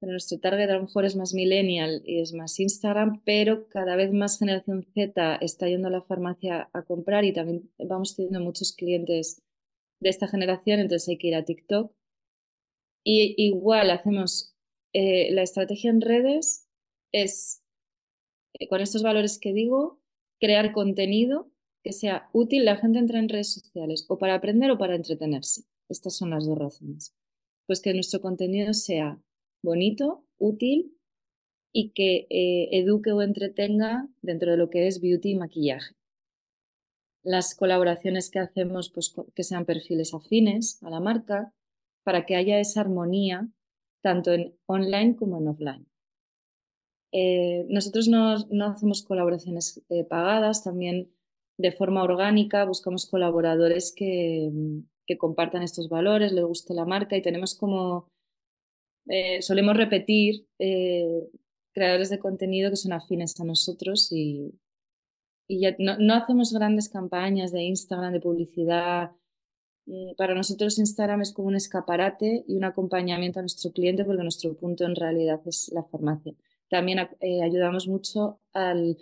pero 0.00 0.12
nuestro 0.12 0.38
target 0.38 0.70
a 0.70 0.74
lo 0.74 0.82
mejor 0.82 1.04
es 1.04 1.14
más 1.14 1.34
millennial 1.34 2.02
y 2.06 2.20
es 2.20 2.32
más 2.32 2.58
Instagram, 2.58 3.22
pero 3.24 3.68
cada 3.68 3.96
vez 3.96 4.12
más 4.12 4.38
generación 4.38 4.86
Z 4.94 5.36
está 5.42 5.68
yendo 5.68 5.88
a 5.88 5.90
la 5.90 6.02
farmacia 6.02 6.70
a 6.72 6.82
comprar 6.82 7.24
y 7.24 7.34
también 7.34 7.70
vamos 7.78 8.16
teniendo 8.16 8.40
muchos 8.40 8.72
clientes 8.72 9.42
de 10.00 10.08
esta 10.08 10.26
generación, 10.26 10.80
entonces 10.80 11.08
hay 11.08 11.18
que 11.18 11.28
ir 11.28 11.34
a 11.34 11.44
TikTok. 11.44 11.92
Y 13.04 13.34
igual 13.36 13.90
hacemos 13.90 14.54
eh, 14.94 15.30
la 15.32 15.42
estrategia 15.42 15.90
en 15.90 16.00
redes 16.00 16.66
es, 17.12 17.62
eh, 18.58 18.68
con 18.68 18.80
estos 18.80 19.02
valores 19.02 19.38
que 19.38 19.52
digo, 19.52 20.00
crear 20.40 20.72
contenido 20.72 21.50
que 21.82 21.92
sea 21.92 22.28
útil. 22.32 22.64
La 22.64 22.76
gente 22.76 22.98
entra 22.98 23.18
en 23.18 23.28
redes 23.28 23.52
sociales 23.52 24.06
o 24.08 24.18
para 24.18 24.34
aprender 24.34 24.70
o 24.70 24.78
para 24.78 24.96
entretenerse. 24.96 25.64
Estas 25.88 26.16
son 26.16 26.30
las 26.30 26.46
dos 26.46 26.58
razones. 26.58 27.14
Pues 27.66 27.80
que 27.80 27.94
nuestro 27.94 28.20
contenido 28.20 28.72
sea 28.74 29.20
bonito, 29.62 30.24
útil 30.38 30.96
y 31.72 31.90
que 31.90 32.26
eh, 32.30 32.68
eduque 32.72 33.12
o 33.12 33.22
entretenga 33.22 34.08
dentro 34.22 34.50
de 34.50 34.56
lo 34.56 34.70
que 34.70 34.86
es 34.86 35.00
beauty 35.00 35.30
y 35.30 35.36
maquillaje. 35.36 35.94
Las 37.22 37.54
colaboraciones 37.54 38.30
que 38.30 38.38
hacemos, 38.38 38.90
pues 38.90 39.14
que 39.34 39.44
sean 39.44 39.66
perfiles 39.66 40.14
afines 40.14 40.82
a 40.82 40.90
la 40.90 41.00
marca, 41.00 41.52
para 42.02 42.24
que 42.24 42.34
haya 42.34 42.58
esa 42.58 42.80
armonía 42.80 43.48
tanto 44.02 44.32
en 44.32 44.54
online 44.66 45.16
como 45.16 45.38
en 45.38 45.48
offline. 45.48 45.86
Eh, 47.12 47.66
nosotros 47.68 48.08
no, 48.08 48.36
hacemos 48.66 49.02
colaboraciones 49.02 49.82
eh, 49.88 50.04
pagadas, 50.04 50.62
también 50.64 51.12
de 51.58 51.72
forma 51.72 52.02
orgánica 52.02 52.64
buscamos 52.64 53.06
colaboradores 53.06 53.92
que, 53.94 54.50
que, 55.06 55.18
compartan 55.18 55.62
estos 55.62 55.88
valores, 55.88 56.32
les 56.32 56.44
guste 56.44 56.72
la 56.72 56.86
marca 56.86 57.16
y 57.16 57.22
tenemos 57.22 57.54
como, 57.54 58.08
eh, 59.10 59.42
solemos 59.42 59.76
repetir 59.76 60.46
creadores 61.72 62.10
de 62.10 62.18
contenido 62.18 62.70
que 62.70 62.76
son 62.76 62.92
afines 62.92 63.38
a 63.40 63.44
nosotros 63.44 64.12
y, 64.12 64.54
y 65.48 65.60
ya 65.60 65.74
no, 65.78 65.98
no, 65.98 66.14
hacemos 66.14 66.52
grandes 66.52 66.88
campañas 66.88 67.52
de 67.52 67.62
Instagram, 67.62 68.12
de 68.12 68.20
publicidad. 68.20 69.10
Mm, 69.86 70.14
para 70.16 70.34
nosotros 70.34 70.78
Instagram 70.78 71.22
es 71.22 71.32
como 71.32 71.48
un 71.48 71.56
escaparate 71.56 72.44
y 72.46 72.56
un 72.56 72.64
acompañamiento 72.64 73.40
a 73.40 73.42
nuestro 73.42 73.72
cliente 73.72 74.04
porque 74.04 74.22
nuestro 74.22 74.54
punto 74.56 74.84
en 74.84 74.94
realidad 74.94 75.40
es 75.46 75.70
la 75.74 75.82
farmacia. 75.84 76.34
También 76.68 77.00
eh, 77.20 77.42
ayudamos 77.42 77.88
mucho 77.88 78.38
al, 78.52 78.96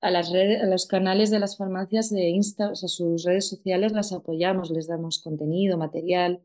a, 0.00 0.10
las 0.10 0.30
redes, 0.30 0.60
a 0.60 0.66
los 0.66 0.86
canales 0.86 1.30
de 1.30 1.38
las 1.38 1.56
farmacias 1.56 2.10
de 2.10 2.30
Insta, 2.30 2.70
o 2.70 2.74
sea, 2.74 2.88
sus 2.88 3.22
redes 3.22 3.48
sociales 3.48 3.92
las 3.92 4.12
apoyamos, 4.12 4.70
les 4.70 4.88
damos 4.88 5.20
contenido, 5.22 5.78
material, 5.78 6.40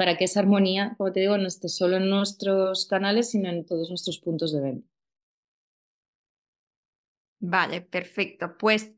para 0.00 0.16
que 0.16 0.24
esa 0.24 0.40
armonía, 0.40 0.94
como 0.96 1.12
te 1.12 1.20
digo, 1.20 1.36
no 1.36 1.46
esté 1.46 1.68
solo 1.68 1.98
en 1.98 2.08
nuestros 2.08 2.86
canales, 2.86 3.32
sino 3.32 3.50
en 3.50 3.66
todos 3.66 3.90
nuestros 3.90 4.18
puntos 4.18 4.50
de 4.50 4.62
venta. 4.62 4.88
Vale, 7.38 7.82
perfecto. 7.82 8.56
Pues 8.56 8.92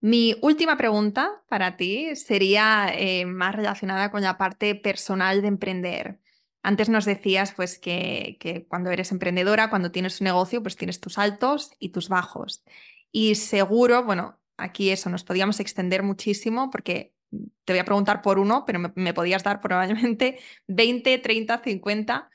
mi 0.00 0.36
última 0.40 0.78
pregunta 0.78 1.42
para 1.50 1.76
ti 1.76 2.16
sería 2.16 2.90
eh, 2.96 3.26
más 3.26 3.54
relacionada 3.54 4.10
con 4.10 4.22
la 4.22 4.38
parte 4.38 4.74
personal 4.74 5.42
de 5.42 5.48
emprender. 5.48 6.18
Antes 6.62 6.88
nos 6.88 7.04
decías 7.04 7.52
pues 7.52 7.78
que, 7.78 8.38
que, 8.40 8.64
cuando 8.66 8.88
eres 8.90 9.12
emprendedora, 9.12 9.68
cuando 9.68 9.90
tienes 9.90 10.18
un 10.22 10.24
negocio, 10.24 10.62
pues 10.62 10.76
tienes 10.76 10.98
tus 10.98 11.18
altos 11.18 11.72
y 11.78 11.90
tus 11.90 12.08
bajos. 12.08 12.64
Y 13.12 13.34
seguro, 13.34 14.02
bueno, 14.02 14.40
aquí 14.56 14.88
eso 14.88 15.10
nos 15.10 15.24
podíamos 15.24 15.60
extender 15.60 16.02
muchísimo 16.02 16.70
porque 16.70 17.17
te 17.30 17.72
voy 17.72 17.78
a 17.78 17.84
preguntar 17.84 18.22
por 18.22 18.38
uno, 18.38 18.64
pero 18.66 18.78
me, 18.94 19.14
podías 19.14 19.42
dar 19.44 19.60
probablemente 19.60 20.38
20, 20.68 21.18
30, 21.18 21.58
50. 21.58 22.30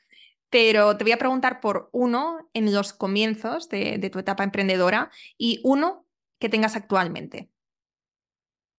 Pero 0.50 0.96
te 0.96 1.04
voy 1.04 1.12
a 1.12 1.18
preguntar 1.18 1.60
por 1.60 1.88
uno 1.92 2.48
en 2.54 2.72
los 2.72 2.92
comienzos 2.92 3.68
de, 3.68 3.98
de 3.98 4.10
tu 4.10 4.20
etapa 4.20 4.44
emprendedora 4.44 5.10
y 5.36 5.60
uno 5.64 6.06
que 6.38 6.48
tengas 6.48 6.76
actualmente. 6.76 7.50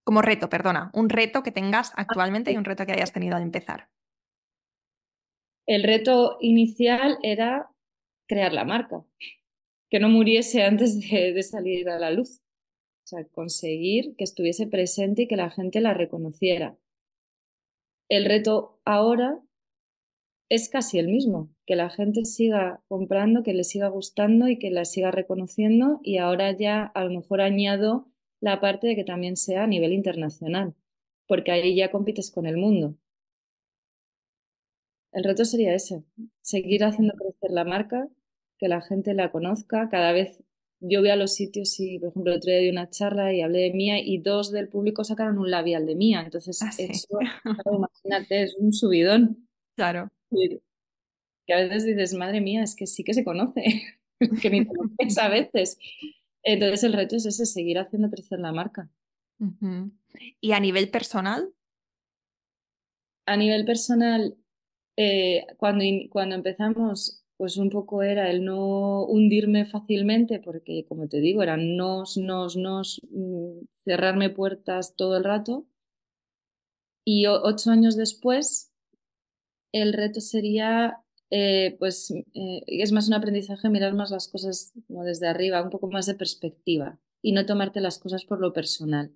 Como 0.05 0.22
reto, 0.22 0.49
perdona, 0.49 0.91
un 0.93 1.09
reto 1.09 1.41
que 1.41 1.51
tengas 1.51 1.91
ah, 1.91 2.01
actualmente 2.01 2.51
y 2.51 2.57
un 2.57 2.63
reto 2.63 2.86
que 2.86 2.93
hayas 2.93 3.11
tenido 3.11 3.36
al 3.36 3.41
empezar. 3.41 3.89
El 5.66 5.82
reto 5.82 6.38
inicial 6.41 7.18
era 7.24 7.72
crear 8.28 8.53
la 8.53 8.66
marca, 8.66 9.03
que 9.89 9.99
no 9.99 10.09
muriese 10.09 10.63
antes 10.63 10.99
de, 10.99 11.41
salir 11.41 11.89
a 11.89 11.97
la 11.97 12.11
luz. 12.11 12.43
O 13.06 13.08
sea, 13.08 13.24
conseguir 13.24 14.16
que 14.16 14.24
estuviese 14.24 14.66
presente 14.66 15.24
y 15.24 15.28
que 15.28 15.36
la 15.36 15.51
gente 15.51 15.80
la 15.80 15.93
reconociera. 15.93 16.76
El 18.10 18.26
reto 18.26 18.80
ahora 18.84 19.43
es 20.49 20.70
casi 20.70 20.97
el 20.97 21.08
mismo, 21.08 21.49
que 21.68 21.76
la 21.76 21.91
gente 21.91 22.26
siga 22.26 22.82
comprando, 22.88 23.43
que 23.43 23.53
le 23.53 23.64
siga 23.64 23.89
gustando 23.89 24.47
y 24.47 24.58
que 24.58 24.72
la 24.72 24.86
siga 24.86 25.12
reconociendo 25.12 25.99
y 26.01 26.18
ahora 26.18 26.51
ya 26.51 26.84
a 26.84 27.03
lo 27.03 27.12
mejor 27.12 27.41
añado 27.41 28.08
la 28.39 28.60
parte 28.60 28.88
de 28.88 28.95
que 28.95 29.03
también 29.03 29.38
sea 29.38 29.66
a 29.66 29.68
nivel 29.68 29.93
internacional, 29.93 30.74
porque 31.28 31.51
ahí 31.51 31.76
ya 31.76 31.91
compites 31.91 32.32
con 32.32 32.47
el 32.47 32.58
mundo. 32.58 32.95
El 35.12 35.24
reto 35.24 35.45
sería 35.45 35.76
ese, 35.76 36.03
seguir 36.41 36.84
haciendo 36.84 37.14
crecer 37.14 37.51
la 37.51 37.66
marca, 37.66 38.10
que 38.58 38.68
la 38.68 38.82
gente 38.82 39.14
la 39.14 39.32
conozca. 39.32 39.89
Cada 39.89 40.12
vez 40.12 40.43
yo 40.80 41.00
voy 41.00 41.10
a 41.10 41.16
los 41.16 41.34
sitios 41.34 41.80
y, 41.80 42.00
por 42.00 42.10
ejemplo, 42.10 42.32
el 42.32 42.38
otro 42.38 42.52
día 42.52 42.60
di 42.60 42.70
una 42.70 42.90
charla 42.90 43.34
y 43.34 43.42
hablé 43.42 43.60
de 43.60 43.74
Mía 43.74 44.00
y 44.00 44.20
dos 44.20 44.52
del 44.52 44.68
público 44.68 45.04
sacaron 45.04 45.38
un 45.38 45.50
labial 45.50 45.86
de 45.86 45.96
Mía. 45.96 46.22
Entonces, 46.24 46.62
ah, 46.62 46.72
eso, 46.78 47.20
imagínate, 47.72 48.44
es 48.44 48.56
un 48.58 48.74
subidón. 48.74 49.48
Claro. 49.76 50.12
Que 51.46 51.54
a 51.54 51.58
veces 51.58 51.86
dices, 51.86 52.14
madre 52.14 52.42
mía, 52.42 52.64
es 52.64 52.76
que 52.76 52.88
sí 52.88 53.04
que 53.04 53.14
se 53.14 53.24
conoce, 53.24 53.64
que 54.42 54.50
ni 54.50 54.66
te 54.66 54.74
lo 54.74 54.84
a 55.22 55.30
veces. 55.30 55.78
Entonces, 56.44 56.84
el 56.84 56.94
reto 56.94 57.16
es 57.16 57.26
ese, 57.26 57.46
seguir 57.46 57.80
haciendo 57.80 58.10
crecer 58.10 58.40
la 58.40 58.52
marca. 58.52 58.90
¿Y 60.40 60.52
a 60.54 60.60
nivel 60.60 60.90
personal? 60.90 61.54
A 63.26 63.36
nivel 63.38 63.66
personal, 63.66 64.38
eh, 64.98 65.46
cuando, 65.58 65.84
cuando 66.10 66.36
empezamos, 66.36 67.25
pues 67.38 67.58
un 67.58 67.70
poco 67.70 68.02
era 68.04 68.30
el 68.30 68.46
no 68.46 69.04
hundirme 69.06 69.66
fácilmente, 69.66 70.40
porque 70.40 70.86
como 70.88 71.08
te 71.08 71.20
digo, 71.20 71.44
eran 71.44 71.76
nos, 71.76 72.18
nos, 72.18 72.56
nos, 72.56 73.02
mm, 73.12 73.66
cerrarme 73.84 74.30
puertas 74.30 74.96
todo 74.96 75.18
el 75.18 75.24
rato. 75.24 75.66
Y 77.04 77.28
ocho 77.28 77.72
años 77.72 77.96
después, 77.96 78.72
el 79.72 79.94
reto 79.94 80.22
sería, 80.22 81.02
eh, 81.30 81.76
pues, 81.80 82.12
eh, 82.12 82.64
es 82.68 82.92
más 82.92 83.08
un 83.08 83.14
aprendizaje 83.16 83.70
mirar 83.70 83.94
más 83.94 84.10
las 84.12 84.28
cosas 84.28 84.74
como 84.88 85.04
desde 85.04 85.28
arriba, 85.28 85.62
un 85.62 85.70
poco 85.70 85.88
más 85.90 86.06
de 86.06 86.16
perspectiva 86.16 87.00
y 87.22 87.34
no 87.34 87.46
tomarte 87.46 87.82
las 87.82 88.00
cosas 88.00 88.26
por 88.26 88.40
lo 88.40 88.54
personal. 88.54 89.12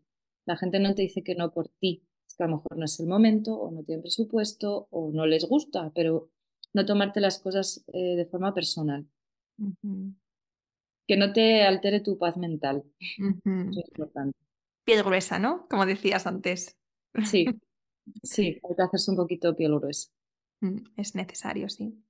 La 0.45 0.57
gente 0.57 0.79
no 0.79 0.93
te 0.95 1.03
dice 1.03 1.23
que 1.23 1.35
no 1.35 1.51
por 1.51 1.69
ti, 1.69 2.03
que 2.37 2.43
a 2.43 2.47
lo 2.47 2.57
mejor 2.57 2.77
no 2.77 2.85
es 2.85 2.99
el 2.99 3.07
momento 3.07 3.55
o 3.55 3.71
no 3.71 3.83
tienen 3.83 4.01
presupuesto 4.01 4.87
o 4.91 5.11
no 5.11 5.25
les 5.25 5.45
gusta, 5.45 5.91
pero 5.93 6.29
no 6.73 6.85
tomarte 6.85 7.19
las 7.19 7.39
cosas 7.39 7.83
eh, 7.93 8.15
de 8.15 8.25
forma 8.25 8.53
personal. 8.53 9.07
Que 11.07 11.17
no 11.17 11.33
te 11.33 11.63
altere 11.63 12.01
tu 12.01 12.17
paz 12.17 12.37
mental. 12.37 12.83
Eso 12.99 13.79
es 13.79 13.89
importante. 13.89 14.37
Piel 14.85 15.03
gruesa, 15.03 15.39
¿no? 15.39 15.67
Como 15.69 15.85
decías 15.85 16.27
antes. 16.27 16.77
Sí, 17.25 17.45
sí, 18.23 18.59
hay 18.63 18.75
que 18.75 18.81
hacerse 18.81 19.11
un 19.11 19.17
poquito 19.17 19.55
piel 19.55 19.77
gruesa. 19.77 20.09
Mm, 20.61 20.77
es 20.97 21.15
necesario, 21.15 21.69
sí. 21.69 22.03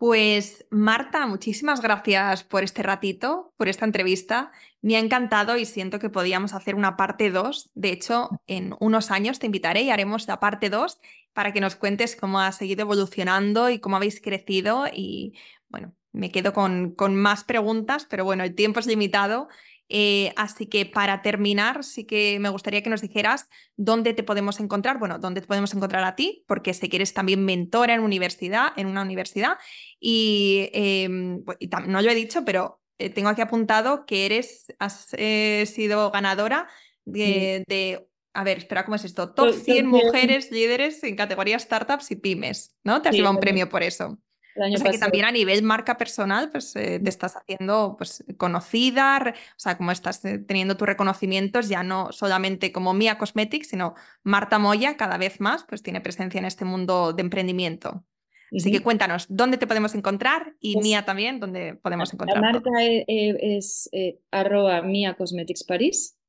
Pues 0.00 0.66
Marta, 0.70 1.26
muchísimas 1.26 1.82
gracias 1.82 2.42
por 2.42 2.64
este 2.64 2.82
ratito, 2.82 3.52
por 3.58 3.68
esta 3.68 3.84
entrevista. 3.84 4.50
Me 4.80 4.96
ha 4.96 4.98
encantado 4.98 5.58
y 5.58 5.66
siento 5.66 5.98
que 5.98 6.08
podíamos 6.08 6.54
hacer 6.54 6.74
una 6.74 6.96
parte 6.96 7.30
2. 7.30 7.68
De 7.74 7.90
hecho, 7.90 8.30
en 8.46 8.74
unos 8.80 9.10
años 9.10 9.38
te 9.38 9.44
invitaré 9.44 9.82
y 9.82 9.90
haremos 9.90 10.26
la 10.26 10.40
parte 10.40 10.70
2 10.70 10.98
para 11.32 11.52
que 11.52 11.60
nos 11.60 11.76
cuentes 11.76 12.16
cómo 12.16 12.40
ha 12.40 12.52
seguido 12.52 12.82
evolucionando 12.82 13.70
y 13.70 13.78
cómo 13.78 13.96
habéis 13.96 14.20
crecido. 14.20 14.86
Y 14.92 15.34
bueno, 15.68 15.94
me 16.12 16.30
quedo 16.30 16.52
con, 16.52 16.94
con 16.94 17.16
más 17.16 17.44
preguntas, 17.44 18.06
pero 18.08 18.24
bueno, 18.24 18.44
el 18.44 18.54
tiempo 18.54 18.80
es 18.80 18.86
limitado 18.86 19.48
eh, 19.92 20.32
así 20.36 20.66
que 20.66 20.86
para 20.86 21.20
terminar, 21.20 21.82
sí 21.82 22.04
que 22.04 22.38
me 22.38 22.48
gustaría 22.48 22.80
que 22.80 22.90
nos 22.90 23.00
dijeras 23.00 23.48
dónde 23.76 24.14
te 24.14 24.22
podemos 24.22 24.60
encontrar, 24.60 25.00
bueno, 25.00 25.18
dónde 25.18 25.40
te 25.40 25.48
podemos 25.48 25.74
encontrar 25.74 26.04
a 26.04 26.14
ti, 26.14 26.44
porque 26.46 26.72
sé 26.74 26.88
que 26.88 26.96
eres 26.96 27.12
también 27.12 27.44
mentora 27.44 27.94
en 27.94 28.00
universidad, 28.00 28.68
en 28.76 28.86
una 28.86 29.02
universidad, 29.02 29.58
y, 29.98 30.70
em, 30.72 31.44
no 31.88 32.00
lo 32.00 32.10
he 32.10 32.14
dicho, 32.14 32.44
pero 32.44 32.80
eh, 32.98 33.10
tengo 33.10 33.30
aquí 33.30 33.40
apuntado 33.40 34.06
que 34.06 34.26
eres, 34.26 34.72
has 34.78 35.08
eh, 35.14 35.64
sido 35.66 36.12
ganadora 36.12 36.68
de, 37.04 38.06
a 38.32 38.44
ver, 38.44 38.58
espera, 38.58 38.84
¿cómo 38.84 38.96
es 38.96 39.04
esto? 39.04 39.32
Top 39.32 39.52
100 39.52 39.86
mujeres 39.86 40.50
líderes 40.50 41.02
en 41.04 41.16
categoría 41.16 41.58
startups 41.58 42.10
y 42.10 42.16
pymes, 42.16 42.76
¿no? 42.84 43.02
Te 43.02 43.08
has 43.08 43.14
llevado 43.14 43.34
un 43.34 43.40
premio 43.40 43.68
por 43.68 43.82
eso 43.82 44.18
o 44.56 44.76
sea 44.76 44.90
que 44.90 44.98
también 44.98 45.24
a 45.24 45.32
nivel 45.32 45.62
marca 45.62 45.96
personal, 45.96 46.50
pues 46.50 46.74
eh, 46.76 47.00
te 47.02 47.08
estás 47.08 47.36
haciendo 47.36 47.94
pues, 47.96 48.24
conocida, 48.36 49.34
o 49.34 49.58
sea, 49.58 49.76
como 49.76 49.92
estás 49.92 50.24
eh, 50.24 50.38
teniendo 50.38 50.76
tus 50.76 50.86
reconocimientos 50.86 51.68
ya 51.68 51.82
no 51.82 52.12
solamente 52.12 52.72
como 52.72 52.94
Mia 52.94 53.18
Cosmetics, 53.18 53.68
sino 53.68 53.94
Marta 54.22 54.58
Moya 54.58 54.96
cada 54.96 55.18
vez 55.18 55.40
más 55.40 55.64
pues 55.64 55.82
tiene 55.82 56.00
presencia 56.00 56.38
en 56.38 56.44
este 56.44 56.64
mundo 56.64 57.12
de 57.12 57.22
emprendimiento. 57.22 58.04
Así 58.52 58.72
que 58.72 58.80
cuéntanos, 58.80 59.26
¿dónde 59.28 59.58
te 59.58 59.68
podemos 59.68 59.94
encontrar? 59.94 60.56
Y 60.58 60.74
pues 60.74 60.84
Mía 60.84 61.04
también, 61.04 61.38
¿dónde 61.38 61.76
podemos 61.76 62.12
encontrar? 62.12 62.42
La 62.42 62.52
marca 62.52 62.82
e, 62.82 63.04
e, 63.06 63.56
es, 63.56 63.88
arroba 64.32 64.82
Mia 64.82 65.14
Cosmetics 65.14 65.62
París. 65.62 66.19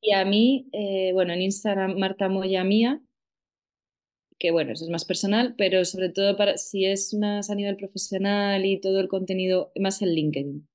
Y 0.00 0.12
a 0.12 0.24
mí, 0.24 0.68
eh, 0.72 1.12
bueno, 1.12 1.32
en 1.32 1.42
Instagram, 1.42 1.98
Marta 1.98 2.28
Moya 2.28 2.64
Mía 2.64 3.00
que 4.40 4.50
bueno, 4.50 4.72
eso 4.72 4.84
es 4.84 4.90
más 4.90 5.04
personal, 5.04 5.54
pero 5.56 5.84
sobre 5.84 6.08
todo 6.08 6.36
para 6.36 6.56
si 6.56 6.86
es 6.86 7.14
más 7.14 7.50
a 7.50 7.54
nivel 7.54 7.76
profesional 7.76 8.64
y 8.64 8.80
todo 8.80 8.98
el 8.98 9.06
contenido, 9.06 9.70
más 9.78 10.00
en 10.00 10.14
LinkedIn. 10.14 10.68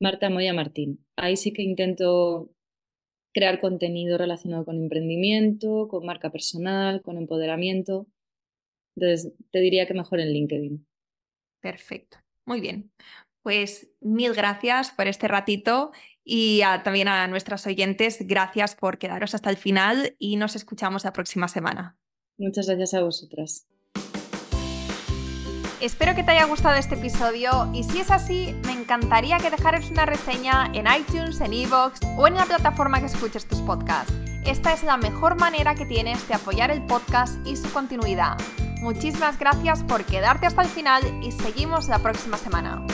Marta 0.00 0.30
Moya 0.30 0.54
Martín. 0.54 1.04
Ahí 1.14 1.36
sí 1.36 1.52
que 1.52 1.62
intento 1.62 2.50
crear 3.34 3.60
contenido 3.60 4.16
relacionado 4.16 4.64
con 4.64 4.76
emprendimiento, 4.76 5.86
con 5.88 6.06
marca 6.06 6.32
personal, 6.32 7.02
con 7.02 7.18
empoderamiento. 7.18 8.06
Entonces, 8.96 9.34
te 9.50 9.60
diría 9.60 9.86
que 9.86 9.92
mejor 9.92 10.20
en 10.20 10.32
LinkedIn. 10.32 10.86
Perfecto. 11.60 12.16
Muy 12.46 12.60
bien. 12.60 12.90
Pues 13.42 13.90
mil 14.00 14.32
gracias 14.32 14.92
por 14.92 15.08
este 15.08 15.28
ratito 15.28 15.92
y 16.30 16.60
también 16.84 17.08
a 17.08 17.26
nuestras 17.26 17.66
oyentes, 17.66 18.18
gracias 18.20 18.74
por 18.74 18.98
quedaros 18.98 19.34
hasta 19.34 19.48
el 19.48 19.56
final 19.56 20.14
y 20.18 20.36
nos 20.36 20.56
escuchamos 20.56 21.04
la 21.04 21.14
próxima 21.14 21.48
semana. 21.48 21.96
Muchas 22.36 22.66
gracias 22.66 22.92
a 22.92 23.00
vosotras. 23.00 23.66
Espero 25.80 26.14
que 26.14 26.22
te 26.22 26.32
haya 26.32 26.44
gustado 26.44 26.74
este 26.74 26.96
episodio 26.96 27.70
y 27.72 27.82
si 27.82 28.00
es 28.00 28.10
así, 28.10 28.54
me 28.66 28.72
encantaría 28.72 29.38
que 29.38 29.48
dejaras 29.48 29.90
una 29.90 30.04
reseña 30.04 30.70
en 30.74 30.84
iTunes, 30.86 31.40
en 31.40 31.54
Evox 31.54 32.00
o 32.18 32.26
en 32.26 32.34
la 32.34 32.44
plataforma 32.44 33.00
que 33.00 33.06
escuches 33.06 33.48
tus 33.48 33.62
podcasts. 33.62 34.12
Esta 34.44 34.74
es 34.74 34.82
la 34.82 34.98
mejor 34.98 35.40
manera 35.40 35.74
que 35.76 35.86
tienes 35.86 36.28
de 36.28 36.34
apoyar 36.34 36.70
el 36.70 36.84
podcast 36.84 37.38
y 37.46 37.56
su 37.56 37.72
continuidad. 37.72 38.36
Muchísimas 38.82 39.38
gracias 39.38 39.82
por 39.82 40.04
quedarte 40.04 40.44
hasta 40.44 40.60
el 40.60 40.68
final 40.68 41.02
y 41.22 41.32
seguimos 41.32 41.88
la 41.88 42.00
próxima 42.00 42.36
semana. 42.36 42.84